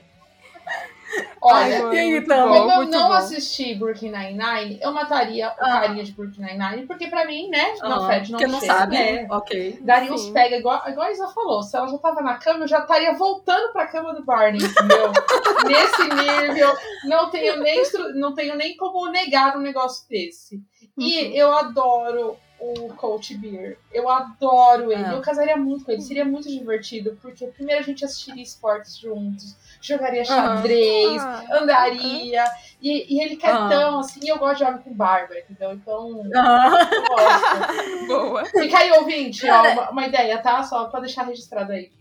Olha, 1.41 1.85
Ai, 1.89 1.97
aí, 1.97 2.17
então? 2.17 2.49
bom, 2.49 2.59
Como 2.67 2.71
eu 2.83 2.87
não 2.87 3.07
bom. 3.07 3.13
assisti 3.13 3.73
Brooklyn 3.75 4.11
Nine-Nine, 4.11 4.79
eu 4.81 4.91
mataria 4.91 5.47
o 5.47 5.51
Ah. 5.65 5.79
carinha 5.81 6.03
de 6.03 6.11
Brooklyn 6.11 6.45
Nine-Nine, 6.45 6.85
porque 6.85 7.07
pra 7.07 7.25
mim, 7.25 7.49
né, 7.49 7.75
não 7.81 7.97
Aham, 7.97 8.07
fede, 8.07 8.31
não 8.31 8.39
Porque 8.39 8.51
não 8.51 8.59
sabe. 8.59 8.95
né? 8.97 9.27
Ok. 9.29 9.79
Daria 9.81 10.11
uns 10.13 10.29
pega, 10.29 10.57
igual, 10.57 10.83
igual 10.89 11.07
a 11.07 11.11
Isa 11.11 11.27
falou. 11.29 11.63
Se 11.63 11.77
ela 11.77 11.87
já 11.87 11.97
tava 11.97 12.21
na 12.21 12.35
cama, 12.35 12.65
eu 12.65 12.67
já 12.67 12.79
estaria 12.79 13.13
voltando 13.13 13.71
pra 13.71 13.87
cama 13.87 14.13
do 14.13 14.23
Barney, 14.25 14.61
entendeu? 14.61 15.13
Nesse 15.65 16.13
nível, 16.13 16.75
não 17.03 17.29
tenho, 17.29 17.57
nem, 17.61 17.81
não 18.15 18.33
tenho 18.33 18.55
nem 18.55 18.75
como 18.75 19.09
negar 19.09 19.55
um 19.57 19.61
negócio 19.61 20.07
desse. 20.09 20.61
E 20.97 21.21
Uhum. 21.27 21.31
eu 21.33 21.53
adoro 21.53 22.37
o 22.59 22.93
Coach 22.95 23.35
Beer. 23.37 23.77
Eu 23.91 24.09
adoro 24.09 24.91
ele. 24.91 25.03
Ah. 25.05 25.13
Eu 25.13 25.21
casaria 25.21 25.55
muito 25.57 25.85
com 25.85 25.91
ele. 25.91 26.01
Seria 26.01 26.25
muito 26.25 26.49
divertido, 26.49 27.17
porque 27.21 27.47
primeiro 27.47 27.81
a 27.81 27.83
gente 27.83 28.03
assistiria 28.03 28.43
esportes 28.43 28.97
juntos, 28.97 29.55
jogaria 29.81 30.23
xadrez, 30.25 31.21
Ah, 31.21 31.43
andaria. 31.61 32.43
E, 32.81 33.15
e 33.15 33.21
ele 33.23 33.35
quer 33.37 33.53
Ah. 33.53 33.69
tão 33.69 33.99
assim, 33.99 34.19
e 34.23 34.29
eu 34.29 34.37
gosto 34.37 34.57
de 34.59 34.63
homem 34.65 34.81
com 34.81 34.93
barba, 34.93 35.37
entendeu? 35.37 35.71
Então, 35.73 36.23
Ah, 36.35 36.89
eu 36.91 37.03
gosto. 37.03 38.07
Boa. 38.07 38.45
Fica 38.45 38.77
aí, 38.79 38.91
ouvinte, 38.93 39.49
ó, 39.49 39.71
uma, 39.71 39.89
uma 39.91 40.07
ideia, 40.07 40.37
tá? 40.41 40.61
Só 40.63 40.85
pra 40.85 40.99
deixar 40.99 41.23
registrado 41.23 41.71
aí. 41.71 41.91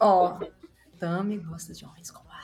Ó, 0.00 0.38
Tami 0.98 1.38
gosta 1.38 1.72
de 1.72 1.84
homens 1.84 2.10
com 2.10 2.20
barba. 2.24 2.34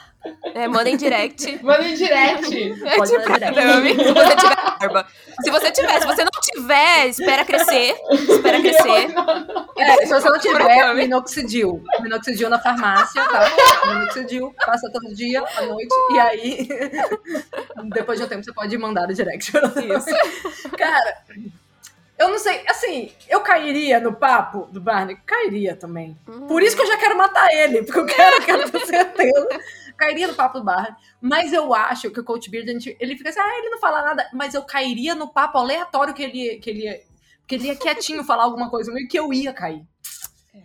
É, 0.54 0.68
manda 0.68 0.90
em 0.90 0.96
direct. 0.96 1.62
Manda 1.64 1.82
em 1.88 1.94
direct. 1.94 2.72
É 2.84 2.96
Pode 2.96 3.10
tipo, 3.10 3.28
mandar 3.30 3.52
direct. 3.52 4.04
Se 4.04 4.12
você 4.12 4.36
tiver 4.36 4.78
barba. 4.78 5.06
Se 5.42 5.50
você 5.50 5.70
tiver, 5.70 6.00
se 6.00 6.06
você 6.06 6.24
não 6.24 6.29
tiver, 6.52 7.08
espera 7.08 7.44
crescer. 7.44 7.94
Espera 8.10 8.60
crescer. 8.60 9.14
É, 9.76 10.06
se 10.06 10.12
você 10.12 10.28
não 10.28 10.38
tiver, 10.38 10.94
minoxidil. 10.94 11.82
Minoxidil 12.00 12.48
na 12.48 12.58
farmácia, 12.58 13.22
tá? 13.22 13.50
Minoxidil, 13.86 14.54
passa 14.64 14.90
todo 14.92 15.14
dia, 15.14 15.42
à 15.56 15.62
noite, 15.62 15.94
e 16.12 16.18
aí, 16.18 16.68
depois 17.92 18.18
de 18.18 18.24
um 18.24 18.28
tempo, 18.28 18.44
você 18.44 18.52
pode 18.52 18.76
mandar 18.78 19.08
o 19.08 19.14
direct. 19.14 19.52
Isso. 19.56 20.70
Cara, 20.76 21.24
eu 22.18 22.28
não 22.28 22.38
sei, 22.38 22.62
assim, 22.68 23.10
eu 23.28 23.40
cairia 23.40 23.98
no 23.98 24.12
papo 24.12 24.68
do 24.70 24.78
Barney? 24.78 25.16
Cairia 25.24 25.74
também. 25.74 26.18
Por 26.46 26.62
isso 26.62 26.76
que 26.76 26.82
eu 26.82 26.86
já 26.86 26.98
quero 26.98 27.16
matar 27.16 27.48
ele, 27.50 27.82
porque 27.82 27.98
eu 27.98 28.06
quero, 28.06 28.44
quero 28.44 28.70
ter 28.70 28.86
certeza. 28.86 29.48
Cairia 30.00 30.28
no 30.28 30.34
papo 30.34 30.58
do 30.58 30.64
Barney. 30.64 30.94
Mas 31.20 31.52
eu 31.52 31.74
acho 31.74 32.10
que 32.10 32.20
o 32.20 32.24
Coach 32.24 32.50
Beard, 32.50 32.68
ele 32.98 33.16
fica 33.16 33.28
assim, 33.30 33.40
ah, 33.40 33.58
ele 33.58 33.68
não 33.70 33.78
fala 33.78 34.02
nada. 34.02 34.28
Mas 34.32 34.54
eu 34.54 34.62
cairia 34.62 35.14
no 35.14 35.28
papo 35.28 35.58
aleatório 35.58 36.14
que 36.14 36.22
ele, 36.22 36.56
que 36.58 36.70
ele, 36.70 36.82
ia- 36.84 37.00
que 37.46 37.54
ele 37.54 37.66
ia 37.68 37.76
quietinho 37.76 38.24
falar 38.24 38.44
alguma 38.44 38.70
coisa 38.70 38.92
meio 38.92 39.06
que 39.08 39.18
eu 39.18 39.32
ia 39.32 39.52
cair. 39.52 39.84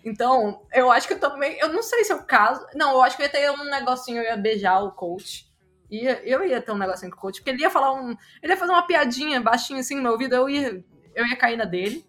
Então, 0.03 0.61
eu 0.73 0.91
acho 0.91 1.07
que 1.07 1.13
eu 1.13 1.19
também. 1.19 1.57
Eu 1.59 1.69
não 1.71 1.83
sei 1.83 2.03
se 2.03 2.11
é 2.11 2.15
o 2.15 2.23
caso. 2.23 2.65
Não, 2.75 2.91
eu 2.93 3.01
acho 3.03 3.15
que 3.17 3.23
eu 3.23 3.25
ia 3.25 3.31
ter 3.31 3.51
um 3.51 3.65
negocinho, 3.65 4.17
eu 4.19 4.23
ia 4.23 4.37
beijar 4.37 4.83
o 4.83 4.91
coach. 4.91 5.47
Ia, 5.89 6.21
eu 6.23 6.43
ia 6.43 6.61
ter 6.61 6.71
um 6.71 6.77
negocinho 6.77 7.11
com 7.11 7.17
o 7.17 7.21
coach, 7.21 7.39
porque 7.39 7.51
ele 7.51 7.61
ia 7.61 7.69
falar 7.69 7.93
um. 7.93 8.15
Ele 8.41 8.53
ia 8.53 8.57
fazer 8.57 8.71
uma 8.71 8.87
piadinha 8.87 9.39
baixinha 9.41 9.79
assim 9.81 9.95
no 9.95 10.01
meu 10.01 10.13
ouvido, 10.13 10.33
eu 10.35 10.49
ia, 10.49 10.83
eu 11.13 11.25
ia 11.27 11.35
cair 11.35 11.57
na 11.57 11.65
dele. 11.65 12.05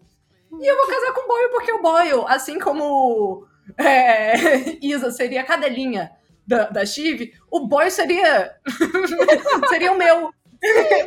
E 0.51 0.65
eu 0.71 0.77
vou 0.77 0.87
casar 0.87 1.13
com 1.13 1.21
o 1.21 1.27
Boyle, 1.27 1.49
porque 1.51 1.71
o 1.71 1.81
Boyle, 1.81 2.25
assim 2.27 2.57
como 2.59 3.45
é, 3.77 4.33
Isa 4.81 5.11
seria 5.11 5.43
cadelinha 5.43 6.11
da, 6.47 6.69
da 6.69 6.85
Chive, 6.85 7.33
o 7.51 7.67
Boyle 7.67 7.91
seria. 7.91 8.55
seria 9.69 9.91
o 9.91 9.97
meu. 9.97 10.33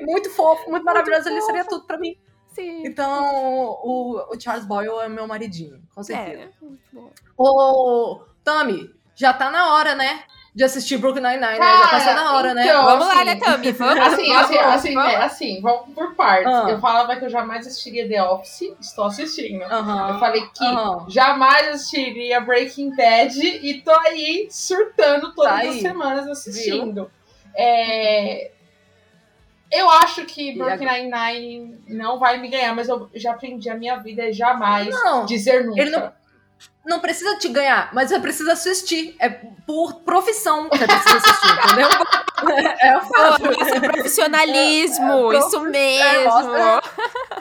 Muito 0.02 0.30
fofo, 0.30 0.70
muito 0.70 0.84
maravilhoso, 0.84 1.28
ele 1.28 1.40
seria 1.42 1.64
tudo 1.64 1.86
pra 1.86 1.98
mim. 1.98 2.16
Sim. 2.48 2.86
Então, 2.86 3.78
o, 3.82 4.34
o 4.34 4.40
Charles 4.40 4.66
Boyle 4.66 5.00
é 5.00 5.08
meu 5.08 5.26
maridinho, 5.26 5.82
com 5.94 6.02
certeza. 6.02 6.42
É, 6.42 6.50
muito 6.60 6.82
bom. 6.92 7.10
Ô, 7.36 8.24
Tami, 8.44 8.94
já 9.14 9.32
tá 9.32 9.50
na 9.50 9.74
hora, 9.74 9.94
né? 9.94 10.24
De 10.52 10.64
assistir 10.64 10.96
Brooklyn 10.98 11.22
Nine-Nine, 11.22 11.60
né? 11.60 11.76
Já 11.78 11.88
passou 11.88 12.14
na 12.14 12.34
hora, 12.36 12.54
né? 12.54 12.64
então- 12.64 12.84
Vamos 12.84 13.06
lá, 13.06 13.14
assim, 13.14 13.24
né, 13.24 13.36
Tami? 13.36 13.70
Vamos. 13.72 13.98
Assim, 14.00 14.28
vamos, 14.28 14.44
assim, 14.50 14.58
assim, 14.58 14.94
vamos. 14.94 15.08
né, 15.12 15.16
assim, 15.18 15.60
vamos 15.60 15.94
por 15.94 16.14
partes. 16.16 16.52
Ah. 16.52 16.66
Eu 16.70 16.80
falava 16.80 17.14
que 17.14 17.24
eu 17.24 17.30
jamais 17.30 17.64
assistiria 17.66 18.08
The 18.08 18.20
Office, 18.24 18.74
estou 18.80 19.04
assistindo. 19.04 19.62
Eu 19.62 19.70
Aham. 19.70 20.18
falei 20.18 20.42
que 20.52 20.64
Aham. 20.64 21.06
jamais 21.08 21.68
assistiria 21.68 22.40
Breaking 22.40 22.96
Bad 22.96 23.38
e 23.40 23.80
tô 23.80 23.92
aí 23.92 24.48
surtando 24.50 25.32
todas 25.34 25.52
Tá 25.52 25.58
as 25.60 25.66
aí. 25.68 25.80
semanas 25.82 26.26
assistindo. 26.26 27.08
É, 27.54 28.50
Eu 29.72 29.88
acho 29.88 30.24
que 30.26 30.58
Brooklyn 30.58 30.84
Nine-Nine 31.10 31.78
não 31.86 32.18
vai 32.18 32.38
me 32.38 32.48
ganhar, 32.48 32.74
mas 32.74 32.88
eu 32.88 33.08
já 33.14 33.30
aprendi 33.30 33.70
a 33.70 33.76
minha 33.76 33.96
vida 33.98 34.28
é 34.28 34.32
jamais 34.32 34.88
Não, 34.88 35.24
dizer 35.24 35.64
nunca. 35.64 35.80
ele 35.80 35.90
não- 35.90 36.12
não 36.84 36.98
precisa 37.00 37.36
te 37.36 37.48
ganhar, 37.48 37.90
mas 37.92 38.08
você 38.08 38.18
precisa 38.18 38.52
assistir. 38.52 39.14
É 39.20 39.28
por 39.28 40.00
profissão 40.00 40.68
que 40.68 40.78
você 40.78 40.86
precisa 40.86 41.16
assistir, 41.18 41.52
entendeu? 41.64 41.88
É 42.80 42.96
o 42.96 43.02
fato. 43.02 43.52
Isso 43.52 43.74
é 43.74 43.80
profissionalismo, 43.80 45.30
É, 45.30 45.36
é, 45.36 45.38
isso 45.38 45.50
profi- 45.50 45.70
mesmo. 45.70 46.24
mostra- 46.24 46.82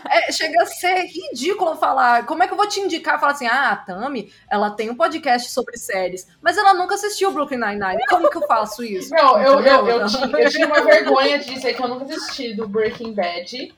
É, 0.10 0.32
chega 0.34 0.62
a 0.62 0.66
ser 0.66 1.06
ridículo 1.06 1.78
falar. 1.78 2.26
Como 2.26 2.44
é 2.44 2.48
que 2.48 2.54
eu 2.54 2.58
vou 2.58 2.68
te 2.68 2.82
indicar? 2.82 3.18
Falar 3.18 3.32
assim, 3.32 3.48
ah, 3.48 3.72
a 3.72 3.76
Tami, 3.78 4.30
ela 4.50 4.72
tem 4.72 4.90
um 4.90 4.96
podcast 4.96 5.52
sobre 5.52 5.78
séries, 5.78 6.28
mas 6.42 6.58
ela 6.58 6.74
nunca 6.74 6.96
assistiu 6.96 7.32
Brooklyn 7.32 7.60
Nine-Nine. 7.60 8.04
Como 8.10 8.30
que 8.30 8.38
eu 8.38 8.46
faço 8.46 8.84
isso? 8.84 9.10
Não, 9.16 9.42
eu, 9.42 9.62
eu, 9.62 9.88
eu, 9.88 10.06
Entendeu? 10.06 10.08
tinha, 10.08 10.40
eu 10.44 10.50
tinha 10.50 10.68
uma 10.68 10.82
vergonha 10.82 11.40
de 11.40 11.54
dizer 11.54 11.74
que 11.74 11.82
eu 11.82 11.88
nunca 11.88 12.04
assisti 12.14 12.54
do 12.54 12.68
Breaking 12.68 13.14
Bad. 13.14 13.74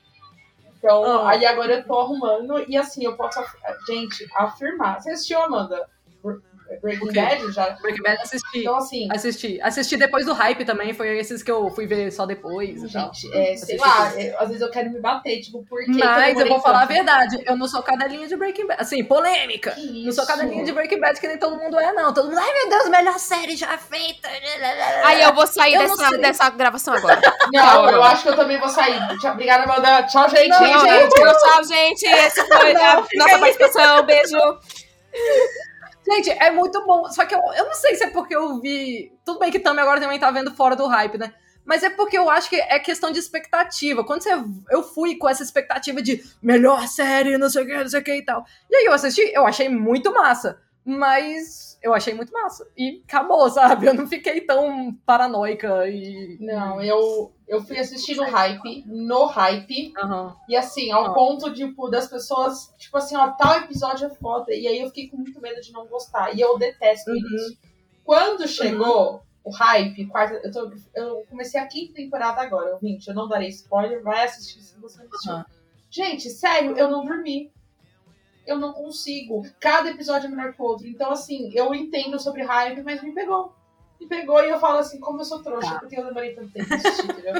Então, 0.83 1.03
Ah. 1.05 1.29
aí 1.29 1.45
agora 1.45 1.75
eu 1.75 1.83
tô 1.85 1.99
arrumando 1.99 2.57
e 2.67 2.75
assim, 2.75 3.05
eu 3.05 3.15
posso, 3.15 3.39
gente, 3.87 4.27
afirmar. 4.35 4.99
Você 4.99 5.11
assistiu, 5.11 5.39
Amanda? 5.39 5.87
Br- 6.71 6.79
Breaking 6.81 7.07
O 7.07 7.11
quê? 7.11 7.21
Bad? 7.21 7.51
Já? 7.51 7.69
Breaking 7.81 8.03
Bad 8.03 8.21
assisti. 8.21 8.59
Então, 8.59 8.75
assim, 8.77 9.07
Assisti. 9.11 9.61
Assisti 9.61 9.97
depois 9.97 10.25
do 10.25 10.33
hype 10.33 10.63
também, 10.65 10.93
foi 10.93 11.17
esses 11.17 11.43
que 11.43 11.51
eu 11.51 11.69
fui 11.71 11.85
ver 11.87 12.11
só 12.11 12.25
depois 12.25 12.81
e 12.83 12.91
tal. 12.91 13.13
gente, 13.13 13.33
é, 13.35 13.55
sei 13.57 13.77
lá, 13.77 14.11
é, 14.15 14.35
às 14.39 14.47
vezes 14.47 14.61
eu 14.61 14.69
quero 14.69 14.89
me 14.89 14.99
bater, 14.99 15.39
tipo, 15.41 15.63
por 15.65 15.79
que 15.79 15.91
que 15.93 15.97
Mas 15.99 16.19
eu 16.29 16.35
demorei 16.35 16.49
vou 16.49 16.59
falar 16.61 16.77
a 16.83 16.87
tanto? 16.87 16.93
verdade, 16.93 17.43
eu 17.45 17.55
não 17.57 17.67
sou 17.67 17.81
cadelinha 17.83 18.27
de 18.27 18.35
Breaking 18.35 18.67
Bad. 18.67 18.81
Assim, 18.81 19.03
polêmica. 19.03 19.75
Não 19.77 20.11
sou 20.11 20.25
cadelinha 20.25 20.63
de 20.63 20.71
Breaking 20.71 20.99
Bad 20.99 21.19
que 21.19 21.27
nem 21.27 21.37
todo 21.37 21.57
mundo 21.57 21.79
é, 21.79 21.91
não. 21.93 22.13
Todo 22.13 22.29
mundo, 22.29 22.39
ai 22.39 22.53
meu 22.53 22.69
Deus, 22.69 22.89
melhor 22.89 23.19
série 23.19 23.55
já 23.55 23.77
feita. 23.77 24.29
Aí 25.03 25.21
eu 25.21 25.33
vou 25.33 25.45
sair 25.47 25.73
Eu 25.75 25.81
dessa, 25.81 26.17
dessa 26.17 26.49
gravação 26.49 26.93
agora. 26.93 27.19
Não, 27.51 27.89
eu 27.89 28.03
acho 28.03 28.23
que 28.23 28.29
eu 28.29 28.35
também 28.35 28.57
vou 28.59 28.69
sair. 28.69 28.99
Obrigada, 29.25 29.63
Amanda. 29.63 30.03
Tchau, 30.03 30.29
gente. 30.29 30.47
Não, 30.47 30.57
Tchau, 30.59 30.79
gente. 30.79 31.13
Tchau, 31.39 31.63
gente. 31.65 32.05
Esse 32.05 32.47
foi 32.47 32.73
Não, 32.73 32.81
a 32.81 32.95
nossa 33.15 33.39
participação. 33.39 34.05
Beijo. 34.05 34.37
Gente, 36.05 36.29
é 36.29 36.51
muito 36.51 36.83
bom. 36.85 37.09
Só 37.09 37.25
que 37.25 37.35
eu, 37.35 37.39
eu 37.55 37.65
não 37.65 37.73
sei 37.73 37.95
se 37.95 38.03
é 38.03 38.09
porque 38.09 38.35
eu 38.35 38.59
vi. 38.59 39.13
Tudo 39.25 39.39
bem 39.39 39.51
que 39.51 39.59
também 39.59 39.81
agora 39.81 40.01
também 40.01 40.19
tá 40.19 40.31
vendo 40.31 40.53
fora 40.53 40.75
do 40.75 40.87
hype, 40.87 41.17
né? 41.17 41.33
Mas 41.63 41.83
é 41.83 41.89
porque 41.89 42.17
eu 42.17 42.29
acho 42.29 42.49
que 42.49 42.55
é 42.55 42.79
questão 42.79 43.11
de 43.11 43.19
expectativa. 43.19 44.03
Quando 44.03 44.23
você, 44.23 44.31
eu 44.69 44.83
fui 44.83 45.15
com 45.15 45.29
essa 45.29 45.43
expectativa 45.43 46.01
de 46.01 46.23
melhor 46.41 46.87
série, 46.87 47.37
não 47.37 47.49
sei 47.49 47.63
o 47.63 47.65
que, 47.67 47.77
não 47.77 47.89
sei 47.89 48.01
o 48.01 48.03
que 48.03 48.15
e 48.15 48.25
tal. 48.25 48.43
E 48.69 48.75
aí 48.75 48.85
eu 48.85 48.93
assisti, 48.93 49.21
eu 49.33 49.45
achei 49.45 49.69
muito 49.69 50.11
massa. 50.11 50.59
Mas 50.83 51.70
eu 51.81 51.93
achei 51.93 52.13
muito 52.13 52.31
massa. 52.31 52.67
E 52.77 53.01
acabou, 53.07 53.49
sabe? 53.49 53.87
Eu 53.87 53.93
não 53.93 54.07
fiquei 54.07 54.41
tão 54.41 54.93
paranoica 55.05 55.87
e. 55.87 56.37
Não, 56.39 56.81
eu, 56.81 57.31
eu 57.47 57.61
fui 57.63 57.77
assistir 57.79 58.15
no 58.15 58.23
hype, 58.23 58.83
no 58.87 59.25
hype. 59.25 59.93
Aham. 59.97 60.35
E 60.47 60.55
assim, 60.55 60.91
ao 60.91 61.05
Ah. 61.07 61.13
ponto, 61.13 61.53
tipo, 61.53 61.89
das 61.89 62.07
pessoas, 62.07 62.73
tipo 62.77 62.97
assim, 62.97 63.15
ó, 63.15 63.29
tal 63.31 63.57
episódio 63.57 64.07
é 64.07 64.09
foda. 64.09 64.53
E 64.53 64.67
aí 64.67 64.79
eu 64.79 64.87
fiquei 64.87 65.09
com 65.09 65.17
muito 65.17 65.39
medo 65.41 65.59
de 65.61 65.71
não 65.71 65.85
gostar. 65.87 66.35
E 66.35 66.41
eu 66.41 66.57
detesto 66.57 67.09
Uhum. 67.11 67.17
isso. 67.35 67.57
Quando 68.03 68.47
chegou, 68.47 69.21
o 69.43 69.49
hype, 69.51 70.05
quarta, 70.07 70.39
eu, 70.43 70.51
tô, 70.51 70.71
eu 70.95 71.25
comecei 71.29 71.59
a 71.59 71.65
quinta 71.67 71.93
temporada 71.93 72.41
agora, 72.41 72.73
ouvinte, 72.73 73.07
eu 73.07 73.13
não 73.15 73.27
darei 73.27 73.49
spoiler, 73.49 74.03
vai 74.03 74.23
assistir 74.25 74.59
se 74.61 74.77
você 74.79 74.99
não 75.03 75.07
assistiu. 75.07 75.45
Gente, 75.89 76.29
sério, 76.29 76.77
eu 76.77 76.89
não 76.89 77.03
dormi. 77.05 77.51
Eu 78.45 78.57
não 78.57 78.73
consigo. 78.73 79.45
Cada 79.59 79.89
episódio 79.91 80.27
é 80.27 80.29
melhor 80.29 80.53
que 80.53 80.61
o 80.61 80.65
outro. 80.65 80.87
Então, 80.87 81.11
assim, 81.11 81.51
eu 81.53 81.73
entendo 81.75 82.19
sobre 82.19 82.43
hype, 82.43 82.81
mas 82.83 83.01
me 83.03 83.11
pegou. 83.13 83.53
Me 83.99 84.07
pegou 84.07 84.43
e 84.43 84.49
eu 84.49 84.59
falo 84.59 84.79
assim, 84.79 84.99
como 84.99 85.21
eu 85.21 85.25
sou 85.25 85.43
trouxa, 85.43 85.73
Tá. 85.73 85.79
porque 85.79 85.95
eu 85.99 86.05
demorei 86.05 86.33
tanto 86.33 86.51
tempo 86.51 86.73
assistir, 86.73 87.05
entendeu? 87.11 87.33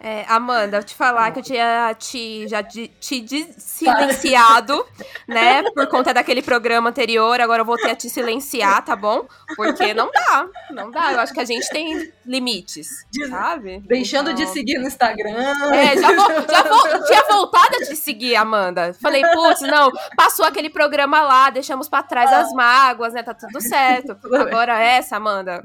É, 0.00 0.24
Amanda, 0.28 0.76
eu 0.76 0.84
te 0.84 0.94
falar 0.94 1.32
que 1.32 1.40
eu 1.40 1.42
tinha 1.42 1.92
te, 1.98 2.46
já 2.46 2.60
de- 2.60 2.86
te 2.86 3.20
de- 3.20 3.52
silenciado, 3.60 4.86
né? 5.26 5.64
Por 5.72 5.88
conta 5.88 6.14
daquele 6.14 6.40
programa 6.40 6.90
anterior. 6.90 7.40
Agora 7.40 7.62
eu 7.62 7.66
voltei 7.66 7.90
a 7.90 7.96
te 7.96 8.08
silenciar, 8.08 8.84
tá 8.84 8.94
bom? 8.94 9.26
Porque 9.56 9.92
não 9.94 10.08
dá. 10.12 10.48
Não 10.70 10.90
dá. 10.92 11.12
Eu 11.14 11.18
acho 11.20 11.34
que 11.34 11.40
a 11.40 11.44
gente 11.44 11.68
tem 11.70 12.12
limites, 12.24 12.86
Diz- 13.10 13.28
sabe? 13.28 13.80
Deixando 13.88 14.32
de 14.34 14.42
Então- 14.42 14.54
seguir 14.54 14.78
no 14.78 14.86
Instagram. 14.86 15.34
É, 15.74 15.96
já, 15.96 16.12
vo- 16.12 16.46
já 16.52 16.62
vo- 16.62 17.04
tinha 17.06 17.24
voltado 17.24 17.76
a 17.76 17.78
te 17.86 17.96
seguir, 17.96 18.36
Amanda. 18.36 18.94
Falei, 19.02 19.22
putz, 19.32 19.62
não, 19.62 19.90
passou 20.16 20.44
aquele 20.46 20.70
programa 20.70 21.22
lá, 21.22 21.50
deixamos 21.50 21.88
pra 21.88 22.04
trás 22.04 22.32
as 22.32 22.52
mágoas, 22.52 23.14
né? 23.14 23.24
Tá 23.24 23.34
tudo 23.34 23.60
certo. 23.60 24.16
Agora 24.32 24.78
essa, 24.78 25.16
Amanda. 25.16 25.64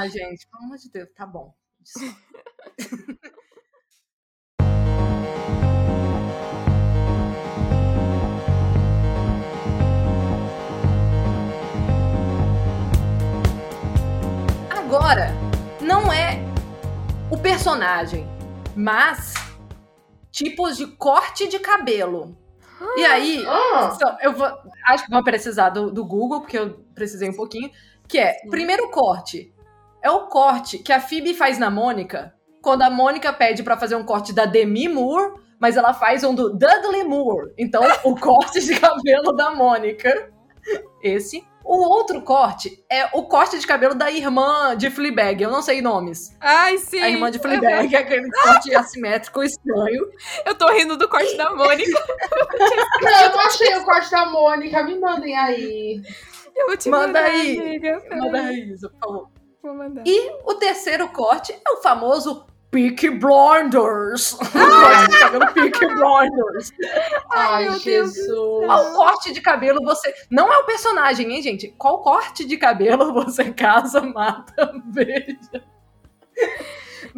Ah, 0.00 0.08
gente, 0.08 0.48
pelo 0.50 0.64
amor 0.64 0.78
de 0.78 0.90
Deus, 0.90 1.08
tá 1.16 1.24
bom. 1.24 1.54
Agora, 14.88 15.26
não 15.82 16.10
é 16.10 16.38
o 17.30 17.36
personagem, 17.36 18.26
mas 18.74 19.34
tipos 20.30 20.78
de 20.78 20.86
corte 20.86 21.46
de 21.46 21.58
cabelo. 21.58 22.34
E 22.96 23.04
aí, 23.04 23.44
Ah, 23.46 24.18
eu 24.22 24.32
vou, 24.32 24.46
acho 24.86 25.04
que 25.04 25.10
vou 25.10 25.22
precisar 25.22 25.68
do, 25.68 25.90
do 25.90 26.06
Google, 26.06 26.40
porque 26.40 26.56
eu 26.56 26.86
precisei 26.94 27.28
um 27.28 27.34
pouquinho. 27.34 27.70
Que 28.08 28.18
é, 28.18 28.36
primeiro 28.48 28.90
corte. 28.90 29.54
É 30.02 30.10
o 30.10 30.26
corte 30.28 30.78
que 30.78 30.90
a 30.90 31.02
Phoebe 31.02 31.34
faz 31.34 31.58
na 31.58 31.68
Mônica, 31.68 32.32
quando 32.62 32.80
a 32.80 32.88
Mônica 32.88 33.30
pede 33.30 33.62
pra 33.62 33.76
fazer 33.76 33.94
um 33.94 34.04
corte 34.04 34.32
da 34.32 34.46
Demi 34.46 34.88
Moore, 34.88 35.34
mas 35.60 35.76
ela 35.76 35.92
faz 35.92 36.24
um 36.24 36.34
do 36.34 36.48
Dudley 36.48 37.04
Moore. 37.04 37.52
Então, 37.58 37.82
o 38.04 38.18
corte 38.18 38.58
de 38.64 38.80
cabelo 38.80 39.32
da 39.34 39.50
Mônica. 39.50 40.32
Esse. 41.02 41.46
O 41.68 41.86
outro 41.86 42.22
corte 42.22 42.82
é 42.90 43.10
o 43.12 43.24
corte 43.24 43.58
de 43.58 43.66
cabelo 43.66 43.94
da 43.94 44.10
irmã 44.10 44.74
de 44.74 44.88
Fleabag. 44.88 45.42
Eu 45.42 45.50
não 45.50 45.60
sei 45.60 45.82
nomes. 45.82 46.34
Ai, 46.40 46.78
sim. 46.78 46.98
A 46.98 47.10
irmã 47.10 47.30
de 47.30 47.38
Fleabag, 47.38 47.92
aquele 47.94 48.30
corte 48.30 48.74
assimétrico 48.74 49.42
estranho. 49.42 50.08
Eu 50.46 50.54
tô 50.54 50.66
rindo 50.72 50.96
do 50.96 51.06
corte 51.06 51.36
da 51.36 51.54
Mônica. 51.54 51.92
não, 53.02 53.20
eu 53.22 53.30
não 53.32 53.40
achei 53.40 53.76
o 53.76 53.84
corte 53.84 54.10
da 54.10 54.24
Mônica, 54.24 54.82
me 54.82 54.98
mandem 54.98 55.36
aí. 55.36 56.02
Eu 56.56 56.68
vou 56.68 56.76
te 56.78 56.88
Manda 56.88 57.06
mandar, 57.06 57.24
aí. 57.24 57.58
amiga. 57.58 58.02
Manda 58.16 58.52
isso, 58.54 58.88
por 58.88 58.98
favor. 59.00 59.30
Vou 59.62 59.74
mandar. 59.74 60.04
E 60.06 60.30
o 60.46 60.54
terceiro 60.54 61.06
corte 61.08 61.52
é 61.52 61.70
o 61.72 61.82
famoso 61.82 62.46
Peaky 62.70 63.10
Blinders. 63.10 64.34
Corte 64.52 65.10
de 65.10 65.18
cabelo 65.18 65.54
Peaky 65.54 65.86
Blinders. 65.86 66.72
Ai, 67.30 67.64
Deus 67.64 67.82
Jesus. 67.82 68.66
Qual 68.66 68.94
corte 68.94 69.32
de 69.32 69.40
cabelo 69.40 69.82
você. 69.82 70.14
Não 70.30 70.52
é 70.52 70.58
o 70.58 70.64
personagem, 70.64 71.32
hein, 71.32 71.42
gente? 71.42 71.74
Qual 71.78 72.02
corte 72.02 72.44
de 72.44 72.56
cabelo 72.56 73.12
você 73.14 73.52
casa, 73.52 74.02
mata, 74.02 74.72
beija? 74.84 75.64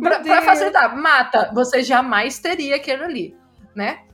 Pra, 0.00 0.20
pra 0.20 0.42
facilitar, 0.42 0.96
mata, 0.96 1.50
você 1.52 1.82
jamais 1.82 2.38
teria 2.38 2.76
aquele 2.76 3.04
ali, 3.04 3.36
né? 3.74 4.04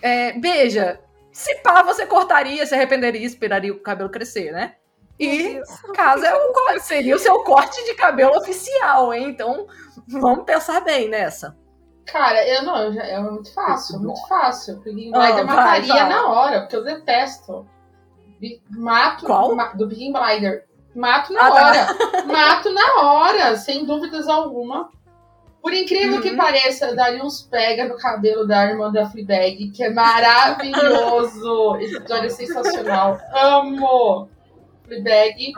É, 0.00 0.32
beija, 0.38 1.00
se 1.32 1.56
pá, 1.56 1.82
você 1.82 2.06
cortaria, 2.06 2.64
se 2.64 2.74
arrependeria, 2.74 3.26
esperaria 3.26 3.72
o 3.72 3.80
cabelo 3.80 4.08
crescer, 4.08 4.52
né? 4.52 4.76
E 5.18 5.60
casa 5.94 6.26
é 6.28 6.34
o 6.34 6.52
corte, 6.52 6.80
seria 6.80 7.16
o 7.16 7.18
seu 7.18 7.42
corte 7.42 7.84
de 7.84 7.94
cabelo 7.94 8.36
oficial, 8.38 9.12
hein? 9.12 9.30
Então, 9.30 9.66
vamos 10.06 10.44
pensar 10.44 10.80
bem 10.80 11.08
nessa. 11.08 11.56
Cara, 12.06 12.46
eu 12.48 12.62
não, 12.62 12.76
eu 12.84 12.92
já- 12.94 13.02
é 13.04 13.18
muito 13.20 13.52
fácil, 13.52 13.96
é 13.96 13.98
muito 13.98 14.26
fácil. 14.28 14.76
Ah, 14.78 14.82
Blinder 14.82 15.12
vai, 15.20 15.42
mataria 15.44 15.88
fala. 15.94 16.08
na 16.08 16.26
hora, 16.28 16.60
porque 16.60 16.76
eu 16.76 16.84
detesto. 16.84 17.66
Mato 18.70 19.26
Qual? 19.26 19.54
ma- 19.54 19.72
do 19.72 19.88
Peaky 19.88 20.12
Blinder. 20.12 20.64
Mato 20.94 21.32
na 21.32 21.46
Ah, 21.46 21.50
tá. 21.50 21.66
hora. 21.66 22.24
Mato 22.26 22.70
na 22.72 23.02
hora, 23.02 23.56
sem 23.56 23.84
dúvidas 23.84 24.28
alguma. 24.28 24.88
Por 25.60 25.74
incrível 25.74 26.20
que 26.22 26.30
Uhum. 26.30 26.36
pareça, 26.36 26.86
eu 26.86 26.96
daria 26.96 27.22
uns 27.22 27.42
pega 27.42 27.86
no 27.86 27.98
cabelo 27.98 28.46
da 28.46 28.64
irmã 28.64 28.90
da 28.92 29.10
Fleabag, 29.10 29.70
que 29.72 29.82
é 29.82 29.90
maravilhoso. 29.90 31.76
Esse 31.80 31.96
episódio 31.96 32.26
é 32.26 32.30
sensacional. 32.30 33.18
Amo 33.34 34.30
Fleabag. 34.88 35.52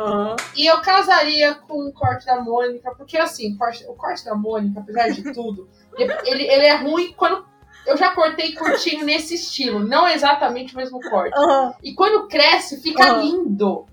E 0.57 0.66
eu 0.66 0.81
casaria 0.81 1.55
com 1.55 1.87
o 1.87 1.93
corte 1.93 2.26
da 2.26 2.41
Mônica, 2.41 2.93
porque 2.97 3.16
assim, 3.16 3.55
o 3.55 3.59
corte, 3.59 3.85
o 3.87 3.95
corte 3.95 4.24
da 4.24 4.35
Mônica, 4.35 4.81
apesar 4.81 5.09
de 5.09 5.33
tudo, 5.33 5.68
ele, 5.97 6.43
ele 6.43 6.66
é 6.66 6.76
ruim 6.76 7.14
quando. 7.16 7.49
Eu 7.87 7.97
já 7.97 8.11
cortei 8.14 8.53
curtinho 8.53 9.07
nesse 9.07 9.35
estilo, 9.35 9.81
não 9.81 10.07
exatamente 10.07 10.74
o 10.74 10.76
mesmo 10.76 11.01
corte. 11.01 11.35
Aham. 11.35 11.74
E 11.83 11.95
quando 11.95 12.28
cresce, 12.28 12.81
fica 12.83 13.05
Aham. 13.05 13.22
lindo. 13.22 13.87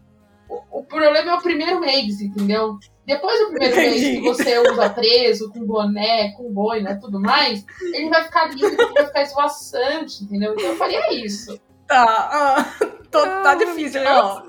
O, 0.49 0.79
o 0.79 0.83
problema 0.83 1.31
é 1.31 1.35
o 1.35 1.41
primeiro 1.41 1.79
mês, 1.79 2.19
entendeu? 2.19 2.77
Depois 3.05 3.39
do 3.39 3.47
primeiro 3.51 3.75
mês 3.77 4.01
Entendi. 4.01 4.17
que 4.17 4.21
você 4.27 4.59
usa 4.59 4.89
preso, 4.89 5.49
com 5.51 5.65
boné, 5.65 6.33
com 6.33 6.51
boina 6.51 6.91
e 6.91 6.99
tudo 6.99 7.21
mais, 7.21 7.65
ele 7.81 8.09
vai 8.09 8.25
ficar 8.25 8.49
lindo, 8.49 8.65
ele 8.65 8.93
vai 8.93 9.05
ficar 9.05 9.21
esvoaçante, 9.21 10.25
entendeu? 10.25 10.53
Então 10.53 10.65
eu 10.65 10.75
faria 10.75 11.13
isso. 11.13 11.57
Tá, 11.88 12.03
ah, 12.05 12.88
tô- 13.12 13.24
tá 13.43 13.55
difícil, 13.55 14.01
meu 14.01 14.12
ó. 14.12 14.41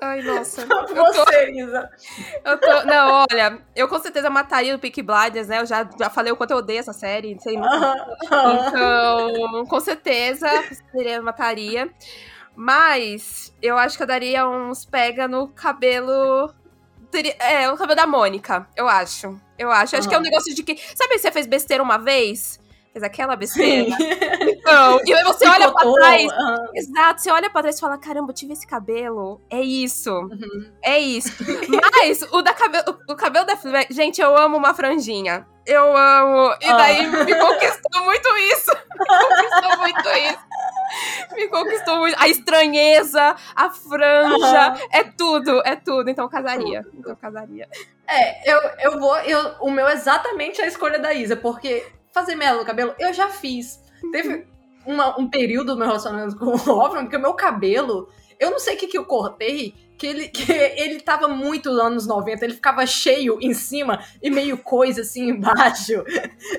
Ai, 0.00 0.20
nossa. 0.22 0.66
Você, 0.66 1.50
Isa. 1.52 1.88
Eu 2.44 2.58
tô... 2.58 2.82
Não, 2.86 3.24
olha, 3.30 3.58
eu 3.76 3.86
com 3.86 4.00
certeza 4.00 4.28
mataria 4.28 4.74
o 4.74 4.78
Peaky 4.78 5.00
Blinders, 5.00 5.46
né? 5.46 5.60
Eu 5.60 5.66
já, 5.66 5.88
já 5.96 6.10
falei 6.10 6.32
o 6.32 6.36
quanto 6.36 6.50
eu 6.50 6.56
odeio 6.56 6.80
essa 6.80 6.92
série, 6.92 7.38
sei 7.40 7.56
muito. 7.56 7.72
Então, 8.66 9.64
com 9.66 9.80
certeza, 9.80 10.48
seria, 10.90 11.22
mataria. 11.22 11.88
Mas 12.56 13.54
eu 13.62 13.78
acho 13.78 13.96
que 13.96 14.02
eu 14.02 14.06
daria 14.06 14.46
uns 14.48 14.84
pega 14.84 15.26
no 15.28 15.48
cabelo. 15.48 16.52
É, 17.38 17.70
o 17.70 17.76
cabelo 17.76 17.96
da 17.96 18.06
Mônica, 18.06 18.66
eu 18.76 18.88
acho. 18.88 19.40
Eu 19.58 19.70
acho. 19.70 19.96
Acho 19.96 20.08
que 20.08 20.14
é 20.14 20.18
um 20.18 20.22
negócio 20.22 20.54
de 20.54 20.62
que. 20.62 20.76
Sabe, 20.96 21.18
você 21.18 21.30
fez 21.30 21.46
besteira 21.46 21.82
uma 21.82 21.96
vez? 21.98 22.58
Fez 22.92 23.02
aquela 23.02 23.36
besteira? 23.36 23.96
Sim. 23.96 24.12
Então, 24.62 25.00
e 25.04 25.12
aí 25.12 25.24
você 25.24 25.46
olha 25.48 25.72
pra 25.72 25.92
trás. 25.92 26.30
aham. 26.32 26.68
Exato, 26.74 27.20
você 27.20 27.30
olha 27.32 27.50
pra 27.50 27.62
trás 27.62 27.76
e 27.76 27.80
fala: 27.80 27.98
caramba, 27.98 28.30
eu 28.30 28.34
tive 28.34 28.52
esse 28.52 28.64
cabelo. 28.66 29.40
É 29.50 29.60
isso. 29.60 30.10
Uhum. 30.12 30.72
É 30.82 30.98
isso. 31.00 31.32
Mas 31.92 32.22
o, 32.30 32.42
da 32.42 32.54
cabelo, 32.54 32.96
o 33.08 33.16
cabelo 33.16 33.44
da 33.44 33.56
Fleabag, 33.56 33.92
gente, 33.92 34.20
eu 34.20 34.36
amo 34.36 34.56
uma 34.56 34.72
franjinha. 34.72 35.46
Eu 35.66 35.96
amo. 35.96 36.54
E 36.60 36.66
Ah. 36.68 36.76
daí 36.76 37.06
me 37.06 37.34
conquistou 37.34 38.04
muito 38.04 38.28
isso. 38.52 38.70
Me 39.02 39.06
conquistou 39.08 39.78
muito 39.78 40.08
isso. 40.10 41.34
Me 41.34 41.48
conquistou 41.48 41.96
muito. 41.98 42.16
A 42.20 42.28
estranheza, 42.28 43.34
a 43.56 43.70
franja, 43.70 44.74
é 44.92 45.02
tudo, 45.04 45.60
é 45.64 45.74
tudo. 45.76 46.08
Então 46.08 46.28
casaria. 46.28 46.84
Então 46.94 47.16
casaria. 47.16 47.68
É, 48.08 48.52
eu, 48.52 48.60
eu 48.80 49.00
vou. 49.00 49.16
Eu, 49.18 49.54
o 49.60 49.70
meu 49.70 49.88
é 49.88 49.94
exatamente 49.94 50.60
a 50.62 50.66
escolha 50.66 50.98
da 50.98 51.12
Isa, 51.12 51.36
porque 51.36 51.84
fazer 52.12 52.34
mela 52.34 52.58
no 52.58 52.64
cabelo 52.64 52.94
eu 52.98 53.12
já 53.12 53.28
fiz. 53.28 53.80
Teve 54.10 54.46
uma- 54.86 55.18
um 55.18 55.28
período 55.28 55.72
do 55.74 55.78
meu 55.78 55.86
relacionamento 55.86 56.36
com 56.36 56.46
o 56.46 56.64
Lovren, 56.66 57.02
porque 57.04 57.16
o 57.16 57.20
meu 57.20 57.34
cabelo, 57.34 58.08
eu 58.38 58.50
não 58.50 58.58
sei 58.58 58.74
o 58.74 58.78
que, 58.78 58.86
que 58.88 58.98
eu 58.98 59.04
cortei, 59.04 59.74
que 59.96 60.06
ele, 60.06 60.28
que 60.28 60.50
ele 60.50 61.00
tava 61.00 61.28
muito 61.28 61.70
nos 61.70 61.78
anos 61.80 62.06
90, 62.06 62.44
ele 62.44 62.54
ficava 62.54 62.84
cheio 62.86 63.38
em 63.40 63.54
cima 63.54 64.02
e 64.20 64.28
meio 64.30 64.58
coisa 64.58 65.02
assim 65.02 65.28
embaixo. 65.30 66.04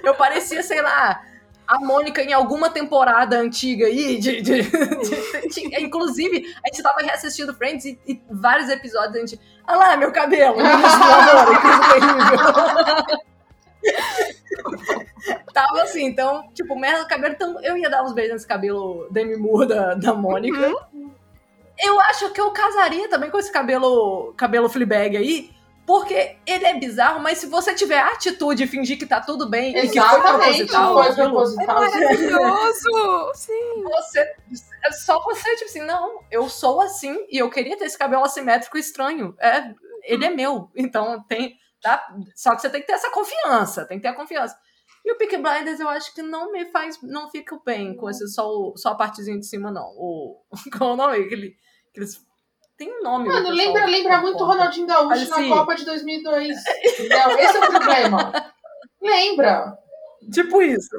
Eu 0.04 0.14
parecia, 0.16 0.64
sei 0.64 0.82
lá. 0.82 1.22
A 1.66 1.80
Mônica 1.80 2.22
em 2.22 2.34
alguma 2.34 2.70
temporada 2.70 3.38
antiga 3.38 3.86
aí, 3.88 4.20
de, 4.20 4.42
de- 4.42 4.62
de- 4.64 5.48
de- 5.50 5.82
inclusive, 5.82 6.54
a 6.64 6.68
gente 6.68 6.84
tava 6.84 7.00
reassistindo 7.02 7.54
Friends 7.54 7.86
e, 7.86 7.98
e 8.06 8.22
vários 8.30 8.70
episódios 8.70 9.16
a 9.16 9.20
gente. 9.20 9.40
Olha 9.68 9.78
lá, 9.78 9.98
meu 9.98 10.12
cabelo! 10.12 10.58
Meninas 10.58 10.94
Tava 15.54 15.84
assim, 15.84 16.06
então, 16.06 16.50
tipo, 16.54 16.76
merda 16.78 17.04
do 17.04 17.08
cabelo, 17.08 17.34
então 17.34 17.62
eu 17.62 17.78
ia 17.78 17.90
dar 17.90 18.04
uns 18.04 18.14
beijos 18.14 18.34
nesse 18.34 18.48
cabelo 18.48 19.08
Demi 19.12 19.38
Moore 19.38 19.68
da, 19.68 19.94
da 19.94 20.14
Mônica. 20.14 20.74
Eu 21.82 22.00
acho 22.02 22.30
que 22.32 22.42
eu 22.42 22.52
casaria 22.52 23.10
também 23.10 23.30
com 23.30 23.38
esse 23.38 23.52
cabelo, 23.52 24.34
cabelo 24.38 24.70
Fleabag 24.70 25.18
aí, 25.18 25.52
porque 25.86 26.38
ele 26.46 26.66
é 26.66 26.80
bizarro, 26.80 27.20
mas 27.20 27.40
se 27.40 27.48
você 27.48 27.74
tiver 27.74 28.00
a 28.00 28.10
atitude 28.10 28.64
de 28.64 28.70
fingir 28.70 28.98
que 28.98 29.06
tá 29.06 29.20
tudo 29.20 29.50
bem 29.50 29.72
e 29.72 29.74
que 29.74 30.00
foi 30.00 30.08
Exatamente, 30.08 30.66
proposital, 30.68 31.04
foi 31.04 31.16
proposital. 31.16 31.76
Maravilhoso! 31.76 33.32
Sim. 33.34 33.84
você, 33.84 34.20
é 34.86 34.92
só 34.92 35.22
você, 35.24 35.56
tipo 35.56 35.70
assim, 35.70 35.82
não, 35.82 36.22
eu 36.32 36.48
sou 36.48 36.80
assim 36.80 37.26
e 37.30 37.38
eu 37.38 37.50
queria 37.50 37.78
ter 37.78 37.86
esse 37.86 37.98
cabelo 37.98 38.24
assimétrico 38.24 38.78
estranho. 38.78 39.36
É, 39.40 39.74
ele 40.04 40.26
é 40.26 40.30
meu. 40.30 40.70
Então 40.76 41.22
tem. 41.28 41.58
Tá? 41.84 42.02
Só 42.34 42.56
que 42.56 42.62
você 42.62 42.70
tem 42.70 42.80
que 42.80 42.88
ter 42.88 42.94
essa 42.94 43.12
confiança, 43.12 43.86
tem 43.86 43.98
que 43.98 44.04
ter 44.04 44.08
a 44.08 44.16
confiança. 44.16 44.58
E 45.06 45.12
o 45.12 45.18
Peaky 45.18 45.36
Blinders 45.38 45.82
eu 45.82 45.90
acho 45.90 46.14
que 46.16 46.22
não 46.22 46.50
me 46.50 46.72
faz, 46.72 46.98
não 47.04 47.30
fica 47.30 47.60
bem 47.66 47.94
com 47.94 48.10
esse 48.10 48.26
só, 48.30 48.48
só 48.78 48.92
a 48.92 48.96
partezinha 48.96 49.38
de 49.38 49.46
cima, 49.46 49.70
não. 49.70 49.84
O, 49.98 50.42
qual 50.78 50.92
é 50.92 50.94
o 50.94 50.96
nome? 50.96 51.18
Aquele, 51.26 51.58
aqueles, 51.90 52.26
tem 52.78 52.90
um 52.90 53.04
nome. 53.04 53.28
Mano, 53.28 53.50
pessoal, 53.50 53.56
lembra, 53.56 53.86
lembra 53.86 54.16
que 54.16 54.22
muito 54.22 54.42
o. 54.42 54.48
Ronaldinho 54.48 54.88
Gaúcho 54.88 55.30
na 55.30 55.36
sim. 55.36 55.50
Copa 55.50 55.76
de 55.76 55.84
2002. 55.84 56.58
Entendeu? 56.86 57.38
Esse 57.38 57.58
é 57.58 57.60
o 57.60 57.68
problema. 57.70 58.54
Lembra? 59.02 59.78
Tipo 60.32 60.62
isso. 60.62 60.96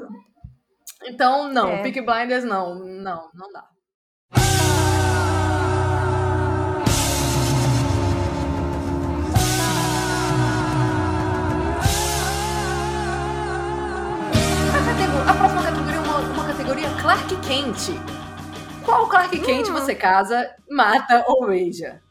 Então, 1.06 1.48
não, 1.48 1.68
É. 1.68 1.82
Peaky 1.82 2.02
Blinders 2.02 2.44
não, 2.44 2.74
não, 2.74 3.30
não 3.32 3.50
dá. 3.50 3.66
A, 15.28 15.34
próxima 15.34 15.62
categoria 15.62 15.96
é 15.96 16.00
uma, 16.00 16.18
uma 16.18 16.46
categoria 16.46 16.88
Clark 17.00 17.36
Kent. 17.36 17.98
Qual 18.84 19.08
Clark 19.08 19.38
Kent 19.40 19.68
você 19.70 19.94
casa, 19.94 20.50
mata 20.70 21.24
ou 21.28 21.46
beija? 21.46 22.02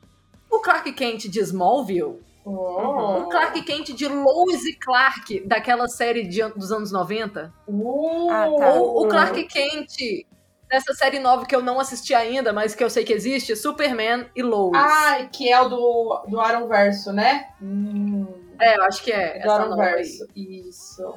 O 0.50 0.60
Clark 0.60 0.92
Kent 0.94 1.28
de 1.30 1.40
Smallville 1.40 2.22
Oh. 2.46 3.20
o 3.22 3.30
Clark 3.30 3.62
Kent 3.62 3.94
de 3.94 4.06
Lois 4.06 4.66
e 4.66 4.74
Clark, 4.78 5.48
daquela 5.48 5.88
série 5.88 6.28
de 6.28 6.44
dos 6.50 6.74
anos 6.74 6.92
90. 6.92 7.54
Uh, 7.66 8.30
Ah, 8.30 8.46
tá. 8.60 8.74
Ou 8.74 9.06
o 9.06 9.08
Clark 9.08 9.42
Kent 9.46 10.26
dessa 10.70 10.94
série 10.94 11.20
nova 11.20 11.46
que 11.46 11.56
eu 11.56 11.62
não 11.62 11.80
assisti 11.80 12.14
ainda, 12.14 12.52
mas 12.52 12.76
que 12.76 12.84
eu 12.84 12.90
sei 12.90 13.06
que 13.06 13.14
existe, 13.14 13.56
Superman 13.56 14.26
e 14.36 14.42
Lois. 14.44 14.74
Ai, 14.76 15.30
que 15.32 15.50
é 15.50 15.62
o 15.62 15.70
do, 15.70 16.26
do 16.28 16.40
Aaron 16.42 16.68
Verso, 16.68 17.14
né? 17.14 17.48
Hum, 17.62 18.28
É, 18.60 18.78
eu 18.78 18.84
acho 18.84 19.02
que 19.04 19.12
é. 19.14 19.40
do 19.40 19.46
Essa 19.46 19.54
Aaron. 19.62 19.76
Verso. 19.78 20.28
Isso. 20.36 21.14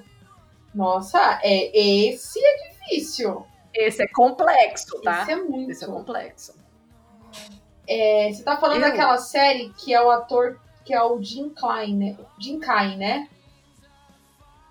Nossa, 0.77 1.41
é, 1.43 1.75
esse 1.75 2.39
é 2.39 2.69
difícil. 2.69 3.47
Esse 3.75 4.03
é 4.03 4.09
complexo, 4.09 5.01
tá? 5.01 5.23
Esse 5.23 5.33
é 5.33 5.37
muito. 5.37 5.71
Esse 5.71 5.85
é 5.85 5.87
complexo. 5.87 6.55
É, 7.89 8.31
você 8.31 8.43
tá 8.43 8.59
falando 8.59 8.83
Eu? 8.83 8.91
daquela 8.91 9.17
série 9.17 9.71
que 9.71 9.95
é 9.95 10.03
o 10.03 10.11
ator 10.11 10.61
que 10.85 10.93
é 10.93 11.03
o 11.03 11.21
Jim 11.21 11.49
Klein, 11.49 11.97
né? 11.97 12.17
Jim 12.39 12.61
Klein, 12.61 12.99
né? 12.99 13.27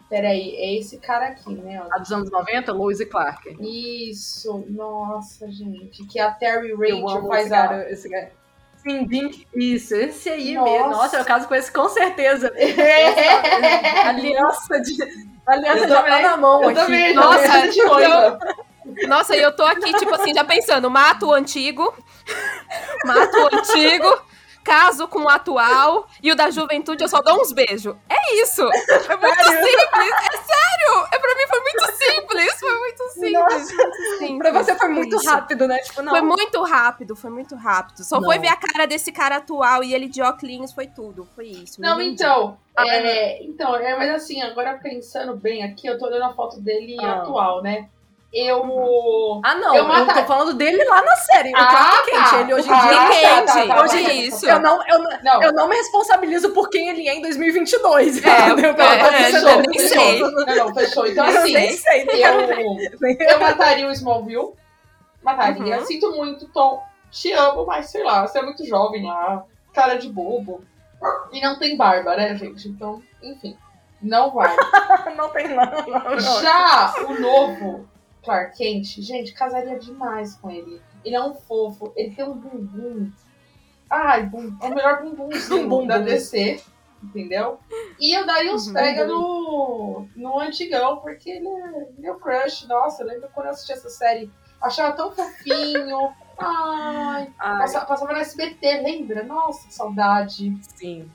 Peraí, 0.07 0.55
é 0.55 0.77
esse 0.77 0.99
cara 0.99 1.29
aqui, 1.29 1.55
né? 1.55 1.83
A 1.91 1.97
dos 1.97 2.11
anos 2.11 2.29
90, 2.29 2.71
Lois 2.71 2.99
e 2.99 3.05
Clark. 3.07 3.57
Isso, 3.59 4.63
nossa, 4.69 5.51
gente. 5.51 6.05
Que 6.05 6.19
a 6.19 6.29
Terry 6.31 6.73
Rachel 6.73 7.27
faz 7.27 7.45
esse 7.45 7.53
a. 7.53 7.67
cara, 7.67 7.91
esse 7.91 8.09
cara. 8.09 8.31
Sim, 8.77 9.07
Dink. 9.07 9.47
Isso, 9.55 9.95
esse 9.95 10.29
aí 10.29 10.53
Nossa. 10.53 10.71
mesmo. 10.71 10.89
Nossa, 10.91 11.17
eu 11.17 11.25
caso 11.25 11.47
com 11.47 11.55
esse 11.55 11.71
com 11.71 11.89
certeza. 11.89 12.53
aliança 14.05 14.79
de. 14.79 15.34
Aliança 15.47 15.83
Eu 15.85 15.89
já 15.89 16.03
também, 16.03 16.21
tá 16.23 16.29
na 16.31 16.37
mão 16.37 16.63
Eu 16.63 16.69
aqui. 16.69 16.79
também, 16.79 17.13
Nossa, 17.13 17.47
Nossa, 17.47 17.67
de 17.69 17.83
noiva. 17.83 18.39
Nossa, 19.07 19.35
e 19.35 19.41
eu 19.41 19.55
tô 19.55 19.63
aqui, 19.63 19.93
tipo 19.93 20.13
assim, 20.13 20.33
já 20.33 20.43
pensando, 20.43 20.89
mato 20.89 21.27
o 21.27 21.33
antigo, 21.33 21.93
mato 23.05 23.37
o 23.37 23.55
antigo, 23.57 24.21
caso 24.65 25.07
com 25.07 25.21
o 25.21 25.29
atual, 25.29 26.07
e 26.21 26.31
o 26.31 26.35
da 26.35 26.49
juventude 26.49 27.03
eu 27.03 27.07
só 27.07 27.21
dou 27.21 27.39
uns 27.39 27.53
beijos. 27.53 27.95
É 28.09 28.41
isso! 28.41 28.61
É 28.63 29.15
muito 29.15 29.43
simples! 29.43 30.11
É 30.33 30.37
sério! 30.37 31.07
É, 31.11 31.19
pra 31.19 31.35
mim 31.35 31.47
foi 31.47 31.59
muito 31.61 31.85
simples! 31.95 32.59
Foi 32.59 32.79
muito 32.79 33.03
simples! 33.13 33.71
muito 33.71 34.17
simples. 34.17 34.37
Pra 34.39 34.51
você 34.51 34.75
foi 34.75 34.89
muito 34.89 35.15
isso. 35.17 35.29
rápido, 35.29 35.67
né? 35.67 35.77
Tipo, 35.79 36.01
não. 36.01 36.11
Foi 36.11 36.21
muito 36.21 36.63
rápido, 36.63 37.15
foi 37.15 37.29
muito 37.29 37.55
rápido. 37.55 38.03
Só 38.03 38.19
Não. 38.19 38.25
foi 38.27 38.39
ver 38.39 38.47
a 38.49 38.55
cara 38.55 38.85
desse 38.87 39.11
cara 39.11 39.37
atual 39.37 39.83
e 39.83 39.93
ele 39.93 40.07
de 40.07 40.21
óculos, 40.21 40.73
foi 40.73 40.87
tudo. 40.87 41.27
Foi 41.35 41.45
isso. 41.47 41.79
Não, 41.79 42.01
então, 42.01 42.57
Ah, 42.75 42.87
é, 42.87 43.43
então, 43.43 43.75
é, 43.75 43.95
mas 43.97 44.09
assim, 44.09 44.41
agora 44.41 44.77
pensando 44.81 45.35
bem 45.35 45.63
aqui, 45.63 45.87
eu 45.87 45.97
tô 45.97 46.07
olhando 46.07 46.25
a 46.25 46.33
foto 46.33 46.59
dele 46.59 46.97
Ah. 46.99 47.21
atual, 47.21 47.61
né? 47.61 47.87
Eu. 48.35 49.39
Ah, 49.45 49.55
não. 49.55 49.73
Eu 49.73 49.87
Eu, 49.87 50.07
tô 50.07 50.23
falando 50.25 50.53
dele 50.55 50.83
lá 50.83 51.01
na 51.01 51.15
série. 51.15 51.51
o 51.53 51.55
Ah, 51.55 51.67
Clark 51.67 52.11
Kent. 52.11 52.29
tá. 52.31 52.41
Ele 52.41 52.53
hoje 52.53 52.67
em 52.69 52.73
Ah, 52.73 52.79
dia. 52.81 52.91
tá, 52.97 53.07
Quente, 53.07 53.45
tá, 53.69 53.75
tá, 53.75 53.81
hoje 53.81 54.03
tá, 54.03 54.13
isso. 54.13 54.45
Eu 54.45 54.59
não, 54.59 54.87
eu, 54.87 54.99
não- 55.23 55.43
eu 55.43 55.53
não 55.53 55.67
me 55.69 55.75
responsabilizo 55.77 56.49
por 56.51 56.69
quem 56.69 56.89
ele 56.89 57.07
é 57.07 57.15
em 57.15 57.21
2022. 57.21 58.23
É, 58.25 58.49
entendeu? 58.51 58.75
é, 58.85 58.99
é, 58.99 59.29
eu 59.37 59.61
nem 59.61 59.79
não 59.79 59.87
sei. 59.87 60.19
não, 60.19 60.31
não, 60.67 60.75
fechou. 60.75 61.07
Então, 61.07 61.25
Eu 61.25 61.39
assim, 61.39 61.53
nem 61.53 61.71
sei. 61.77 62.03
eu, 62.03 62.77
eu 63.29 63.39
mataria 63.39 63.87
o 63.87 63.91
Smallville. 63.91 64.51
Mataria. 65.23 65.79
Uhum. 65.79 65.85
Sinto 65.85 66.11
muito, 66.11 66.45
Tom. 66.49 66.83
Te 67.09 67.31
amo, 67.31 67.65
mas 67.65 67.89
sei 67.89 68.03
lá, 68.03 68.27
você 68.27 68.39
é 68.39 68.41
muito 68.41 68.65
jovem 68.65 69.05
lá. 69.05 69.43
Cara 69.73 69.95
de 69.95 70.09
bobo. 70.09 70.61
E 71.31 71.39
não 71.41 71.57
tem 71.57 71.77
barba, 71.77 72.15
né, 72.17 72.35
gente? 72.35 72.67
Então, 72.67 73.01
enfim. 73.23 73.57
Não 74.01 74.31
vai. 74.31 74.53
Não 75.15 75.29
tem 75.29 75.47
não, 75.47 75.55
não. 75.65 76.19
Já 76.19 76.93
o 77.07 77.13
novo 77.19 77.87
Clark 78.25 78.57
Kent, 78.57 78.99
gente, 79.01 79.31
casaria 79.33 79.79
demais 79.79 80.35
com 80.35 80.49
ele. 80.51 80.81
Ele 81.03 81.15
é 81.15 81.23
um 81.23 81.35
fofo, 81.35 81.93
ele 81.95 82.13
tem 82.15 82.25
um 82.25 82.33
bumbum. 82.33 83.11
Ai, 83.89 84.23
bum, 84.23 84.57
é 84.61 84.65
o 84.67 84.75
melhor 84.75 85.03
bumbumzinho 85.03 85.65
Um 85.65 85.69
bumbum. 85.69 85.87
da 85.87 85.99
DC, 85.99 86.59
entendeu? 87.03 87.59
E 87.99 88.17
eu 88.17 88.25
daria 88.25 88.53
uns 88.53 88.67
Uhum. 88.67 88.73
pega 88.73 89.05
no, 89.05 90.07
no 90.15 90.39
antigão, 90.39 90.97
porque 90.97 91.29
ele 91.29 91.47
é 91.47 91.85
meu 91.99 92.15
crush. 92.15 92.67
Nossa, 92.67 93.03
eu 93.03 93.07
lembro 93.07 93.29
quando 93.33 93.45
eu 93.45 93.51
assisti 93.51 93.71
essa 93.73 93.89
série, 93.89 94.29
achava 94.61 94.95
tão 94.95 95.11
fofinho. 95.11 96.11
Ai, 96.37 97.31
Ai, 97.39 97.57
passa- 97.59 97.85
passava 97.85 98.11
no 98.11 98.19
SBT, 98.19 98.81
lembra? 98.81 99.23
Nossa, 99.23 99.67
que 99.67 99.73
saudade. 99.73 100.53
sim. 100.75 101.09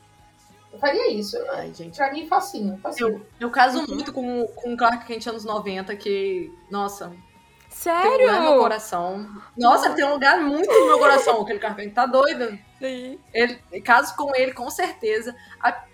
Eu 0.72 0.78
faria 0.78 1.10
isso. 1.12 1.36
Ai, 1.52 1.72
gente. 1.74 1.96
Pra 1.96 2.12
mim, 2.12 2.26
facinho, 2.28 2.78
facinho. 2.82 3.08
Eu, 3.08 3.26
eu 3.40 3.50
caso 3.50 3.80
Uhum. 3.80 3.86
muito 3.94 4.12
com, 4.12 4.46
com 4.54 4.74
o 4.74 4.76
Clark 4.76 5.04
Kent 5.04 5.26
anos 5.26 5.44
90, 5.44 5.94
que, 5.96 6.52
nossa, 6.70 7.08
tem 7.08 7.16
um 7.16 7.70
Sério? 7.70 8.12
lugar 8.26 8.40
no 8.40 8.50
meu 8.50 8.58
coração. 8.60 9.28
Nossa, 9.56 9.90
tem 9.90 10.04
um 10.04 10.12
lugar 10.12 10.40
muito 10.40 10.70
no 10.72 10.86
meu 10.86 10.98
coração. 10.98 11.40
Aquele 11.42 11.58
Clark 11.58 11.80
Kent 11.82 11.92
tá 11.94 12.06
doido. 12.06 12.56
Sim. 12.78 13.18
Ele, 13.34 13.56
caso 13.84 14.14
com 14.16 14.34
ele, 14.34 14.52
com 14.52 14.70
certeza. 14.70 15.34
A- 15.60 15.84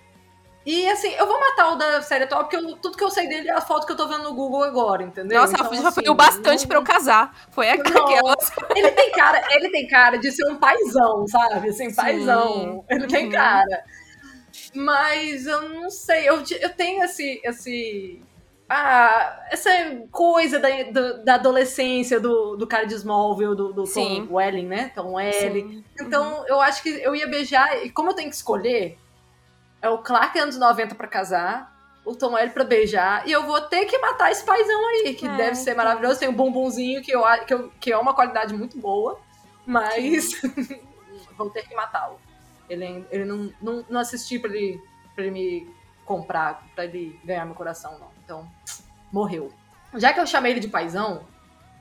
e 0.64 0.89
assim, 0.89 1.12
eu 1.14 1.27
vou 1.29 1.39
matar 1.39 1.72
o 1.72 1.77
da 1.77 2.03
série 2.03 2.24
atual, 2.24 2.43
porque 2.43 2.57
eu- 2.57 2.77
tudo 2.79 2.97
que 2.99 3.05
eu 3.05 3.11
sei 3.11 3.29
dele 3.29 3.49
é 3.49 3.53
a 3.55 3.61
foto 3.61 3.87
que 3.87 3.93
eu 3.93 3.97
tô 3.97 4.09
vendo 4.09 4.24
no 4.24 4.35
Google 4.35 4.64
agora, 4.64 5.03
entendeu? 5.05 5.41
Nossa, 5.41 5.53
Então, 5.55 5.72
já 5.74 5.89
assim, 5.89 5.95
foi 6.03 6.09
o 6.11 6.14
bastante 6.14 6.61
não- 6.62 6.68
pra 6.68 6.77
eu 6.79 6.83
casar. 6.85 7.35
Foi 7.51 7.66
Não. 7.77 8.05
aquelas. 8.05 8.51
Ele 8.74 8.91
tem 8.91 9.11
cara, 9.12 9.43
ele 9.53 9.70
tem 9.70 9.87
cara 9.87 10.18
de 10.18 10.31
ser 10.33 10.45
um 10.51 10.57
paizão, 10.57 11.24
sabe? 11.29 11.68
Assim, 11.70 11.89
Sim. 11.91 11.95
paizão. 11.97 12.85
Ele 12.91 13.07
tem 13.07 13.27
Uhum. 13.27 13.33
cara. 13.33 13.85
Mas 14.75 15.47
eu 15.47 15.69
não 15.69 15.91
sei, 15.91 16.29
eu, 16.29 16.43
eu 16.61 16.71
tenho 16.75 17.03
esse. 17.05 17.41
esse 17.45 18.23
ah, 18.69 19.47
essa 19.51 19.71
coisa 20.11 20.59
da, 20.59 20.69
do- 20.91 21.25
da 21.25 21.35
adolescência 21.37 22.19
do, 22.19 22.57
do 22.57 22.67
cara 22.67 22.85
de 22.85 22.95
Smallville, 22.95 23.55
do, 23.55 23.73
do 23.73 23.87
Sim. 23.87 24.27
Tom 24.27 24.35
Welling, 24.35 24.67
né? 24.67 24.91
Tom 24.95 25.13
Welling. 25.15 25.69
Sim. 25.71 25.85
Então, 26.01 26.45
eu 26.49 26.61
acho 26.61 26.83
que 26.83 26.89
eu 26.89 27.15
ia 27.15 27.29
beijar, 27.29 27.85
e 27.85 27.91
como 27.91 28.11
eu 28.11 28.15
tenho 28.15 28.29
que 28.29 28.35
escolher, 28.35 28.99
é 29.81 29.89
o 29.89 29.99
Clark 29.99 30.37
anos 30.39 30.59
90 30.59 30.97
pra 30.97 31.07
casar, 31.07 31.73
o 32.05 32.15
Tom 32.17 32.33
Welling 32.35 32.51
pra 32.51 32.65
beijar, 32.65 33.23
e 33.29 33.31
eu 33.31 33.45
vou 33.45 33.61
ter 33.61 33.85
que 33.85 33.97
matar 33.99 34.33
esse 34.33 34.45
paizão 34.45 34.89
aí, 34.89 35.15
que 35.15 35.27
É, 35.29 35.37
deve 35.37 35.55
ser 35.55 35.71
então. 35.71 35.85
maravilhoso, 35.85 36.19
tem 36.19 36.29
um 36.29 36.35
bumbumzinho 36.35 37.01
que, 37.03 37.13
eu, 37.13 37.23
que, 37.47 37.55
eu, 37.55 37.73
que 37.81 37.93
é 37.93 37.97
uma 37.97 38.15
qualidade 38.15 38.53
muito 38.53 38.77
boa, 38.79 39.17
mas 39.65 40.33
vou 41.39 41.51
ter 41.51 41.63
que 41.69 41.75
matá-lo. 41.77 42.21
Ele, 42.69 43.07
ele 43.11 43.25
não, 43.25 43.53
não, 43.62 43.85
não 43.89 44.01
assisti 44.01 44.39
pra 44.39 44.51
ele, 44.51 44.81
pra 45.14 45.25
ele 45.25 45.31
me 45.33 45.75
comprar, 46.05 46.64
pra 46.75 46.85
ele 46.85 47.19
ganhar 47.25 47.45
meu 47.45 47.55
coração, 47.55 47.99
não. 47.99 48.09
Então, 48.25 48.49
morreu. 49.12 49.53
Já 49.95 50.12
que 50.12 50.21
eu 50.21 50.27
chamei 50.27 50.53
ele 50.53 50.61
de 50.61 50.69
paizão, 50.69 51.23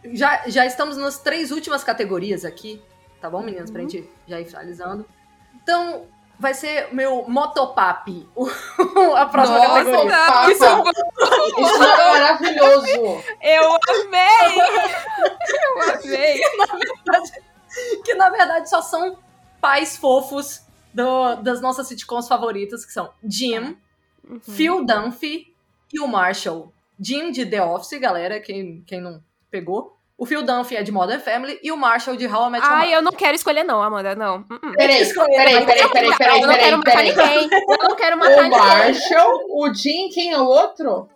já, 0.05 0.43
já 0.47 0.65
estamos 0.65 0.97
nas 0.97 1.17
três 1.19 1.51
últimas 1.51 1.83
categorias 1.83 2.45
aqui, 2.45 2.81
tá 3.19 3.29
bom, 3.29 3.41
meninas? 3.41 3.69
Pra 3.71 3.81
Uhum. 3.81 3.89
gente 3.89 4.09
já 4.27 4.39
ir 4.39 4.45
finalizando. 4.45 5.05
Então, 5.55 6.05
vai 6.39 6.53
ser 6.53 6.93
meu 6.93 7.25
motopap, 7.27 8.27
a 9.17 9.25
próxima 9.25 9.57
Nossa, 9.57 9.83
categoria. 9.85 10.11
Papa. 10.17 10.51
Isso 10.51 10.63
é 10.65 10.81
Isso 11.61 11.83
é 11.83 12.11
maravilhoso. 12.11 12.87
Eu 13.41 13.73
amei! 13.89 14.59
Eu 15.47 15.81
amei! 15.93 16.41
Que 18.05 18.13
na 18.13 18.29
verdade 18.29 18.69
só 18.69 18.81
são 18.81 19.17
pais 19.59 19.97
fofos 19.97 20.61
do- 20.95 21.35
das 21.43 21.61
nossas 21.61 21.87
sitcoms 21.87 22.27
favoritas, 22.27 22.85
que 22.85 22.91
são 22.93 23.09
Jim, 23.23 23.75
Uhum. 24.27 24.39
Phil 24.41 24.83
Dunphy 24.83 25.53
e 25.93 25.99
o 25.99 26.07
Marshall. 26.07 26.71
Jim 26.99 27.29
de 27.31 27.45
The 27.45 27.61
Office, 27.63 27.99
galera, 27.99 28.39
quem, 28.39 28.83
quem 28.87 28.99
não 29.01 29.21
pegou. 29.51 29.93
O 30.17 30.25
Phil 30.25 30.41
Dunphy 30.43 30.77
é 30.77 30.81
de 30.83 30.93
Modern 30.93 31.19
Family 31.21 31.59
e 31.61 31.71
o 31.73 31.77
Marshall 31.77 32.15
de 32.15 32.25
How 32.25 32.47
I 32.47 32.51
Met 32.51 32.63
Your 32.65 32.73
Ai, 32.73 32.79
Mother. 32.85 32.93
eu 32.95 33.01
não 33.01 33.11
quero 33.11 33.35
escolher, 33.35 33.63
não, 33.65 33.81
Amanda, 33.81 34.15
não. 34.15 34.43
Peraí, 34.77 35.01
Escolher, 35.01 35.35
peraí, 35.35 35.53
mas- 35.55 35.65
peraí, 35.65 35.89
peraí, 35.91 36.17
peraí, 36.17 36.41
eu 36.41 36.47
não 36.47 36.53
quero 36.55 36.81
peraí, 36.83 37.07
matar 37.09 37.23
peraí. 37.23 37.41
ninguém. 37.41 37.59
Eu 37.69 37.89
não 37.89 37.95
quero 37.97 38.17
matar 38.17 38.39
O 38.39 38.43
ninguém. 38.43 38.59
Marshall, 38.59 39.39
o 39.49 39.73
Jim, 39.73 40.09
quem 40.13 40.31
é 40.31 40.39
o 40.39 40.45
outro? 40.45 41.09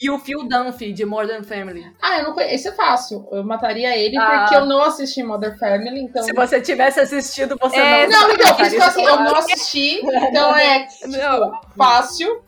E 0.00 0.08
o 0.10 0.18
Phil 0.18 0.44
Dunphy, 0.48 0.92
de 0.92 1.04
Modern 1.04 1.42
Family. 1.42 1.84
Ah, 2.00 2.18
eu 2.18 2.24
não 2.24 2.32
conheço. 2.32 2.54
Esse 2.54 2.68
é 2.68 2.72
fácil. 2.72 3.26
Eu 3.32 3.42
mataria 3.42 3.96
ele 3.96 4.16
Ah. 4.16 4.40
porque 4.42 4.54
eu 4.54 4.64
não 4.66 4.80
assisti 4.82 5.22
Mother 5.24 5.58
Family, 5.58 6.00
então. 6.02 6.22
Se 6.22 6.32
você 6.32 6.60
tivesse 6.60 7.00
assistido, 7.00 7.56
você 7.60 7.76
É, 7.76 8.06
não... 8.06 8.20
Não, 8.20 8.30
então, 8.32 8.48
mataria 8.50 8.66
isso 8.66 8.76
que 8.76 8.82
eu, 8.82 8.86
assim, 8.86 9.04
eu 9.04 9.16
não 9.20 9.34
assisti, 9.34 10.00
então 10.06 10.56
é 10.56 10.86
Não. 11.06 11.60
fácil. 11.76 12.42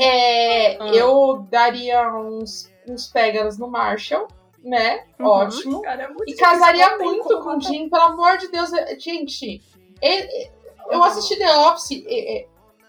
É, 0.00 0.76
Ah. 0.80 0.86
Eu 0.94 1.46
daria 1.50 2.08
uns, 2.14 2.68
uns 2.88 3.06
pégalas 3.06 3.58
no 3.58 3.68
Marshall, 3.68 4.26
né? 4.64 5.04
Uhum. 5.20 5.26
Ótimo. 5.26 5.82
Cara, 5.82 6.02
é 6.04 6.08
muito 6.08 6.28
E 6.28 6.34
casaria 6.36 6.98
muito 6.98 7.22
com 7.28 7.34
o 7.34 7.44
matar. 7.56 7.60
Jim, 7.60 7.88
pelo 7.88 8.02
amor 8.02 8.38
de 8.38 8.48
Deus. 8.48 8.72
é- 8.72 8.98
Gente, 8.98 9.60
ele- 10.02 10.50
eu 10.90 11.02
assisti 11.04 11.36
The 11.36 11.56
Office. 11.58 12.02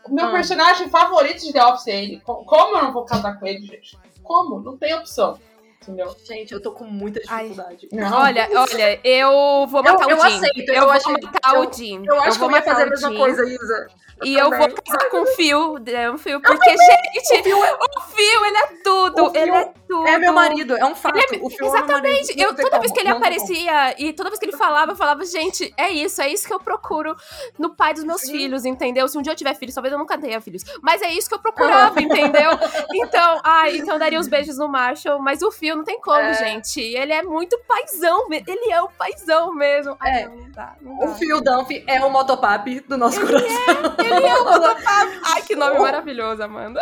O 0.06 0.14
meu 0.14 0.28
Ah. 0.28 0.32
personagem 0.32 0.90
favorito 0.90 1.42
de 1.42 1.54
The 1.54 1.64
Office 1.66 1.88
é 1.88 2.04
ele. 2.04 2.20
Co- 2.22 2.44
Como 2.46 2.78
eu 2.78 2.84
não 2.84 2.94
vou 2.94 3.06
casar 3.06 3.40
com 3.40 3.46
ele, 3.46 3.66
gente? 3.66 3.98
Como? 4.24 4.60
Não 4.60 4.78
tem 4.78 4.94
opção. 4.96 5.40
Entendeu? 5.82 6.14
Gente, 6.26 6.54
eu 6.54 6.62
tô 6.62 6.72
com 6.74 6.84
muita 6.84 7.22
dificuldade. 7.22 7.88
Não. 7.92 8.18
Olha, 8.22 8.50
olha, 8.54 9.00
eu 9.04 9.66
vou 9.68 9.82
matar 9.82 10.10
eu 10.10 10.18
o 10.18 10.20
Jim. 10.30 10.36
aceito, 10.38 10.70
eu, 10.70 10.74
eu 10.76 10.82
vou 10.82 10.90
achei- 10.92 11.14
matar 11.14 11.56
eu- 11.56 11.62
o 11.70 11.74
Jim. 11.74 12.04
Eu 12.06 12.22
acho 12.22 12.32
que 12.34 12.38
vou 12.40 12.50
eu 12.50 12.56
ia 12.58 12.62
fazer 12.62 12.84
a 12.84 12.86
o 12.86 12.90
mesma 12.90 13.16
coisa, 13.16 13.44
Isa. 13.50 13.88
E 14.22 14.36
eu 14.36 14.50
vou 14.50 14.68
casar 14.70 15.10
com 15.10 15.22
o 15.22 15.26
Phil. 15.28 15.78
É 15.88 16.12
um 16.12 16.18
Phil, 16.18 16.42
porque, 16.42 16.70
gente, 16.72 17.54
o 17.54 18.02
Phil, 18.02 18.46
ele 18.46 18.58
é 18.58 18.68
tudo. 18.84 19.24
O 19.24 19.30
Phil 19.32 19.42
ele 19.44 19.52
é 19.56 19.74
tudo. 19.88 20.06
É 20.08 20.18
meu 20.18 20.34
marido, 20.34 20.76
é 20.76 20.84
um 20.86 20.94
fato. 20.94 21.18
o 21.42 21.50
Phil 21.50 21.68
é 21.68 21.72
meu 21.72 21.88
marido. 21.88 22.06
Exatamente. 22.06 22.36
Não 22.36 22.44
Eu, 22.44 22.50
toda 22.56 22.70
como, 22.70 22.82
vez 22.82 22.92
que 22.92 23.00
ele 23.00 23.08
como. 23.14 23.18
aparecia 23.24 23.96
e 23.98 24.12
toda 24.12 24.30
vez 24.30 24.38
que 24.40 24.46
ele 24.46 24.58
falava, 24.58 24.92
eu 24.92 24.96
falava, 24.98 25.24
gente, 25.24 25.74
é 25.78 25.90
isso, 25.90 26.22
é 26.22 26.28
isso 26.28 26.46
que 26.46 26.54
eu 26.54 26.60
procuro 26.60 27.16
no 27.58 27.74
pai 27.74 27.94
dos 27.94 28.04
meus 28.04 28.20
Sim. 28.22 28.34
filhos, 28.34 28.66
entendeu? 28.66 29.08
Se 29.08 29.18
um 29.18 29.22
dia 29.22 29.32
eu 29.32 29.38
tiver 29.38 29.54
filhos, 29.56 29.74
talvez 29.74 29.94
eu 29.94 29.98
nunca 29.98 30.18
tenha 30.18 30.42
filhos. 30.42 30.64
Mas 30.82 31.02
é 31.02 31.08
isso 31.14 31.30
que 31.30 31.36
eu 31.36 31.40
procurava, 31.40 31.96
entendeu? 32.04 32.52
Então, 32.94 33.40
ai, 33.42 33.78
então 33.78 33.94
eu 33.96 34.00
daria 34.00 34.20
os 34.20 34.28
beijos 34.28 34.58
no 34.58 34.68
Marshall, 34.68 35.18
mas 35.22 35.42
o 35.42 35.50
Phil 35.50 35.69
não 35.76 35.84
tem 35.84 36.00
como, 36.00 36.20
É. 36.20 36.34
gente. 36.34 36.80
Ele 36.82 37.14
é 37.14 37.22
muito 37.24 37.58
paizão, 37.68 38.28
ele 38.32 38.72
é 38.72 38.82
o 38.82 38.90
paizão 38.90 39.54
mesmo. 39.54 39.96
Ai, 40.00 40.24
É. 40.24 40.28
não, 40.28 40.36
não 40.36 40.52
dá, 40.52 40.76
não 40.82 41.00
O. 41.12 41.16
Phil 41.16 41.42
Dunphy 41.42 41.84
é 41.88 42.04
o 42.04 42.10
motopap 42.10 42.80
do 42.82 42.98
nosso 42.98 43.20
coração. 43.22 43.96
Ele 44.00 44.26
é 44.28 44.36
o 44.36 44.44
Motopap. 44.46 45.20
Ai, 45.24 45.42
que 45.44 45.56
nome 45.56 45.80
maravilhoso, 45.80 46.42
Amanda. 46.44 46.82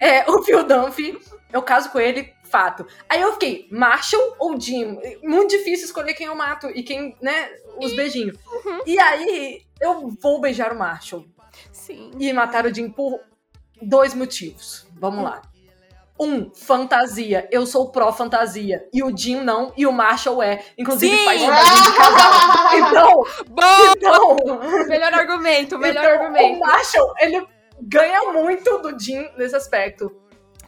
É, 0.00 0.28
o 0.30 0.42
Phil 0.42 0.62
Dunphy, 0.64 1.18
eu 1.52 1.62
caso 1.62 1.90
com 1.90 1.98
ele, 1.98 2.32
fato. 2.44 2.86
Aí 3.08 3.20
eu 3.20 3.32
fiquei, 3.34 3.68
Marshall 3.70 4.36
ou 4.38 4.58
Jim? 4.58 4.98
Muito 5.22 5.50
difícil 5.50 5.86
escolher 5.86 6.14
quem 6.14 6.26
eu 6.26 6.34
mato 6.34 6.68
e 6.68 6.82
quem, 6.82 7.16
né, 7.20 7.50
os 7.76 7.94
beijinhos. 7.94 8.38
Uhum. 8.46 8.80
E 8.86 8.98
aí, 8.98 9.62
eu 9.80 10.08
vou 10.20 10.40
beijar 10.40 10.72
o 10.72 10.78
Marshall 10.78 11.24
Sim. 11.72 12.10
e 12.18 12.32
matar 12.32 12.64
o 12.64 12.74
Jim 12.74 12.88
por 12.90 13.20
dois 13.82 14.14
motivos. 14.14 14.86
Vamos 14.94 15.22
lá. 15.24 15.42
Um, 16.20 16.50
fantasia. 16.52 17.48
Eu 17.50 17.64
sou 17.64 17.90
pró-fantasia. 17.90 18.88
E 18.92 19.02
o 19.02 19.16
Jim 19.16 19.40
não, 19.40 19.72
e 19.76 19.86
o 19.86 19.92
Marshall 19.92 20.42
é. 20.42 20.64
Inclusive 20.76 21.16
Sim! 21.16 21.24
faz 21.24 21.42
fantasia 21.42 21.82
de 21.82 21.96
casal. 21.96 22.32
Então, 22.78 23.24
Bom! 23.48 23.92
então, 23.96 24.86
Melhor 24.88 25.14
argumento, 25.14 25.78
melhor 25.78 26.04
então, 26.04 26.26
argumento. 26.26 26.56
O 26.56 26.60
Marshall, 26.60 27.14
ele 27.20 27.46
ganha 27.80 28.32
muito 28.32 28.78
do 28.78 28.98
Jim 28.98 29.26
nesse 29.36 29.56
aspecto. 29.56 30.10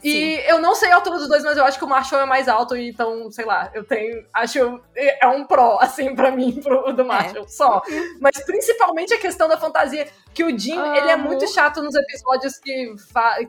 E 0.02 0.40
eu 0.46 0.60
não 0.60 0.74
sei 0.74 0.90
a 0.90 0.96
altura 0.96 1.18
dos 1.18 1.28
dois, 1.28 1.44
mas 1.44 1.56
eu 1.56 1.64
acho 1.64 1.78
que 1.78 1.84
o 1.84 1.88
Marshall 1.88 2.22
é 2.22 2.26
mais 2.26 2.48
alto, 2.48 2.76
então, 2.76 3.30
sei 3.30 3.44
lá, 3.44 3.70
eu 3.74 3.84
tenho. 3.84 4.26
Acho. 4.32 4.80
É 4.94 5.26
um 5.26 5.44
pró, 5.44 5.78
assim, 5.80 6.14
pra 6.14 6.30
mim, 6.30 6.60
pro, 6.62 6.92
do 6.92 7.04
Marshall, 7.04 7.46
só. 7.48 7.82
Mas 8.20 8.42
principalmente 8.44 9.12
a 9.12 9.18
questão 9.18 9.48
da 9.48 9.58
fantasia, 9.58 10.08
que 10.32 10.42
o 10.44 10.58
Jim, 10.58 10.78
Amo. 10.78 10.96
ele 10.96 11.10
é 11.10 11.16
muito 11.16 11.46
chato 11.48 11.82
nos 11.82 11.94
episódios 11.94 12.58
que 12.58 12.94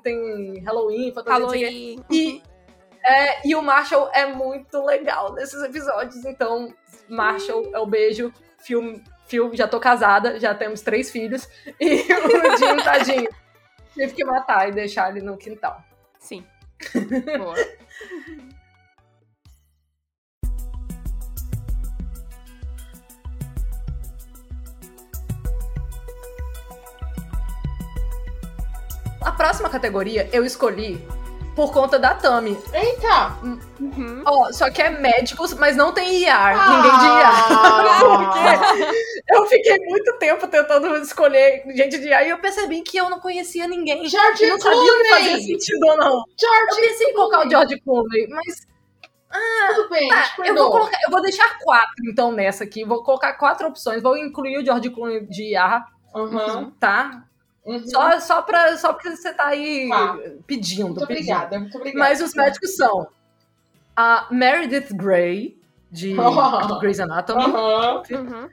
tem 0.04 0.60
Halloween, 0.64 1.14
fantasia. 1.14 1.40
Halloween. 1.40 2.04
E, 2.10 2.44
é, 3.04 3.48
e 3.48 3.56
o 3.56 3.62
Marshall 3.62 4.10
é 4.14 4.26
muito 4.26 4.84
legal 4.84 5.34
nesses 5.34 5.62
episódios, 5.64 6.26
então, 6.26 6.74
Marshall 7.08 7.70
é 7.74 7.80
o 7.80 7.86
beijo, 7.86 8.34
Phil, 8.60 9.02
já 9.54 9.68
tô 9.68 9.80
casada, 9.80 10.40
já 10.40 10.54
temos 10.54 10.82
três 10.82 11.10
filhos, 11.10 11.48
e 11.80 12.02
o 12.14 12.58
Jim, 12.58 12.78
tadinho, 12.84 13.30
tive 13.94 14.14
que 14.14 14.26
matar 14.26 14.70
e 14.70 14.72
deixar 14.72 15.10
ele 15.10 15.26
no 15.26 15.38
quintal. 15.38 15.84
Sim. 16.22 16.46
Boa. 17.38 17.56
A 29.22 29.32
próxima 29.32 29.70
categoria 29.70 30.30
eu 30.32 30.46
escolhi 30.46 31.06
por 31.62 31.72
conta 31.72 32.00
da 32.00 32.16
Tami. 32.16 32.58
Eita! 32.74 33.38
Uhum. 33.80 34.24
Ó, 34.26 34.52
só 34.52 34.72
que 34.72 34.82
é 34.82 34.90
médicos, 34.90 35.54
mas 35.54 35.76
não 35.76 35.94
tem 35.94 36.24
IR, 36.24 36.30
Ah. 36.32 36.70
ninguém 36.76 36.98
de 36.98 37.06
IR. 37.06 38.92
Eu 39.30 39.46
fiquei 39.46 39.78
muito 39.86 40.18
tempo 40.18 40.48
tentando 40.48 40.96
escolher 40.98 41.64
gente 41.76 42.00
de 42.00 42.08
IR 42.08 42.26
e 42.26 42.30
eu 42.30 42.40
percebi 42.40 42.82
que 42.82 42.98
eu 42.98 43.10
não 43.10 43.20
conhecia 43.20 43.68
ninguém. 43.68 44.08
George 44.10 44.44
Eu 44.44 44.50
não 44.50 44.60
sabia 44.60 44.80
o 44.80 44.98
que 44.98 45.10
fazia 45.10 45.28
Clooney! 45.30 45.46
sentido 45.46 45.88
ou 45.88 45.98
não. 45.98 46.14
Eu 46.16 46.24
George, 46.40 46.82
pensei 46.90 47.08
em 47.08 47.14
colocar 47.14 47.46
o 47.46 47.50
George 47.50 47.80
Clooney, 47.82 48.28
mas 48.28 48.68
tudo 49.76 49.90
bem, 49.90 50.10
tá, 50.10 50.24
te 50.24 50.42
eu 50.48 50.56
vou 50.56 50.72
colocar, 50.72 50.98
eu 51.06 51.12
vou 51.12 51.22
deixar 51.22 51.58
quatro 51.60 51.94
então 52.12 52.32
nessa 52.32 52.64
aqui. 52.64 52.84
Vou 52.84 53.04
colocar 53.04 53.34
quatro 53.34 53.68
opções. 53.68 54.02
Vou 54.02 54.18
incluir 54.18 54.58
o 54.58 54.66
George 54.66 54.90
Clooney 54.90 55.26
de 55.28 55.52
Yara, 55.54 55.86
Uhum, 56.14 56.72
tá? 56.72 57.24
Uhum. 57.66 57.88
Só, 57.88 58.20
só, 58.20 58.42
pra, 58.42 58.78
só 58.78 58.94
porque 58.94 59.16
você 59.16 59.34
tá 59.34 59.48
aí 59.48 59.90
Tá. 59.90 60.18
pedindo. 60.48 60.88
Muito 60.90 61.00
pedindo. 61.00 61.04
obrigada, 61.04 61.60
muito 61.60 61.78
obrigada. 61.78 62.00
Mas 62.10 62.22
os 62.22 62.34
médicos 62.34 62.76
são 62.76 63.08
a 63.96 64.28
Meredith 64.32 64.94
Grey, 64.96 65.60
de 65.92 66.16
Grey's 66.82 67.00
Anatomy, 67.00 67.44
Uhum. 67.46 68.50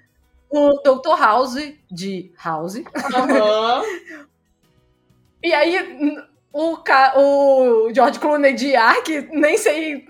o 0.51 0.73
Dr. 0.83 1.17
House, 1.21 1.73
de 1.91 2.33
House, 2.43 2.83
aham. 3.15 3.83
e 5.43 5.53
aí 5.55 6.19
o, 6.53 6.77
o 7.17 7.95
George 7.95 8.19
Clooney 8.19 8.55
de 8.55 8.75
Ar, 8.75 9.03
que 9.03 9.23
nem 9.33 9.57
sei, 9.57 10.05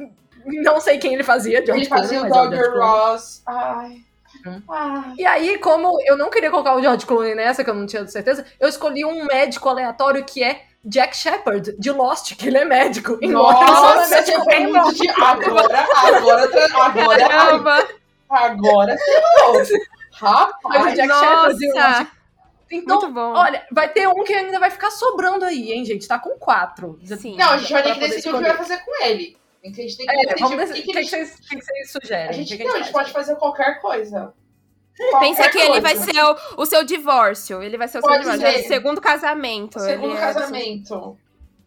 não 0.46 0.80
sei 0.80 0.98
quem 0.98 1.12
ele 1.14 1.22
fazia, 1.22 1.64
George 1.64 1.82
Ele 1.82 1.88
fazia 1.90 2.22
o 2.22 2.26
Clooney, 2.26 2.58
o 2.58 2.62
Dogger. 2.62 2.80
Ross. 2.80 3.42
Ai. 3.46 3.98
Hum. 4.46 4.62
Ai. 4.68 5.14
E 5.18 5.26
aí, 5.26 5.58
como 5.58 5.98
eu 6.06 6.16
não 6.16 6.30
queria 6.30 6.50
colocar 6.50 6.74
o 6.74 6.80
George 6.80 7.06
Clooney 7.06 7.34
nessa, 7.34 7.64
que 7.64 7.70
eu 7.70 7.74
não 7.74 7.86
tinha 7.86 8.06
certeza, 8.06 8.44
eu 8.58 8.68
escolhi 8.68 9.04
um 9.04 9.24
médico 9.26 9.68
aleatório 9.68 10.24
que 10.24 10.42
é 10.42 10.64
Jack 10.84 11.16
Shepard, 11.16 11.74
de 11.78 11.90
Lost, 11.90 12.34
que 12.36 12.48
ele 12.48 12.58
é 12.58 12.64
médico. 12.64 13.12
Lost. 13.12 13.22
Ele 13.22 13.32
é 13.32 13.34
Nossa, 13.34 14.08
médico 14.08 14.50
em 14.52 14.66
muito. 14.72 15.22
Agora, 15.22 15.86
agora, 15.94 16.50
agora, 16.82 17.28
Caramba! 17.28 17.88
agora. 18.30 18.96
Mas 19.52 19.70
o 19.70 19.74
Rapaz, 20.12 20.94
Jack 20.94 21.12
Shepard 21.12 21.58
de 21.58 21.66
Lost. 21.72 21.78
Nossa! 21.78 22.18
Então, 22.70 23.00
Muito 23.00 23.14
bom. 23.14 23.32
olha, 23.34 23.66
vai 23.72 23.88
ter 23.88 24.06
um 24.08 24.22
que 24.24 24.34
ainda 24.34 24.60
vai 24.60 24.70
ficar 24.70 24.90
sobrando 24.90 25.44
aí, 25.44 25.72
hein, 25.72 25.84
gente? 25.84 26.06
Tá 26.06 26.18
com 26.18 26.38
quatro. 26.38 26.98
Sim. 27.18 27.36
não, 27.36 27.50
a 27.50 27.56
gente 27.56 27.72
vai 27.72 27.82
ter 27.82 27.94
que 27.94 28.00
decidir 28.00 28.28
o 28.34 28.38
que 28.38 28.44
vai 28.44 28.56
fazer 28.56 28.78
com 28.84 29.04
ele. 29.04 29.38
A 29.64 29.66
gente 29.68 29.96
tem 29.96 30.06
que 30.06 30.12
É, 30.12 30.16
decidir 30.16 30.40
vamos 30.40 30.54
o 30.54 30.58
decidir. 30.58 30.82
que, 30.82 30.90
O 30.90 30.92
que 30.94 31.08
que, 31.08 31.16
a 31.16 31.18
que 31.18 31.24
o 31.24 31.36
que 31.48 31.56
que 31.56 31.62
vocês 31.64 31.92
sugerem? 31.92 32.26
A 32.26 32.30
O 32.30 32.32
gente, 32.32 32.48
que 32.48 32.56
que 32.58 32.64
não, 32.64 32.74
a 32.74 32.78
gente 32.78 32.92
pode 32.92 33.12
faz? 33.12 33.26
fazer 33.26 33.38
qualquer 33.38 33.80
coisa. 33.80 34.32
Pensa 35.20 35.42
Qualquer 35.42 35.50
que 35.52 35.58
ele 35.58 35.80
vai 35.80 35.94
coisa. 35.96 36.12
ser 36.12 36.24
o, 36.24 36.62
o 36.62 36.66
seu 36.66 36.84
divórcio. 36.84 37.62
Ele 37.62 37.78
vai 37.78 37.86
ser 37.86 37.98
o 37.98 38.00
seu 38.00 38.08
Pode 38.10 38.22
divórcio. 38.22 38.46
ser. 38.48 38.56
É 38.56 38.60
o 38.64 38.68
segundo 38.68 39.00
casamento. 39.00 39.78
Segundo 39.80 40.10
ele 40.14 40.16
é- 40.18 40.20
casamento. 40.20 41.16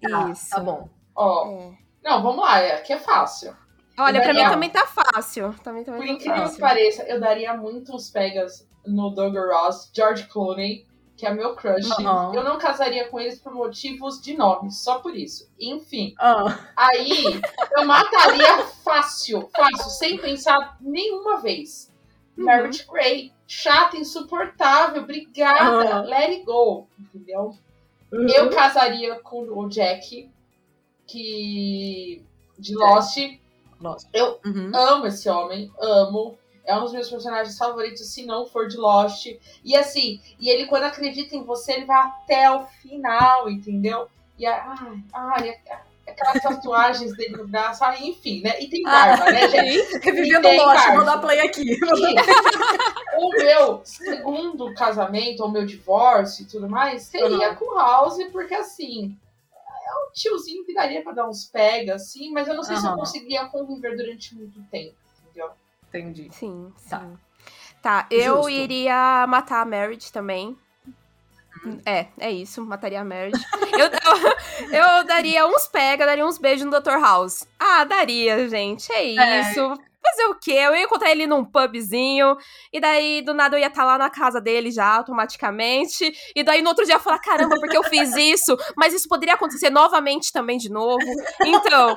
Tá, 0.01 0.29
Isso. 0.29 0.49
Tá 0.49 0.59
bom. 0.59 0.89
Ó, 1.15 1.47
É. 1.47 1.71
não, 2.03 2.21
vamos 2.23 2.43
lá, 2.43 2.59
é, 2.59 2.75
aqui 2.75 2.91
é 2.93 2.97
fácil. 2.99 3.55
Olha, 3.97 4.21
pra 4.21 4.33
mim 4.33 4.43
também 4.49 4.69
tá 4.69 4.87
fácil. 4.87 5.53
Também, 5.63 5.83
também 5.83 6.01
Por 6.01 6.07
tá 6.07 6.13
incrível 6.13 6.35
que 6.35 6.41
fácil. 6.41 6.59
pareça, 6.59 7.03
eu 7.03 7.19
daria 7.19 7.53
muitos 7.55 8.09
pegas 8.09 8.67
no 8.85 9.11
Douglas 9.11 9.45
Ross, 9.49 9.91
George 9.95 10.23
Clooney, 10.27 10.87
que 11.21 11.27
é 11.27 11.31
meu 11.31 11.55
crush. 11.55 11.87
Uhum. 11.99 12.33
Eu 12.33 12.43
não 12.43 12.57
casaria 12.57 13.07
com 13.07 13.19
eles 13.19 13.37
por 13.39 13.53
motivos 13.53 14.19
de 14.19 14.35
nome, 14.35 14.71
só 14.71 14.97
por 14.97 15.15
isso. 15.15 15.47
Enfim, 15.59 16.15
Ah, 16.17 16.57
aí 16.75 17.39
eu 17.73 17.85
mataria 17.85 18.65
fácil, 18.83 19.47
fácil, 19.55 19.87
sem 19.91 20.17
pensar 20.17 20.77
nenhuma 20.81 21.37
vez. 21.37 21.93
Uhum. 22.35 22.45
Meredith 22.45 22.87
Grey, 22.91 23.31
chata, 23.45 23.97
insuportável, 23.97 25.03
obrigada, 25.03 26.01
Uhum. 26.01 26.09
let 26.09 26.29
it 26.31 26.43
go, 26.43 26.87
entendeu? 26.99 27.55
Uhum. 28.11 28.27
Eu 28.27 28.49
casaria 28.49 29.19
com 29.19 29.43
o 29.43 29.69
Jack, 29.69 30.27
que 31.05 32.25
de 32.57 32.75
Lost. 32.75 33.15
Nossa. 33.79 34.07
Eu 34.11 34.39
Uhum. 34.43 34.71
amo 34.73 35.05
esse 35.05 35.29
homem, 35.29 35.71
amo. 35.79 36.35
É 36.65 36.75
um 36.77 36.81
dos 36.81 36.93
meus 36.93 37.09
personagens 37.09 37.57
favoritos, 37.57 38.13
se 38.13 38.25
não 38.25 38.45
for 38.45 38.67
de 38.67 38.77
Lost. 38.77 39.25
E 39.63 39.75
assim, 39.75 40.21
e 40.39 40.49
ele 40.49 40.67
quando 40.67 40.83
acredita 40.83 41.35
em 41.35 41.43
você, 41.43 41.73
ele 41.73 41.85
vai 41.85 41.97
até 42.01 42.51
o 42.51 42.65
final, 42.81 43.49
entendeu? 43.49 44.07
E 44.37 44.45
ai, 44.45 45.03
ai, 45.13 45.55
aquelas 46.07 46.41
tatuagens 46.41 47.15
dele 47.15 47.37
no 47.37 47.47
braço, 47.47 47.83
ai, 47.83 48.03
enfim, 48.03 48.41
né? 48.41 48.61
E 48.61 48.67
tem 48.69 48.83
barba, 48.83 49.31
né, 49.31 49.47
gente? 49.49 49.97
Revivendo 49.99 50.47
Lost, 50.49 50.73
parte. 50.73 50.95
vou 50.95 51.05
dar 51.05 51.17
play 51.19 51.39
aqui. 51.39 51.71
E 51.71 53.17
o 53.17 53.29
meu 53.37 53.81
segundo 53.83 54.73
casamento, 54.73 55.41
ou 55.43 55.49
meu 55.49 55.65
divórcio 55.65 56.43
e 56.43 56.47
tudo 56.47 56.69
mais, 56.69 57.03
seria 57.03 57.49
Uhum. 57.49 57.55
com 57.55 57.75
o 57.75 57.77
House, 57.77 58.23
porque 58.31 58.53
assim, 58.53 59.15
é 59.53 59.93
um 60.07 60.11
tiozinho 60.13 60.63
que 60.65 60.73
daria 60.73 61.01
pra 61.03 61.11
dar 61.11 61.27
uns 61.27 61.45
pega, 61.45 61.95
assim, 61.95 62.31
mas 62.31 62.47
eu 62.47 62.53
não 62.55 62.63
sei 62.63 62.77
se 62.77 62.85
eu 62.85 62.89
Aham. 62.91 62.99
conseguia 62.99 63.45
conviver 63.47 63.95
durante 63.97 64.33
muito 64.35 64.61
tempo? 64.71 64.95
Entendi. 65.93 66.29
Sim, 66.31 66.71
sim. 66.77 66.89
Tá. 66.89 67.07
Tá, 67.81 68.07
eu 68.11 68.37
Justo. 68.37 68.49
iria 68.51 69.25
matar 69.27 69.61
a 69.61 69.65
Meredith 69.65 70.11
também. 70.11 70.55
É, 71.85 72.07
é 72.19 72.31
isso, 72.31 72.63
mataria 72.65 73.01
a 73.01 73.03
Meredith. 73.03 73.43
eu, 73.73 73.87
eu, 74.71 74.71
eu 74.99 75.03
daria 75.03 75.45
uns 75.47 75.67
pega, 75.67 76.05
daria 76.05 76.25
uns 76.25 76.37
beijos 76.37 76.65
no 76.65 76.79
Dr. 76.79 76.99
House. 76.99 77.47
Ah, 77.59 77.83
daria, 77.83 78.47
gente, 78.47 78.91
é 78.93 79.15
É. 79.15 79.71
Fazer 80.03 80.25
o 80.25 80.35
quê? 80.39 80.53
Eu 80.53 80.75
ia 80.75 80.83
encontrar 80.83 81.11
ele 81.11 81.27
num 81.27 81.45
pubzinho, 81.45 82.35
e 82.73 82.79
daí 82.79 83.21
do 83.21 83.33
nada 83.33 83.55
eu 83.55 83.59
ia 83.61 83.67
estar 83.67 83.83
lá 83.85 83.97
na 83.97 84.09
casa 84.09 84.41
dele 84.41 84.71
já, 84.71 84.85
automaticamente. 84.95 86.11
E 86.35 86.43
daí 86.43 86.61
no 86.61 86.69
outro 86.69 86.85
dia 86.85 86.95
eu 86.95 86.97
ia 86.97 87.03
falar: 87.03 87.19
caramba, 87.19 87.55
porque 87.59 87.77
eu 87.77 87.83
fiz 87.83 88.15
isso? 88.15 88.57
Mas 88.75 88.93
isso 88.93 89.07
poderia 89.07 89.35
acontecer 89.35 89.69
novamente 89.69 90.31
também 90.31 90.57
de 90.57 90.69
novo. 90.69 91.05
Então, 91.45 91.95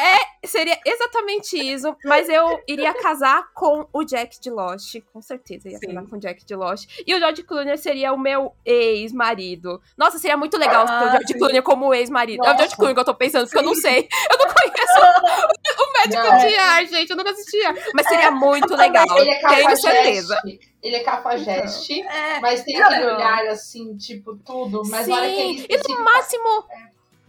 é, 0.00 0.46
seria 0.46 0.78
exatamente 0.84 1.56
isso. 1.58 1.94
Mas 2.04 2.28
eu 2.28 2.60
iria 2.68 2.92
casar 2.94 3.44
com 3.54 3.86
o 3.92 4.04
Jack 4.04 4.40
de 4.40 4.50
Lost. 4.50 4.96
Com 5.12 5.22
certeza, 5.22 5.68
eu 5.68 5.72
ia 5.72 5.78
Sim. 5.78 5.86
casar 5.88 6.06
com 6.08 6.16
o 6.16 6.18
Jack 6.20 6.44
de 6.44 6.54
Lost. 6.54 6.88
E 7.06 7.14
o 7.14 7.18
George 7.18 7.42
Clooney 7.42 7.76
seria 7.78 8.12
o 8.12 8.18
meu 8.18 8.52
ex-marido. 8.64 9.80
Nossa, 9.96 10.18
seria 10.18 10.36
muito 10.36 10.56
legal 10.58 10.84
ter 10.86 10.92
o 10.92 10.94
Ah, 10.96 11.10
George 11.12 11.32
sim. 11.32 11.38
Clooney 11.38 11.62
como 11.62 11.94
ex-marido. 11.94 12.44
É 12.44 12.52
o 12.52 12.56
George. 12.56 12.76
Clooney 12.76 12.94
que 12.94 13.00
eu 13.00 13.04
tô 13.04 13.14
pensando, 13.14 13.44
porque 13.44 13.58
eu 13.58 13.62
não 13.62 13.74
Sim. 13.74 13.80
sei. 13.80 14.08
Eu 14.30 14.38
não 14.38 14.46
conheço 14.54 14.92
o 15.82 15.92
médico 15.94 16.22
Não. 16.22 16.38
de 16.38 16.54
ar, 16.56 16.86
gente. 16.86 17.10
Eu 17.10 17.16
nunca 17.22 17.30
assistia. 17.32 17.74
Mas 17.94 18.06
seria 18.08 18.30
muito 18.30 18.74
legal. 18.76 19.06
Ele 19.18 19.30
é 19.30 19.40
Tenho 19.40 19.76
certeza. 19.76 20.34
cafajeste, 20.36 20.72
ele 20.82 20.96
é 20.96 21.00
cafajeste, 21.00 22.00
É, 22.02 22.40
mas 22.40 22.62
tem 22.62 22.80
aquele 22.80 23.06
não. 23.06 23.14
olhar 23.16 23.46
assim, 23.48 23.96
tipo, 23.96 24.36
tudo, 24.36 24.82
mas 24.86 25.06
na 25.08 25.16
hora 25.16 25.26
que 25.26 25.32
ele 25.40 25.58
Sim, 25.60 25.66
e 25.68 25.76
no 25.76 25.82
decide- 25.82 26.02
máximo. 26.02 26.64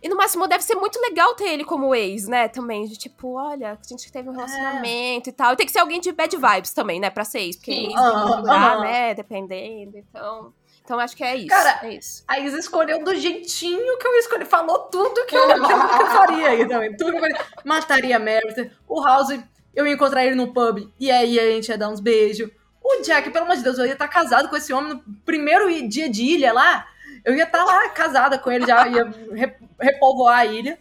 E 0.02 0.10
no 0.10 0.18
máximo 0.18 0.46
deve 0.50 0.62
ser 0.66 0.76
muito 0.76 1.00
legal 1.00 1.34
ter 1.34 1.46
ele 1.46 1.64
como 1.64 1.96
ex, 1.96 2.28
né? 2.28 2.50
Também. 2.50 2.86
De 2.86 2.98
tipo, 2.98 3.36
olha, 3.36 3.72
a 3.82 3.88
gente 3.88 4.12
teve 4.12 4.28
um 4.28 4.34
relacionamento 4.34 5.30
e 5.30 5.32
tal. 5.32 5.54
E 5.54 5.56
tem 5.56 5.66
que 5.66 5.72
ser 5.72 5.80
alguém 5.80 6.02
de 6.02 6.12
bad 6.12 6.36
vibes 6.36 6.74
também, 6.74 7.00
né? 7.00 7.10
Pra 7.10 7.24
ser 7.24 7.40
ex. 7.40 7.56
Porque 7.56 7.72
Sim. 7.72 7.86
ex 7.88 7.96
aham. 7.96 8.82
né? 8.82 9.14
Dependendo. 9.14 9.98
Então. 9.98 10.54
Então 10.84 11.00
acho 11.00 11.16
que 11.16 11.24
é 11.24 11.38
isso. 11.38 11.48
Cara, 11.48 11.80
é 11.88 11.94
isso. 11.94 12.22
A 12.28 12.38
Isa 12.38 12.60
escolheu 12.60 13.02
do 13.02 13.16
jeitinho 13.16 13.98
que 13.98 14.06
eu 14.06 14.14
escolhi. 14.18 14.44
Falou 14.44 14.80
tudo 14.90 15.26
que 15.26 15.38
eu, 15.38 15.46
que 15.48 15.54
eu, 15.54 15.64
que 15.66 15.72
eu 15.72 16.08
faria 16.12 16.50
aí 16.50 16.68
também. 16.68 16.98
Tudo 16.98 17.12
que 17.12 17.18
eu 17.18 17.22
faria. 17.22 17.46
Mataria 17.64 18.16
a 18.18 18.20
Meredith. 18.20 18.70
O 18.86 19.02
House, 19.02 19.30
eu 19.76 19.88
ia 19.88 19.94
encontrar 19.94 20.26
ele 20.26 20.36
no 20.36 20.54
pub. 20.54 20.90
E 21.00 21.12
aí 21.12 21.40
a 21.40 21.52
gente 21.52 21.70
ia 21.70 21.78
dar 21.78 21.90
uns 21.90 22.00
beijos. 22.00 22.50
O 22.84 23.02
Jack, 23.02 23.30
pelo 23.32 23.46
amor 23.46 23.56
de 23.56 23.64
Deus, 23.64 23.78
eu 23.78 23.86
ia 23.86 23.94
estar 23.94 24.08
casado 24.08 24.50
com 24.50 24.58
esse 24.58 24.74
homem 24.74 24.94
no 24.94 25.04
primeiro 25.26 25.70
dia 25.88 26.10
de 26.10 26.24
ilha 26.24 26.52
lá. 26.52 26.88
Eu 27.24 27.36
ia 27.36 27.44
estar 27.44 27.64
lá 27.64 27.88
casada 27.90 28.38
com 28.38 28.52
ele, 28.52 28.66
já 28.66 28.88
ia 28.88 29.06
re- 29.32 29.56
repovoar 29.80 30.40
a 30.40 30.46
ilha. 30.46 30.78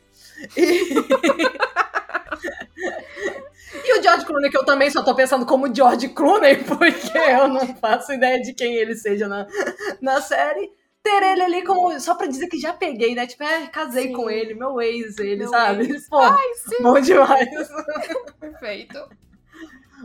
E... 0.56 0.92
e 3.84 3.98
o 3.98 4.02
George 4.02 4.26
Clooney, 4.26 4.50
que 4.50 4.56
eu 4.56 4.64
também 4.64 4.90
só 4.90 5.02
tô 5.02 5.14
pensando 5.14 5.46
como 5.46 5.72
George 5.72 6.08
Clooney, 6.08 6.56
porque 6.64 7.16
eu 7.16 7.48
não 7.48 7.74
faço 7.76 8.12
ideia 8.12 8.40
de 8.42 8.52
quem 8.52 8.74
ele 8.74 8.94
seja 8.94 9.28
na, 9.28 9.46
na 10.00 10.20
série. 10.20 10.70
Ter 11.02 11.22
ele 11.22 11.42
ali 11.42 11.64
como. 11.64 11.98
Só 12.00 12.14
pra 12.14 12.26
dizer 12.26 12.46
que 12.48 12.58
já 12.58 12.72
peguei, 12.72 13.14
né? 13.14 13.26
Tipo, 13.26 13.42
é, 13.42 13.66
casei 13.66 14.08
Sim. 14.08 14.12
com 14.12 14.30
ele, 14.30 14.54
meu 14.54 14.80
ex, 14.80 15.18
ele, 15.18 15.38
Meu 15.40 15.48
sabe? 15.48 15.84
ex. 15.90 16.08
Pô, 16.08 16.18
Ai, 16.18 16.54
sim. 16.54 16.82
bom 16.82 17.00
demais. 17.00 17.48
Perfeito. 18.38 18.98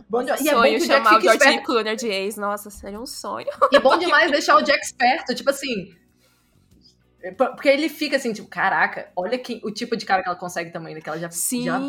Bom 0.08 0.22
demais. 0.22 0.40
E 0.40 0.48
é 0.48 0.54
bom 0.54 0.80
chamar 0.80 1.18
o 1.18 1.20
George 1.20 1.38
esperto. 1.38 1.62
Clooney 1.64 1.96
de 1.96 2.08
ex. 2.08 2.36
Nossa, 2.36 2.70
seria 2.70 3.00
um 3.00 3.06
sonho. 3.06 3.46
E 3.72 3.76
é 3.76 3.80
bom 3.80 3.96
demais 3.96 4.30
deixar 4.30 4.56
o 4.56 4.62
Jack 4.62 4.80
esperto, 4.84 5.34
tipo 5.34 5.50
assim. 5.50 5.94
é, 7.22 7.30
Porque 7.32 7.68
ele 7.68 7.88
fica 7.88 8.16
assim, 8.16 8.32
tipo, 8.32 8.48
caraca, 8.48 9.10
olha 9.16 9.38
que, 9.38 9.60
o 9.64 9.70
tipo 9.70 9.96
de 9.96 10.04
cara 10.06 10.22
que 10.22 10.28
ela 10.28 10.38
consegue 10.38 10.72
também, 10.72 10.94
né? 10.94 11.00
Que 11.00 11.08
ela 11.08 11.18
já, 11.18 11.30
Sim. 11.30 11.64
já, 11.64 11.80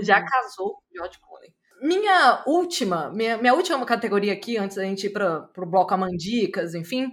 já 0.00 0.22
casou 0.24 0.74
com 0.74 0.80
o 0.80 0.96
George 0.96 1.18
Clooney. 1.18 1.52
Minha 1.82 2.42
última, 2.46 3.10
minha, 3.10 3.36
minha 3.36 3.52
última 3.54 3.84
categoria 3.84 4.32
aqui, 4.32 4.56
antes 4.56 4.76
da 4.76 4.84
gente 4.84 5.06
ir 5.06 5.10
pra, 5.10 5.40
pro 5.40 5.66
bloco 5.66 5.92
Amandicas, 5.92 6.74
enfim, 6.74 7.08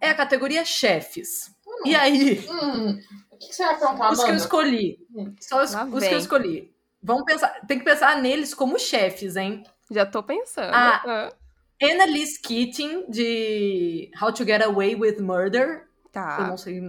é 0.00 0.10
a 0.10 0.14
categoria 0.14 0.64
chefes. 0.64 1.54
E 1.84 1.94
aí, 1.94 2.38
Hum, 2.48 2.98
o 3.30 3.36
que, 3.36 3.48
que 3.48 3.54
você 3.54 3.64
vai 3.64 3.78
perguntar, 3.78 4.12
os 4.12 4.22
que 4.22 4.30
eu 4.30 4.34
escolhi, 4.36 5.06
Hum. 5.14 5.34
só 5.40 5.62
os, 5.62 5.74
os 5.74 6.04
que 6.04 6.14
eu 6.14 6.18
escolhi. 6.18 6.72
Vamos 7.02 7.24
pensar, 7.24 7.48
tem 7.66 7.78
que 7.78 7.84
pensar 7.84 8.20
neles 8.22 8.54
como 8.54 8.78
chefes, 8.78 9.34
hein? 9.36 9.64
Já 9.90 10.06
tô 10.06 10.22
pensando. 10.22 10.72
Ah. 10.72 11.02
Ah, 11.04 11.32
Annalise 11.82 12.40
Keating, 12.40 13.06
de 13.10 14.08
How 14.20 14.32
to 14.32 14.44
Get 14.44 14.62
Away 14.62 14.94
with 14.94 15.18
Murder, 15.20 15.88
eu 16.04 16.10
Tá. 16.12 16.46
não 16.48 16.56
sei. 16.56 16.80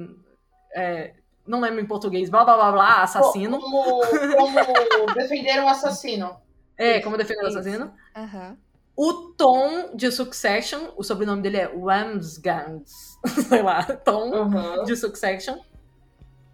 é, 0.76 1.14
não 1.48 1.60
lembro 1.60 1.80
em 1.82 1.86
português, 1.88 2.30
blá 2.30 2.46
blá 2.46 2.56
blá 2.56 2.72
blá, 2.72 3.02
assassino. 3.04 3.60
Como, 3.60 4.02
como 4.38 5.14
defender 5.16 5.60
um 5.62 5.68
assassino. 5.68 6.38
É, 6.78 7.00
como 7.00 7.18
defender 7.18 7.44
o 7.44 7.48
Isso. 7.48 7.58
assassino. 7.60 7.94
Aham. 8.16 8.58
O 8.96 9.14
Tom 9.36 9.89
de 9.96 10.12
Succession, 10.12 10.89
o 10.96 11.04
sobrenome 11.04 11.41
dele 11.41 11.58
é 11.58 11.66
Ramsgans, 11.66 13.18
sei 13.50 13.64
lá, 13.64 13.82
Tom 13.84 14.30
Uhum. 14.30 14.84
de 14.84 14.96
Succession. 14.96 15.58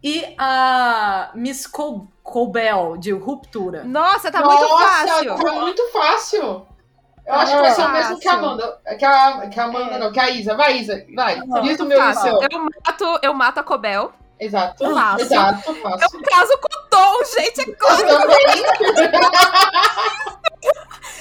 E 0.01 0.33
a 0.37 1.31
Miss 1.35 1.67
Col 1.67 2.07
de 2.99 3.11
Ruptura. 3.11 3.83
Nossa, 3.83 4.31
tá 4.31 4.39
Nossa, 4.39 4.57
muito 4.57 4.77
fácil. 4.77 5.35
tá 5.35 5.51
muito 5.53 5.91
fácil. 5.91 6.65
Eu 7.25 7.33
acho 7.35 7.51
que 7.53 7.61
vai 7.61 7.71
ser 7.71 7.81
o 7.81 7.89
mesmo 7.91 8.19
que 8.19 8.27
a. 8.27 8.33
Amanda. 8.33 8.79
Que 8.97 9.05
a, 9.05 9.47
que 9.49 9.59
a 9.59 9.63
Amanda, 9.65 9.97
não, 9.99 10.11
que 10.11 10.19
a 10.19 10.29
Isa. 10.29 10.55
Vai, 10.55 10.77
Isa, 10.77 11.05
vai. 11.15 11.35
Não, 11.45 11.61
Diz 11.61 11.79
o 11.79 11.85
meu 11.85 11.97
e 11.97 12.01
o 12.01 12.03
Fácil. 12.05 12.39
seu. 12.39 12.47
Eu 12.49 12.59
mato, 12.63 13.19
eu 13.21 13.33
mato 13.33 13.59
a 13.59 13.63
Cobel. 13.63 14.11
Exato. 14.39 14.89
Fácil. 14.93 15.25
Exato, 15.25 15.73
fácil. 15.75 16.17
Eu 16.17 16.23
caso 16.23 16.57
com 16.59 16.79
o 16.79 16.83
Tom, 16.89 17.23
gente. 17.25 17.69
É 17.69 17.73
claro. 17.75 18.07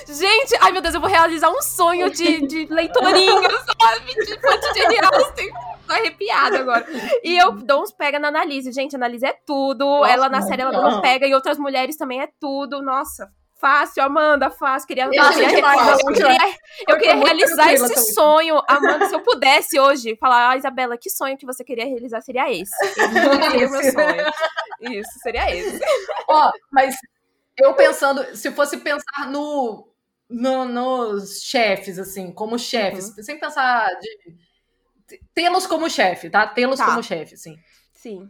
Gente, 0.06 0.56
ai 0.60 0.72
meu 0.72 0.80
Deus, 0.80 0.94
eu 0.94 1.00
vou 1.00 1.10
realizar 1.10 1.50
um 1.50 1.60
sonho 1.60 2.10
de, 2.10 2.46
de 2.46 2.66
leitorinha, 2.66 3.50
sabe? 3.80 4.14
De 4.14 4.40
fã 4.40 4.58
de 4.58 5.04
Austen. 5.04 5.52
Tô 5.86 5.92
arrepiada 5.92 6.60
agora. 6.60 6.86
E 7.22 7.36
eu 7.36 7.52
dou 7.52 7.82
uns 7.82 7.92
pega 7.92 8.18
na 8.18 8.28
Analise. 8.28 8.72
Gente, 8.72 8.94
a 8.94 8.98
Analise 8.98 9.26
é 9.26 9.32
tudo. 9.46 9.84
Nossa, 9.84 10.12
ela 10.12 10.28
na 10.28 10.42
série, 10.42 10.62
ela 10.62 10.70
dá 10.70 10.82
não. 10.82 10.88
uns 10.88 11.00
pega. 11.00 11.26
E 11.26 11.34
outras 11.34 11.58
mulheres 11.58 11.96
também 11.96 12.20
é 12.20 12.28
tudo. 12.38 12.82
Nossa, 12.82 13.30
fácil, 13.58 14.02
Amanda, 14.02 14.50
fácil. 14.50 14.86
Queria, 14.86 15.04
eu 15.04 15.10
queria, 15.10 15.58
é 15.58 15.60
fácil. 15.60 16.08
eu 16.08 16.14
queria, 16.14 16.54
eu 16.88 16.96
queria 16.98 17.16
muito 17.16 17.26
realizar 17.26 17.72
esse 17.72 17.88
também. 17.88 18.12
sonho. 18.12 18.62
Amanda, 18.68 19.06
se 19.06 19.14
eu 19.14 19.20
pudesse 19.20 19.80
hoje 19.80 20.16
falar, 20.16 20.50
ah, 20.50 20.56
Isabela, 20.56 20.96
que 20.98 21.10
sonho 21.10 21.38
que 21.38 21.46
você 21.46 21.64
queria 21.64 21.86
realizar 21.86 22.20
seria 22.20 22.50
esse. 22.50 22.72
Esse 22.84 22.94
seria 23.50 23.66
o 23.66 23.70
meu 23.70 23.82
sonho. 23.82 24.32
Isso, 24.80 25.10
seria 25.22 25.54
esse. 25.54 25.80
Ó, 26.28 26.50
mas 26.70 26.94
eu 27.58 27.74
pensando, 27.74 28.36
se 28.36 28.50
fosse 28.52 28.76
pensar 28.78 29.30
no, 29.30 29.88
no- 30.28 30.64
nos 30.64 31.42
chefes, 31.42 31.98
assim, 31.98 32.32
como 32.32 32.58
chefes, 32.58 33.08
Uhum. 33.16 33.22
sem 33.22 33.38
pensar 33.38 33.86
de. 34.00 34.36
Tê-los 35.34 35.66
como 35.66 35.88
chefe, 35.88 36.28
tá? 36.28 36.46
Tê-los 36.46 36.78
Tá. 36.78 36.86
como 36.86 37.02
chefe, 37.02 37.36
sim. 37.36 37.56
Sim. 37.94 38.28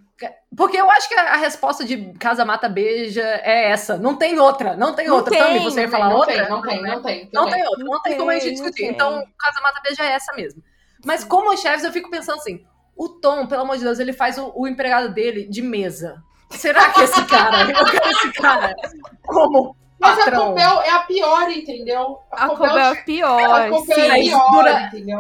Porque 0.57 0.79
eu 0.79 0.91
acho 0.91 1.09
que 1.09 1.14
a, 1.14 1.35
a 1.35 1.37
resposta 1.37 1.85
de 1.85 2.12
Casa 2.14 2.43
Mata 2.45 2.68
Beija 2.70 3.20
é 3.22 3.68
essa. 3.70 3.99
Não 3.99 4.16
tem 4.16 4.39
outra. 4.39 4.74
Não 4.76 4.95
tem 4.95 5.07
Não 5.09 5.16
outra. 5.16 5.31
tem, 5.31 5.41
Tami, 5.43 5.59
você 5.59 5.83
ia 5.83 5.89
falar 5.91 6.09
Não 6.09 6.16
outra? 6.16 6.33
tem, 6.35 6.49
não 6.49 6.62
tem, 6.62 6.83
não 6.83 7.03
tem. 7.03 7.31
Não 7.35 7.51
tem 7.51 7.66
outra. 7.66 7.85
Não 7.85 8.03
tem 8.03 8.16
como 8.16 8.31
a 8.31 8.39
gente 8.39 8.53
discutir. 8.53 8.85
Então, 8.87 9.22
Casa 9.39 9.61
Mata 9.61 9.81
Beija 9.85 10.05
é 10.05 10.12
essa 10.12 10.33
mesmo. 10.35 10.62
Mas 11.05 11.22
como 11.22 11.55
chefes, 11.57 11.85
eu 11.85 11.93
fico 11.93 12.09
pensando 12.09 12.39
assim: 12.39 12.64
o 12.97 13.09
Tom, 13.11 13.47
pelo 13.47 13.61
amor 13.62 13.76
de 13.76 13.85
Deus, 13.85 13.99
ele 13.99 14.12
faz 14.14 14.39
o, 14.39 14.51
o 14.57 14.66
empregado 14.66 15.12
dele 15.12 15.47
de 15.47 15.61
mesa. 15.61 16.22
Será 16.51 16.90
que 16.90 17.03
esse 17.03 17.24
cara, 17.26 17.62
eu 17.62 17.84
quero 17.86 18.11
esse 18.11 18.32
cara 18.32 18.74
como 19.26 19.76
Mas 19.99 20.14
a 20.18 20.24
patrão? 20.24 20.49
Cobel 20.49 20.80
é 20.82 20.90
a 20.90 20.99
pior, 21.01 21.51
entendeu? 21.51 22.18
A 22.32 22.46
Cobel 22.49 22.78
é 22.78 22.88
a 22.88 22.96
pior, 22.96 23.68
Cobel 23.70 23.94
sim. 23.94 24.01
é 24.01 24.11
a 24.11 24.14
pior, 24.14 24.51
dura- 24.51 24.80
entendeu? 24.82 25.18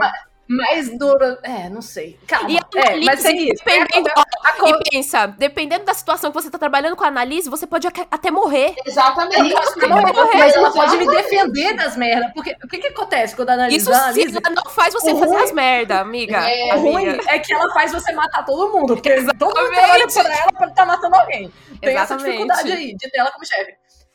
Mais 0.48 0.96
dura. 0.98 1.38
É, 1.42 1.68
não 1.68 1.82
sei. 1.82 2.18
Calma. 2.26 2.50
E 2.50 2.56
a 2.56 2.60
é, 2.80 3.00
mas 3.04 3.24
é 3.24 3.32
isso. 3.32 3.62
É 3.66 3.80
dependendo- 3.80 4.10
Co- 4.58 4.66
E 4.68 4.90
pensa, 4.90 5.26
dependendo 5.26 5.84
da 5.84 5.92
situação 5.94 6.30
que 6.32 6.40
você 6.40 6.50
tá 6.50 6.58
trabalhando 6.58 6.96
com 6.96 7.04
a 7.04 7.08
Analise, 7.08 7.50
você 7.50 7.66
pode 7.66 7.86
até 7.86 8.30
morrer. 8.30 8.74
Exatamente. 8.84 9.54
Não, 9.86 10.02
mas 10.34 10.56
ela 10.56 10.72
pode 10.72 10.96
me 10.96 11.04
Exatamente. 11.04 11.30
defender 11.30 11.74
das 11.76 11.96
merdas. 11.96 12.32
Porque 12.32 12.56
o 12.64 12.66
que, 12.68 12.78
que 12.78 12.86
acontece 12.88 13.36
quando 13.36 13.50
a 13.50 13.52
analisa? 13.52 13.76
Isso 13.76 13.92
sim, 13.92 13.96
analisa 13.98 14.40
ela 14.44 14.54
não 14.54 14.70
faz 14.72 14.94
você 14.94 15.12
O 15.12 15.18
fazer 15.18 15.32
ruim- 15.34 15.44
as 15.44 15.52
merda, 15.52 16.00
amiga. 16.00 16.38
É, 16.50 16.74
o 16.74 16.80
ruim 16.80 17.06
é 17.28 17.38
que 17.38 17.52
ela 17.52 17.70
faz 17.74 17.92
você 17.92 18.10
matar 18.12 18.44
todo 18.44 18.72
mundo. 18.72 18.94
Porque 18.94 19.10
todo 19.38 19.54
mundo 19.60 19.72
Exatamente. 19.72 19.74
trabalha 19.74 20.08
pra 20.08 20.36
ela 20.38 20.52
pra 20.52 20.66
estar 20.68 20.86
matando 20.86 21.14
alguém. 21.16 21.52
Tem 21.80 21.90
essa 21.94 22.14
Exatamente. 22.14 22.24
dificuldade 22.24 22.72
aí 22.72 22.96
de 22.96 23.10
ter 23.10 23.18
ela 23.18 23.30
como 23.30 23.44
chefe. 23.46 23.74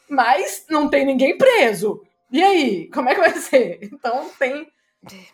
Mas 0.09 0.65
não 0.69 0.89
tem 0.89 1.05
ninguém 1.05 1.37
preso. 1.37 2.01
E 2.31 2.43
aí? 2.43 2.89
Como 2.91 3.07
é 3.09 3.13
que 3.15 3.21
vai 3.21 3.31
ser? 3.31 3.79
Então 3.83 4.29
tem. 4.39 4.67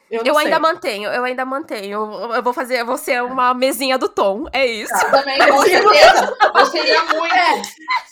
Eu, 0.09 0.24
Eu 0.26 0.38
ainda 0.38 0.59
mantenho, 0.59 1.09
eu 1.11 1.24
ainda 1.24 1.45
mantenho. 1.45 2.01
Eu, 2.24 2.34
eu 2.36 2.43
vou 2.43 2.51
fazer, 2.53 2.80
eu 2.82 2.97
ser 2.97 3.22
uma 3.24 3.53
mesinha 3.53 3.97
do 3.97 4.09
Tom, 4.09 4.45
é 4.51 4.65
isso. 4.65 4.91
Também, 5.11 5.38
com 5.38 5.61
certeza. 5.61 6.38
Eu 6.59 6.65
seria 6.65 7.03
muito. 7.03 7.34
É, 7.36 7.61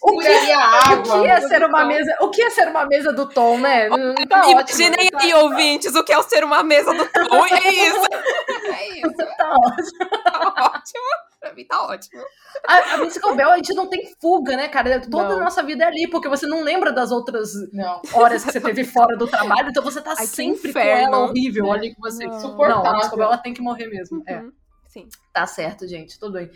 o 0.02 0.18
que, 0.20 0.52
água. 0.52 1.16
o 1.18 1.22
que 1.24 1.28
é 1.28 1.42
ser 1.42 1.64
uma 1.66 1.80
Então, 1.80 1.88
mesa? 1.88 2.18
O 2.22 2.30
que 2.30 2.42
é 2.42 2.50
ser 2.52 2.68
uma 2.68 2.86
mesa 2.86 3.12
do 3.12 3.28
Tom, 3.28 3.58
né? 3.58 3.90
Hum, 3.90 4.14
Tá. 4.30 4.48
Imaginem 4.48 5.10
tá- 5.10 5.20
aí, 5.22 5.34
ouvintes, 5.34 5.96
o 5.96 6.04
que 6.04 6.14
é 6.14 6.18
o 6.18 6.24
ser 6.24 6.44
uma 6.44 6.62
mesa 6.64 6.94
do 6.94 7.06
Tom. 7.08 7.46
É 7.48 7.70
isso. 7.72 8.02
É 8.68 9.00
isso. 9.00 9.16
Tá 9.38 9.50
ótimo. 9.50 10.10
Tá 10.24 10.72
ótimo 10.76 11.28
pra 11.40 11.54
mim 11.54 11.66
tá 11.66 11.84
ótimo. 11.84 12.22
A, 12.68 12.96
a 12.96 12.98
Musical 12.98 13.36
Bell, 13.36 13.52
a 13.52 13.56
gente 13.58 13.74
não 13.74 13.88
tem 13.88 14.02
fuga, 14.20 14.56
né, 14.58 14.68
cara? 14.68 15.00
Toda 15.02 15.30
Não. 15.30 15.38
a 15.38 15.44
nossa 15.44 15.62
vida 15.64 15.84
é 15.84 15.88
ali, 15.88 16.08
porque 16.10 16.28
você 16.28 16.46
não 16.48 16.64
lembra 16.64 16.92
das 16.92 17.12
outras 17.12 17.52
Não. 17.72 18.02
horas 18.14 18.44
que 18.44 18.52
você 18.52 18.60
teve 18.60 18.84
fora 18.84 19.16
do 19.16 19.28
trabalho, 19.28 19.70
então 19.70 19.84
você 19.84 20.02
tá 20.02 20.16
Ai, 20.18 20.26
sempre 20.26 20.74
com 20.74 20.80
ela 20.80 21.20
horrível 21.20 21.47
ali 21.72 21.96
com 21.96 22.02
você. 22.02 22.26
Não. 22.26 22.32
Não, 22.32 22.36
a 22.36 22.40
Insuportável. 22.40 23.18
Bell 23.18 23.28
ela 23.28 23.38
tem 23.38 23.54
que 23.54 23.62
morrer 23.62 23.88
mesmo. 23.88 24.24
É, 24.26 24.38
Uhum. 24.40 24.52
Sim. 24.88 25.08
tá 25.34 25.46
certo, 25.46 25.88
gente, 25.88 26.20
tudo 26.20 26.34
bem. 26.34 26.50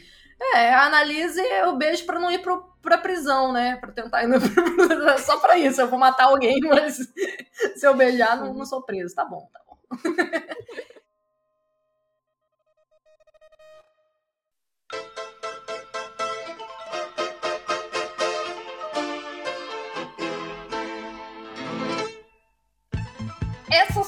É, 0.55 0.73
analise 0.73 1.39
o 1.67 1.75
beijo 1.77 2.03
pra 2.05 2.19
não 2.19 2.31
ir 2.31 2.39
pro, 2.39 2.63
pra 2.81 2.97
prisão, 2.97 3.53
né? 3.53 3.75
Pra 3.75 3.91
tentar 3.91 4.23
ir 4.23 4.27
no... 4.27 4.37
Só 5.19 5.37
pra 5.39 5.57
isso, 5.57 5.79
eu 5.81 5.87
vou 5.87 5.99
matar 5.99 6.25
alguém, 6.25 6.59
mas 6.61 6.97
se 7.75 7.85
eu 7.85 7.95
beijar, 7.95 8.37
não, 8.37 8.53
não 8.53 8.65
sou 8.65 8.81
preso. 8.81 9.13
Tá 9.13 9.23
bom, 9.23 9.47
tá 9.53 9.59
bom. 9.67 9.77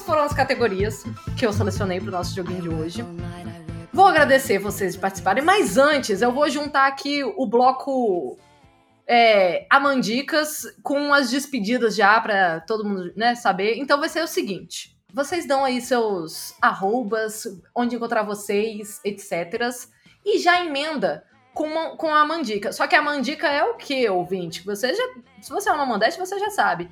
foram 0.04 0.22
as 0.22 0.32
categorias 0.32 1.04
que 1.38 1.46
eu 1.46 1.52
selecionei 1.52 1.98
para 2.00 2.08
o 2.08 2.12
nosso 2.12 2.34
joguinho 2.34 2.62
de 2.62 2.68
hoje. 2.68 3.04
Vou 3.92 4.06
agradecer 4.06 4.58
vocês 4.58 4.94
de 4.94 4.98
participarem, 5.00 5.42
mas 5.42 5.78
antes 5.78 6.20
eu 6.20 6.32
vou 6.32 6.48
juntar 6.50 6.86
aqui 6.86 7.22
o 7.24 7.46
bloco 7.46 8.36
é, 9.06 9.66
Amandicas 9.70 10.62
com 10.82 11.12
as 11.12 11.30
despedidas 11.30 11.94
já 11.94 12.20
para 12.20 12.60
todo 12.60 12.84
mundo 12.84 13.12
né, 13.16 13.34
saber. 13.34 13.76
Então 13.78 13.98
vai 14.00 14.08
ser 14.08 14.22
o 14.22 14.26
seguinte: 14.26 14.96
vocês 15.12 15.46
dão 15.46 15.64
aí 15.64 15.80
seus 15.80 16.54
arrobas, 16.60 17.44
onde 17.74 17.96
encontrar 17.96 18.24
vocês, 18.24 19.00
etc. 19.04 19.70
E 20.24 20.38
já 20.38 20.64
emenda 20.64 21.24
com, 21.54 21.64
uma- 21.64 21.96
com 21.96 22.12
a 22.12 22.24
Mandica. 22.26 22.72
Só 22.72 22.86
que 22.86 22.96
a 22.96 23.02
Mandica 23.02 23.46
é 23.46 23.62
o 23.62 23.74
que, 23.76 24.08
ouvinte? 24.08 24.64
Você 24.64 24.92
já, 24.92 25.04
se 25.40 25.50
você 25.50 25.68
é 25.68 25.72
uma 25.72 25.86
Mandete, 25.86 26.18
você 26.18 26.38
já 26.38 26.50
sabe. 26.50 26.90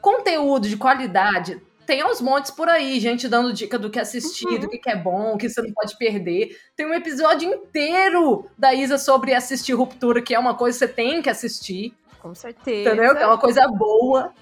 Conteúdo 0.00 0.68
de 0.68 0.76
qualidade 0.76 1.62
tem 1.86 2.00
aos 2.00 2.20
montes 2.20 2.50
por 2.50 2.68
aí, 2.68 2.98
gente 3.00 3.28
dando 3.28 3.52
dica 3.52 3.78
do 3.78 3.90
que 3.90 3.98
assistir, 3.98 4.46
Uhum. 4.46 4.58
do 4.60 4.68
que 4.68 4.78
que 4.78 4.90
é 4.90 4.96
bom, 4.96 5.34
o 5.34 5.38
que 5.38 5.48
você 5.48 5.60
não 5.62 5.72
pode 5.72 5.96
perder. 5.98 6.56
Tem 6.76 6.86
um 6.86 6.94
episódio 6.94 7.48
inteiro 7.52 8.46
da 8.56 8.72
Isa 8.74 8.98
sobre 8.98 9.34
assistir 9.34 9.72
Ruptura, 9.74 10.22
que 10.22 10.34
é 10.34 10.38
uma 10.38 10.54
coisa 10.54 10.78
que 10.78 10.86
você 10.86 10.92
tem 10.92 11.20
que 11.22 11.28
assistir, 11.30 11.94
Com 12.20 12.34
certeza. 12.34 12.90
entendeu? 12.90 13.14
Que 13.16 13.22
é 13.22 13.26
uma 13.26 13.38
coisa 13.38 13.66
boa. 13.68 14.32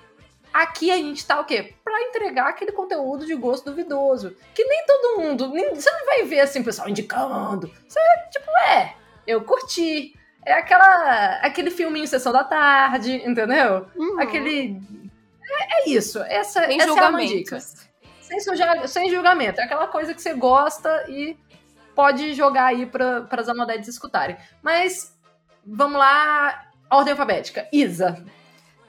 Aqui 0.52 0.90
a 0.90 0.96
gente 0.96 1.24
tá 1.24 1.38
o 1.40 1.44
quê? 1.44 1.74
Pra 1.84 2.02
entregar 2.02 2.48
aquele 2.48 2.72
conteúdo 2.72 3.24
de 3.24 3.34
gosto 3.36 3.66
duvidoso. 3.66 4.34
Que 4.54 4.64
nem 4.64 4.84
todo 4.84 5.18
mundo. 5.20 5.48
nem- 5.48 5.74
você 5.74 5.90
não 5.90 6.04
vai 6.06 6.24
ver 6.24 6.40
assim, 6.40 6.60
o 6.60 6.64
pessoal 6.64 6.88
indicando. 6.88 7.70
Você, 7.88 8.00
tipo, 8.32 8.50
é, 8.68 8.94
eu 9.26 9.42
curti. 9.42 10.12
É 10.44 10.54
aquela, 10.54 11.34
aquele 11.42 11.70
filminho 11.70 12.08
Sessão 12.08 12.32
da 12.32 12.42
Tarde, 12.42 13.14
entendeu? 13.24 13.86
Uhum. 13.94 14.18
Aquele. 14.20 14.80
É, 15.50 15.80
é 15.82 15.88
isso. 15.90 16.20
Essa, 16.22 16.64
Sem 16.66 16.80
essa 16.80 16.88
é 17.00 17.08
uma 17.08 17.18
dica. 17.26 17.58
Sem, 18.20 18.40
suja- 18.40 18.86
sem 18.86 19.10
julgamento. 19.10 19.60
É 19.60 19.64
aquela 19.64 19.88
coisa 19.88 20.14
que 20.14 20.22
você 20.22 20.34
gosta 20.34 21.04
e 21.08 21.36
pode 21.94 22.34
jogar 22.34 22.66
aí 22.66 22.86
para 22.86 23.26
as 23.32 23.48
amodetes 23.48 23.88
escutarem. 23.88 24.36
Mas 24.62 25.16
vamos 25.66 25.98
lá. 25.98 26.66
Ordem 26.90 27.12
alfabética. 27.12 27.68
Isa. 27.72 28.24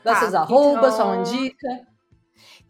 Dá 0.03 0.14
Tá, 0.14 0.20
seus 0.22 0.34
arrobas, 0.34 0.93
sua 0.95 1.03
então- 1.05 1.16
mandica. 1.18 1.68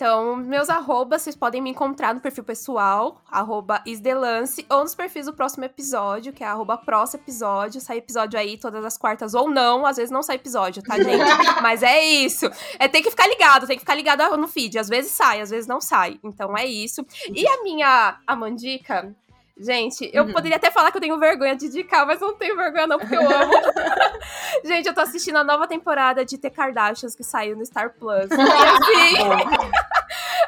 Então, 0.02 0.36
meus 0.36 0.68
arrobas, 0.68 1.22
vocês 1.22 1.36
podem 1.36 1.62
me 1.62 1.70
encontrar 1.70 2.16
no 2.16 2.20
perfil 2.20 2.44
pessoal, 2.44 3.22
arroba 3.30 3.84
isdelance, 3.86 4.66
ou 4.68 4.80
nos 4.80 4.96
perfis 4.96 5.28
do 5.28 5.34
próximo 5.34 5.64
episódio, 5.64 6.34
que 6.34 6.44
é 6.44 6.48
arroba 6.48 6.76
próximo 6.76 7.22
episódio. 7.22 7.80
Sai 7.80 7.98
episódio 7.98 8.40
aí 8.40 8.58
todas 8.58 8.84
as 8.84 8.98
quartas 8.98 9.36
ou 9.36 9.48
não, 9.48 9.86
às 9.86 9.98
vezes 9.98 10.10
não 10.10 10.24
sai 10.24 10.38
episódio, 10.38 10.82
tá, 10.82 10.98
gente? 10.98 11.08
Mas 11.62 11.84
é 11.84 12.04
isso. 12.04 12.50
É, 12.80 12.88
tem 12.88 13.04
que 13.04 13.12
ficar 13.12 13.28
ligado, 13.28 13.68
tem 13.68 13.76
que 13.76 13.82
ficar 13.82 13.94
ligado 13.94 14.36
no 14.38 14.48
feed. 14.48 14.80
Às 14.80 14.90
vezes 14.90 15.12
sai, 15.12 15.40
às 15.40 15.52
vezes 15.52 15.68
não 15.68 15.80
sai. 15.80 16.20
Então 16.24 16.58
é 16.58 16.66
isso. 16.66 17.06
E 17.32 17.48
a 17.48 17.62
minha 17.62 18.18
Amandica, 18.26 19.16
gente, 19.64 20.10
eu 20.14 20.24
Uhum. 20.26 20.34
poderia 20.34 20.58
até 20.58 20.72
falar 20.72 20.92
que 20.92 20.98
eu 20.98 21.02
tenho 21.02 21.18
vergonha 21.20 21.56
de 21.56 21.68
indicar, 21.68 22.06
mas 22.06 22.20
eu 22.20 22.28
não 22.30 22.36
tenho 22.36 22.56
vergonha 22.58 22.88
não, 22.88 22.98
porque 23.00 23.16
eu 23.16 23.22
amo. 23.30 23.52
gente, 24.66 24.88
eu 24.88 24.94
tô 24.94 25.02
assistindo 25.02 25.38
a 25.38 25.44
nova 25.44 25.68
temporada 25.68 26.26
de 26.26 26.38
The 26.38 26.50
Kardashians 26.50 27.16
que 27.16 27.24
saiu 27.24 27.56
no 27.56 27.66
Star 27.66 27.94
Plus. 28.00 28.26
Assim, 28.32 29.18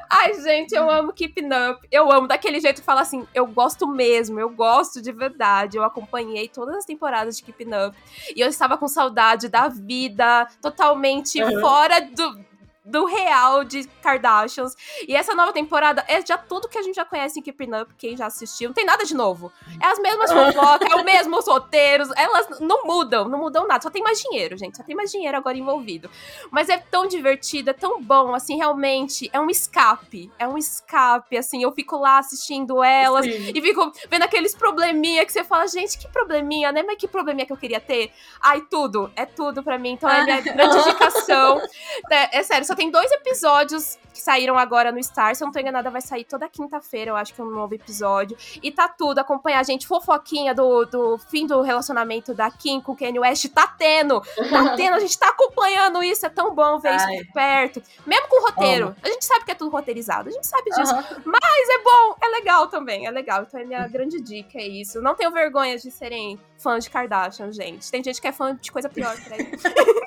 Ai, 0.10 0.34
gente, 0.42 0.74
eu 0.76 0.90
amo 0.90 1.12
Keeping 1.14 1.48
Up. 1.72 1.88
Eu 1.92 2.12
amo 2.12 2.28
daquele 2.28 2.60
jeito 2.60 2.82
que 2.82 2.86
fala 2.86 3.02
assim, 3.02 3.28
eu 3.34 3.48
gosto 3.48 3.88
mesmo, 3.88 4.40
eu 4.40 4.50
gosto 4.50 5.02
de 5.02 5.12
verdade. 5.12 5.78
Eu 5.78 5.84
acompanhei 5.84 6.48
todas 6.48 6.76
as 6.78 6.86
temporadas 6.86 7.38
de 7.38 7.44
Keeping 7.44 7.72
Up. 7.88 7.98
E 8.36 8.40
eu 8.42 8.48
estava 8.48 8.78
com 8.78 8.88
saudade 8.88 9.50
da 9.50 9.68
vida, 9.70 10.48
totalmente 10.62 11.42
Uhum. 11.42 11.60
fora 11.60 12.00
do, 12.02 12.40
do 12.84 13.06
real 13.06 13.64
de 13.64 13.88
Kardashians. 14.02 14.76
E 15.08 15.16
essa 15.16 15.34
nova 15.34 15.54
temporada 15.54 16.04
é 16.08 16.24
já 16.26 16.38
tudo 16.38 16.68
que 16.68 16.78
a 16.78 16.82
gente 16.82 16.96
já 16.96 17.06
conhece 17.06 17.40
em 17.40 17.42
Keeping 17.42 17.74
Up, 17.74 17.94
quem 17.98 18.18
já 18.18 18.26
assistiu. 18.26 18.70
Não 18.70 18.74
tem 18.74 18.86
nada 18.86 19.06
de 19.06 19.16
novo. 19.16 19.52
É 19.82 19.88
as 19.88 20.00
mesmas 20.00 20.32
fofocas, 20.34 20.92
é 20.92 20.96
os 20.96 21.04
mesmos 21.04 21.48
roteiros. 21.48 22.10
Elas 22.16 22.60
não 22.60 22.86
mudam, 22.86 23.30
não 23.30 23.40
mudam 23.40 23.68
nada. 23.68 23.82
Só 23.82 23.90
tem 23.90 24.04
mais 24.04 24.20
dinheiro, 24.20 24.58
gente. 24.58 24.78
Só 24.78 24.84
tem 24.84 24.96
mais 24.96 25.12
dinheiro 25.12 25.38
agora 25.38 25.58
envolvido. 25.58 26.10
Mas 26.52 26.70
é 26.70 26.78
tão 26.78 27.08
divertido, 27.08 27.70
é 27.70 27.74
tão 27.74 28.02
bom, 28.02 28.34
assim, 28.34 28.58
realmente. 28.58 29.30
É 29.32 29.40
um 29.40 29.50
escape. 29.50 30.32
É 30.38 30.48
um 30.48 30.58
escape, 30.58 31.38
assim. 31.38 31.64
Eu 31.64 31.72
fico 31.72 31.98
lá 31.98 32.18
assistindo 32.20 32.84
elas. 32.84 33.26
Sim. 33.26 33.52
E 33.56 33.62
fico 33.62 33.92
vendo 34.10 34.24
aqueles 34.24 34.54
probleminha 34.54 35.26
que 35.26 35.32
você 35.32 35.44
fala, 35.44 35.68
gente, 35.68 35.98
que 35.98 36.08
probleminha, 36.10 36.72
né? 36.72 36.84
Mas 36.84 36.98
que 36.98 37.08
probleminha 37.08 37.46
que 37.46 37.54
eu 37.54 37.58
queria 37.58 37.80
ter? 37.80 38.12
Ai, 38.42 38.62
tudo. 38.70 39.12
É 39.16 39.26
tudo 39.26 39.64
pra 39.64 39.78
mim. 39.78 39.92
Então 39.92 40.10
é 40.10 40.24
minha 40.24 40.42
grande 40.42 40.78
indicação. 40.78 41.62
É, 42.12 42.40
é 42.40 42.44
sério, 42.44 42.66
só 42.74 42.76
tem 42.76 42.90
dois 42.90 43.12
episódios 43.12 44.00
que 44.12 44.20
saíram 44.22 44.58
agora 44.58 44.92
no 44.92 45.02
Star. 45.04 45.36
Se 45.36 45.44
eu 45.44 45.46
não 45.46 45.52
tô 45.52 45.60
enganada, 45.60 45.90
vai 45.90 46.02
sair 46.02 46.24
toda 46.24 46.48
quinta-feira, 46.48 47.12
eu 47.12 47.16
acho 47.16 47.34
que 47.34 47.42
é 47.42 47.44
um 47.44 47.50
novo 47.50 47.74
episódio. 47.74 48.38
E 48.62 48.72
tá 48.72 48.88
tudo. 48.88 49.20
Acompanhar 49.20 49.60
a 49.60 49.64
gente, 49.64 49.88
fofoquinha 49.88 50.54
do, 50.54 50.86
do 50.86 51.18
fim 51.18 51.48
do 51.48 51.62
relacionamento 51.62 52.34
da 52.34 52.50
Kim 52.52 52.80
com 52.80 52.92
o 52.92 52.96
Kanye 52.96 53.20
West. 53.20 53.48
Tá 53.50 53.68
tendo. 53.68 54.22
Tá 54.22 54.74
tendo. 54.78 54.96
A 54.96 55.00
gente 55.00 55.18
tá 55.18 55.30
acompanhando 55.30 56.04
isso. 56.04 56.26
É 56.26 56.30
tão 56.30 56.54
bom 56.54 56.80
ver 56.80 56.96
isso 56.96 57.06
Ai. 57.06 57.18
de 57.18 57.26
perto. 57.32 57.84
Mesmo 58.06 58.28
com 58.28 58.42
o 58.42 58.46
roteiro. 58.46 58.96
A 59.02 59.08
gente 59.08 59.26
sabe 59.26 59.46
que 59.46 59.52
é 59.52 59.56
tudo 59.56 59.72
roteirizado. 59.72 60.30
A 60.30 60.32
gente 60.32 60.46
sabe 60.46 60.70
disso. 60.70 60.94
Mas 61.26 61.70
é 61.70 61.84
bom, 61.84 62.16
é 62.22 62.28
legal 62.30 62.68
também, 62.68 63.08
é 63.08 63.12
legal. 63.12 63.44
Então 63.44 63.60
é 63.60 63.66
minha 63.66 63.88
grande 63.90 64.22
dica, 64.22 64.58
é 64.58 64.68
isso. 64.68 65.02
Não 65.02 65.16
tenho 65.16 65.32
vergonha 65.32 65.78
de 65.78 65.90
serem 65.90 66.40
fãs 66.58 66.84
de 66.84 66.90
Kardashian, 66.90 67.52
gente. 67.52 67.92
Tem 67.92 68.04
gente 68.04 68.22
que 68.22 68.28
é 68.28 68.32
fã 68.32 68.56
de 68.56 68.72
coisa 68.72 68.90
pior 68.90 69.16
por 69.22 69.34
aí. 69.34 69.52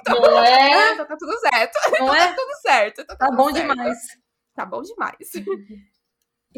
Não 0.09 0.43
é? 0.43 0.87
Então 0.97 1.05
tá 1.05 1.17
tudo 1.19 1.39
certo, 1.39 1.79
Não 2.01 2.07
tá 2.07 2.19
é? 2.19 2.33
tudo 2.33 2.56
certo. 2.57 3.05
Tá, 3.07 3.17
Tá 3.17 3.27
tudo 3.27 3.37
bom 3.37 3.53
certo. 3.53 3.69
demais. 3.69 3.99
Tá 4.55 4.65
bom 4.67 4.83
demais. 4.83 5.33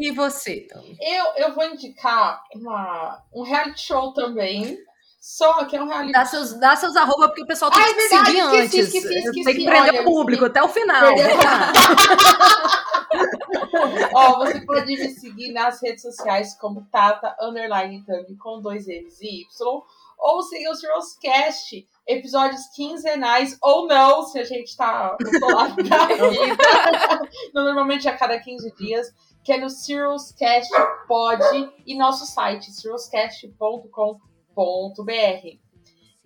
E 0.01 0.12
você, 0.12 0.61
então? 0.64 0.80
Eu, 1.01 1.24
eu 1.49 1.55
vou 1.57 1.64
indicar 1.64 2.40
uma, 2.55 3.20
um 3.34 3.42
reality 3.42 3.80
show 3.80 4.12
também. 4.12 4.78
Só 5.20 5.64
que 5.64 5.76
é 5.76 5.82
um 5.82 5.88
reality 5.88 6.12
Dá 6.12 6.24
seus, 6.24 6.53
dá 6.61 6.76
seus 6.76 6.94
arroba, 6.94 7.26
porque 7.26 7.42
o 7.42 7.46
pessoal 7.46 7.68
tem 7.72 7.82
Ah, 7.82 7.84
é 7.84 7.88
te 7.88 7.94
verdade, 7.96 8.26
seguir 8.30 8.38
esqueci, 8.38 8.78
antes. 8.78 8.94
esqueci, 8.94 9.14
esqueci. 9.18 9.44
Tem 9.44 9.57
que 9.57 9.64
prender 9.64 9.90
Olha, 9.94 10.03
o 10.03 10.05
público 10.05 10.44
até 10.44 10.62
o 10.62 10.68
final. 10.68 11.03
Lá. 11.03 11.72
Ó, 14.14 14.38
você 14.38 14.61
pode 14.61 14.86
me 14.86 15.09
seguir 15.11 15.53
nas 15.53 15.80
redes 15.82 16.03
sociais 16.03 16.55
como 16.55 16.86
Tata 16.92 17.36
Underline 17.40 18.05
Thumb 18.05 18.36
com 18.36 18.61
dois 18.61 18.86
M's 18.86 19.20
e 19.20 19.42
Y. 19.42 19.82
Ou 20.18 20.42
siga 20.42 20.70
o 20.70 20.74
Cirruscast, 20.74 21.86
episódios 22.09 22.67
quinzenais 22.75 23.57
ou 23.61 23.87
não, 23.87 24.23
se 24.23 24.39
a 24.39 24.45
gente 24.45 24.75
tá 24.75 25.15
no 25.21 25.31
da 25.89 26.07
vida. 26.31 27.31
Normalmente 27.53 28.09
a 28.09 28.17
cada 28.17 28.41
15 28.41 28.75
dias, 28.75 29.15
que 29.45 29.53
é 29.53 29.61
no 29.61 29.69
Cirruscast 29.69 30.73
Pod 31.07 31.43
e 31.87 31.95
nosso 31.97 32.25
site, 32.25 32.73
cirruscast.com.br. 32.73 35.59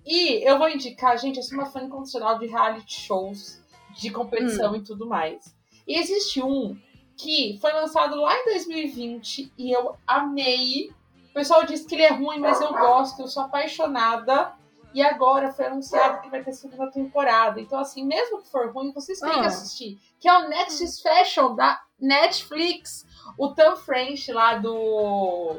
E 0.04 0.48
eu 0.48 0.58
vou 0.58 0.68
indicar, 0.68 1.18
gente, 1.18 1.36
eu 1.36 1.42
sou 1.42 1.58
uma 1.58 1.66
fã 1.66 1.82
incondicional 1.82 2.38
de 2.38 2.46
reality 2.46 3.00
shows, 3.00 3.60
de 3.96 4.10
competição 4.10 4.74
e 4.76 4.82
tudo 4.82 5.06
mais. 5.06 5.54
E 5.86 5.98
existe 5.98 6.42
um 6.42 6.76
que 7.16 7.58
foi 7.60 7.72
lançado 7.72 8.20
lá 8.20 8.36
em 8.36 8.44
2020 8.44 9.52
e 9.58 9.72
eu 9.72 9.96
amei. 10.06 10.90
O 11.30 11.34
pessoal 11.34 11.64
diz 11.64 11.84
que 11.84 11.94
ele 11.94 12.02
é 12.02 12.12
ruim, 12.12 12.38
mas 12.38 12.60
eu 12.60 12.72
gosto, 12.72 13.20
eu 13.20 13.28
sou 13.28 13.44
apaixonada. 13.44 14.52
E 14.94 15.02
agora 15.02 15.52
foi 15.52 15.66
anunciado 15.66 16.20
que 16.20 16.28
vai 16.28 16.42
ter 16.42 16.52
segunda 16.52 16.90
temporada. 16.90 17.60
Então, 17.60 17.78
assim, 17.78 18.04
mesmo 18.04 18.42
que 18.42 18.48
for 18.50 18.70
ruim, 18.72 18.92
vocês 18.92 19.18
têm 19.18 19.30
que 19.30 19.38
Ah. 19.40 19.46
assistir. 19.46 19.98
Que 20.20 20.28
é 20.28 20.38
o 20.38 20.48
Next 20.48 21.02
Fashion 21.02 21.54
da 21.54 21.80
Netflix. 21.98 23.06
O 23.38 23.48
Tom 23.54 23.76
French 23.76 24.30
lá 24.32 24.56
do. 24.58 25.56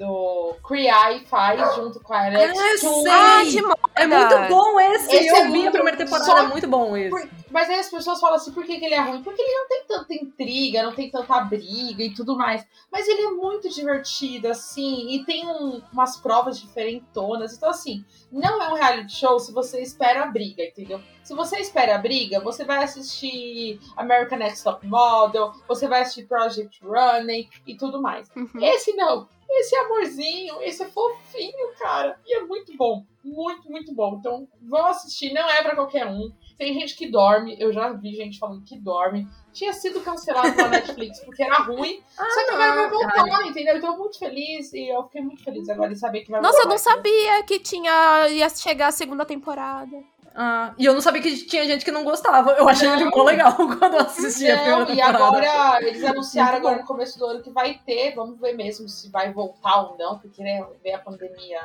Do 0.00 0.56
Cree 0.66 0.88
faz 1.26 1.74
junto 1.74 2.00
com 2.00 2.14
a 2.14 2.24
Alex 2.24 2.58
Ah, 2.58 2.70
eu 2.72 2.78
Chung. 2.78 3.02
sei. 3.02 3.12
Ah, 3.12 3.44
de 3.44 3.60
moda. 3.62 3.80
É 3.96 4.06
muito 4.06 4.48
bom 4.48 4.80
esse. 4.80 5.14
Esse 5.14 5.28
eu 5.28 5.36
é 5.36 5.48
vi 5.50 5.66
a 5.66 5.70
primeira 5.70 5.98
temporada, 5.98 6.24
só- 6.24 6.38
é 6.38 6.46
muito 6.48 6.66
bom 6.66 6.96
esse. 6.96 7.30
Mas 7.50 7.68
aí 7.68 7.80
as 7.80 7.90
pessoas 7.90 8.18
falam 8.18 8.36
assim, 8.36 8.52
por 8.52 8.64
que, 8.64 8.78
que 8.78 8.84
ele 8.86 8.94
é 8.94 9.00
ruim? 9.00 9.22
Porque 9.22 9.42
ele 9.42 9.52
não 9.52 9.68
tem 9.68 9.84
tanta 9.86 10.14
intriga, 10.14 10.82
não 10.84 10.94
tem 10.94 11.10
tanta 11.10 11.38
briga 11.42 12.02
e 12.02 12.14
tudo 12.14 12.34
mais. 12.34 12.64
Mas 12.90 13.06
ele 13.08 13.22
é 13.22 13.30
muito 13.32 13.68
divertido, 13.68 14.48
assim, 14.48 15.10
e 15.10 15.24
tem 15.26 15.46
um- 15.46 15.82
umas 15.92 16.16
provas 16.16 16.58
diferentonas. 16.58 17.54
Então, 17.54 17.68
assim, 17.68 18.02
não 18.32 18.62
é 18.62 18.68
um 18.70 18.74
reality 18.74 19.14
show 19.16 19.38
se 19.38 19.52
você 19.52 19.82
espera 19.82 20.22
a 20.22 20.26
briga, 20.26 20.62
entendeu? 20.64 21.00
Se 21.22 21.34
você 21.34 21.58
espera 21.58 21.96
a 21.96 21.98
briga, 21.98 22.40
você 22.40 22.64
vai 22.64 22.82
assistir 22.84 23.78
American 23.96 24.38
Next 24.38 24.64
Top 24.64 24.86
Model, 24.86 25.52
você 25.68 25.86
vai 25.88 26.02
assistir 26.02 26.26
Project 26.26 26.80
Running 26.82 27.48
e 27.66 27.76
tudo 27.76 28.00
mais. 28.00 28.30
Uhum. 28.34 28.48
Esse 28.62 28.94
não. 28.94 29.28
Esse 29.52 29.74
amorzinho, 29.76 30.62
esse 30.62 30.82
é 30.82 30.86
fofinho, 30.86 31.72
cara. 31.78 32.18
E 32.24 32.36
é 32.36 32.44
muito 32.44 32.76
bom. 32.76 33.04
Muito, 33.22 33.70
muito 33.70 33.92
bom. 33.94 34.16
Então, 34.18 34.48
vão 34.62 34.86
assistir. 34.86 35.32
Não 35.32 35.48
é 35.50 35.62
pra 35.62 35.74
qualquer 35.74 36.06
um. 36.06 36.32
Tem 36.56 36.72
gente 36.72 36.96
que 36.96 37.10
dorme. 37.10 37.56
Eu 37.58 37.72
já 37.72 37.92
vi 37.92 38.14
gente 38.14 38.38
falando 38.38 38.64
que 38.64 38.78
dorme. 38.78 39.26
Tinha 39.52 39.72
sido 39.72 40.00
cancelado 40.00 40.54
pela 40.54 40.68
Netflix 40.68 41.20
porque 41.24 41.42
era 41.42 41.56
ruim. 41.56 42.00
só 42.14 42.44
que 42.44 42.50
agora 42.52 42.74
vai 42.74 42.82
não, 42.84 42.90
voltar, 42.90 43.46
entendeu? 43.46 43.76
Então, 43.76 43.90
eu 43.90 43.96
tô 43.96 44.02
muito 44.02 44.18
feliz. 44.18 44.72
E 44.72 44.88
eu 44.88 45.02
fiquei 45.04 45.22
muito 45.22 45.42
feliz 45.42 45.68
agora 45.68 45.92
em 45.92 45.96
saber 45.96 46.20
que 46.22 46.30
vai 46.30 46.40
Nossa, 46.40 46.58
eu 46.58 46.68
voltar. 46.68 46.70
não 46.70 46.78
sabia 46.78 47.42
que 47.42 47.58
tinha 47.58 48.28
ia 48.28 48.48
chegar 48.48 48.88
a 48.88 48.92
segunda 48.92 49.26
temporada. 49.26 49.96
Ah, 50.34 50.74
e 50.78 50.84
eu 50.84 50.94
não 50.94 51.00
sabia 51.00 51.20
que 51.20 51.44
tinha 51.44 51.64
gente 51.66 51.84
que 51.84 51.90
não 51.90 52.04
gostava. 52.04 52.52
Eu 52.52 52.68
achei 52.68 52.88
ele 52.88 53.04
ficou 53.04 53.24
legal 53.24 53.54
quando 53.78 53.94
eu 53.94 54.00
assisti 54.00 54.50
a 54.50 54.58
primeira 54.58 54.84
Não, 54.84 54.94
e 54.94 55.00
agora 55.00 55.78
eles 55.82 56.04
anunciaram 56.04 56.58
agora 56.58 56.78
no 56.78 56.84
começo 56.84 57.18
do 57.18 57.26
ano 57.26 57.42
que 57.42 57.50
vai 57.50 57.80
ter, 57.84 58.14
vamos 58.14 58.38
ver 58.38 58.54
mesmo 58.54 58.88
se 58.88 59.08
vai 59.10 59.32
voltar 59.32 59.82
ou 59.82 59.98
não, 59.98 60.18
porque 60.18 60.42
né, 60.42 60.64
veio 60.82 60.96
a 60.96 61.00
pandemia 61.00 61.60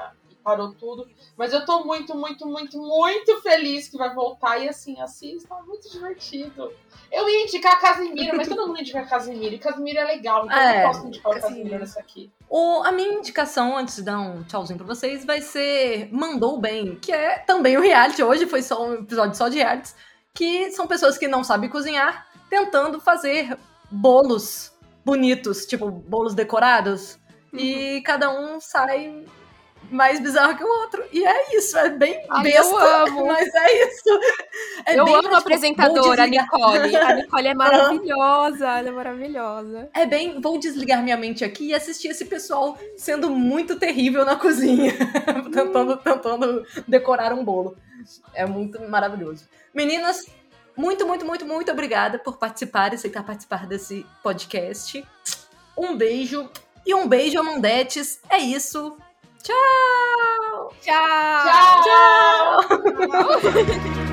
parou 0.46 0.72
tudo. 0.74 1.08
Mas 1.36 1.52
eu 1.52 1.66
tô 1.66 1.84
muito, 1.84 2.16
muito, 2.16 2.46
muito, 2.48 2.78
muito 2.78 3.42
feliz 3.42 3.90
que 3.90 3.98
vai 3.98 4.14
voltar 4.14 4.60
e 4.60 4.70
assim, 4.70 5.02
assista, 5.02 5.54
é 5.56 5.62
muito 5.64 5.90
divertido. 5.92 6.72
Eu 7.12 7.28
ia 7.28 7.44
indicar 7.44 7.74
a 7.74 7.78
Casimiro, 7.78 8.38
mas 8.38 8.48
todo 8.48 8.68
mundo 8.68 8.80
indica 8.80 9.00
a 9.00 9.06
Casimiro, 9.06 9.56
e 9.56 9.58
Casimiro 9.60 9.98
é 10.00 10.04
legal, 10.04 10.46
então 10.46 10.58
É, 10.58 10.84
eu 10.84 10.88
posso 10.88 11.08
indicar 11.08 11.32
o 11.32 11.42
Casimiro. 11.42 11.80
Nessa 11.80 12.00
aqui. 12.00 12.32
O- 12.48 12.84
a 12.84 12.92
minha 12.92 13.14
indicação, 13.16 13.76
antes 13.76 13.96
de 13.96 14.04
dar 14.04 14.20
um 14.20 14.44
tchauzinho 14.44 14.78
pra 14.78 14.88
vocês, 14.88 15.26
vai 15.26 15.42
ser 15.42 16.10
Mandou 16.12 16.60
Bem, 16.60 16.96
que 16.98 17.12
é 17.12 17.40
também 17.40 17.76
um 17.78 17.82
reality. 17.82 18.22
Hoje 18.22 18.46
foi 18.46 18.62
só 18.62 18.86
um 18.86 18.94
episódio 18.96 19.36
só 19.36 19.50
de 19.50 19.58
realities, 19.58 19.96
que 20.34 20.70
são 20.72 20.86
pessoas 20.86 21.18
que 21.18 21.28
não 21.28 21.44
sabem 21.44 21.70
cozinhar, 21.70 22.28
tentando 22.50 23.00
fazer 23.02 23.58
bolos 23.90 24.72
bonitos, 25.04 25.66
tipo 25.66 25.90
bolos 25.90 26.34
decorados. 26.36 27.18
E 27.54 28.02
cada 28.02 28.30
um 28.30 28.60
sai 28.60 29.24
mais 29.92 30.20
bizarro 30.20 30.58
que 30.58 30.64
o 30.64 30.82
outro. 30.82 31.04
E 31.12 31.26
é 31.26 31.56
isso, 31.56 31.78
é 31.78 31.90
bem 31.90 32.24
Ai, 32.30 32.44
besta, 32.44 32.74
eu 32.74 32.78
amo. 32.78 33.26
mas 33.28 33.54
é 33.54 33.88
isso. 33.88 34.20
É 34.86 35.00
eu 35.00 35.06
bem, 35.06 35.14
amo 35.14 35.24
tipo, 35.24 35.36
a 35.36 35.38
apresentadora, 35.40 36.24
a 36.24 36.28
Nicole. 36.28 36.96
A 36.96 37.14
Nicole 37.14 37.48
é 37.48 37.54
maravilhosa, 37.56 38.68
ela 38.68 38.90
é 38.90 38.92
maravilhosa. 38.92 39.90
É 39.94 40.06
bem, 40.06 40.40
vou 40.42 40.60
desligar 40.60 41.04
minha 41.04 41.18
mente 41.18 41.44
aqui 41.44 41.68
e 41.68 41.74
assistir 41.74 42.10
esse 42.10 42.26
pessoal 42.26 42.78
sendo 42.98 43.30
muito 43.30 43.78
terrível 43.78 44.26
na 44.26 44.36
cozinha, 44.36 44.94
tentando, 45.52 45.98
tentando 45.98 46.66
decorar 46.88 47.34
um 47.34 47.44
bolo. 47.44 47.78
É 48.34 48.46
muito 48.46 48.82
maravilhoso. 48.90 49.46
Meninas, 49.74 50.26
muito, 50.78 51.08
muito, 51.08 51.26
muito, 51.26 51.46
muito 51.46 51.72
obrigada 51.72 52.20
por 52.20 52.38
participar 52.38 52.92
e 52.92 52.96
aceitar 52.96 53.24
participar 53.24 53.66
desse 53.66 54.06
podcast. 54.22 55.06
Um 55.78 55.96
beijo 55.96 56.50
e 56.86 56.94
um 56.94 57.08
beijo, 57.08 57.40
Amandetes. 57.40 58.20
É 58.30 58.38
isso. 58.38 58.98
Tchau! 59.46 60.72
Tchau! 60.82 61.84
Tchau! 61.86 62.66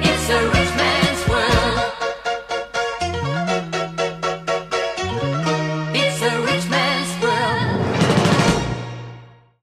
It's 0.03 0.29
a 0.29 0.39
rich 0.51 1.02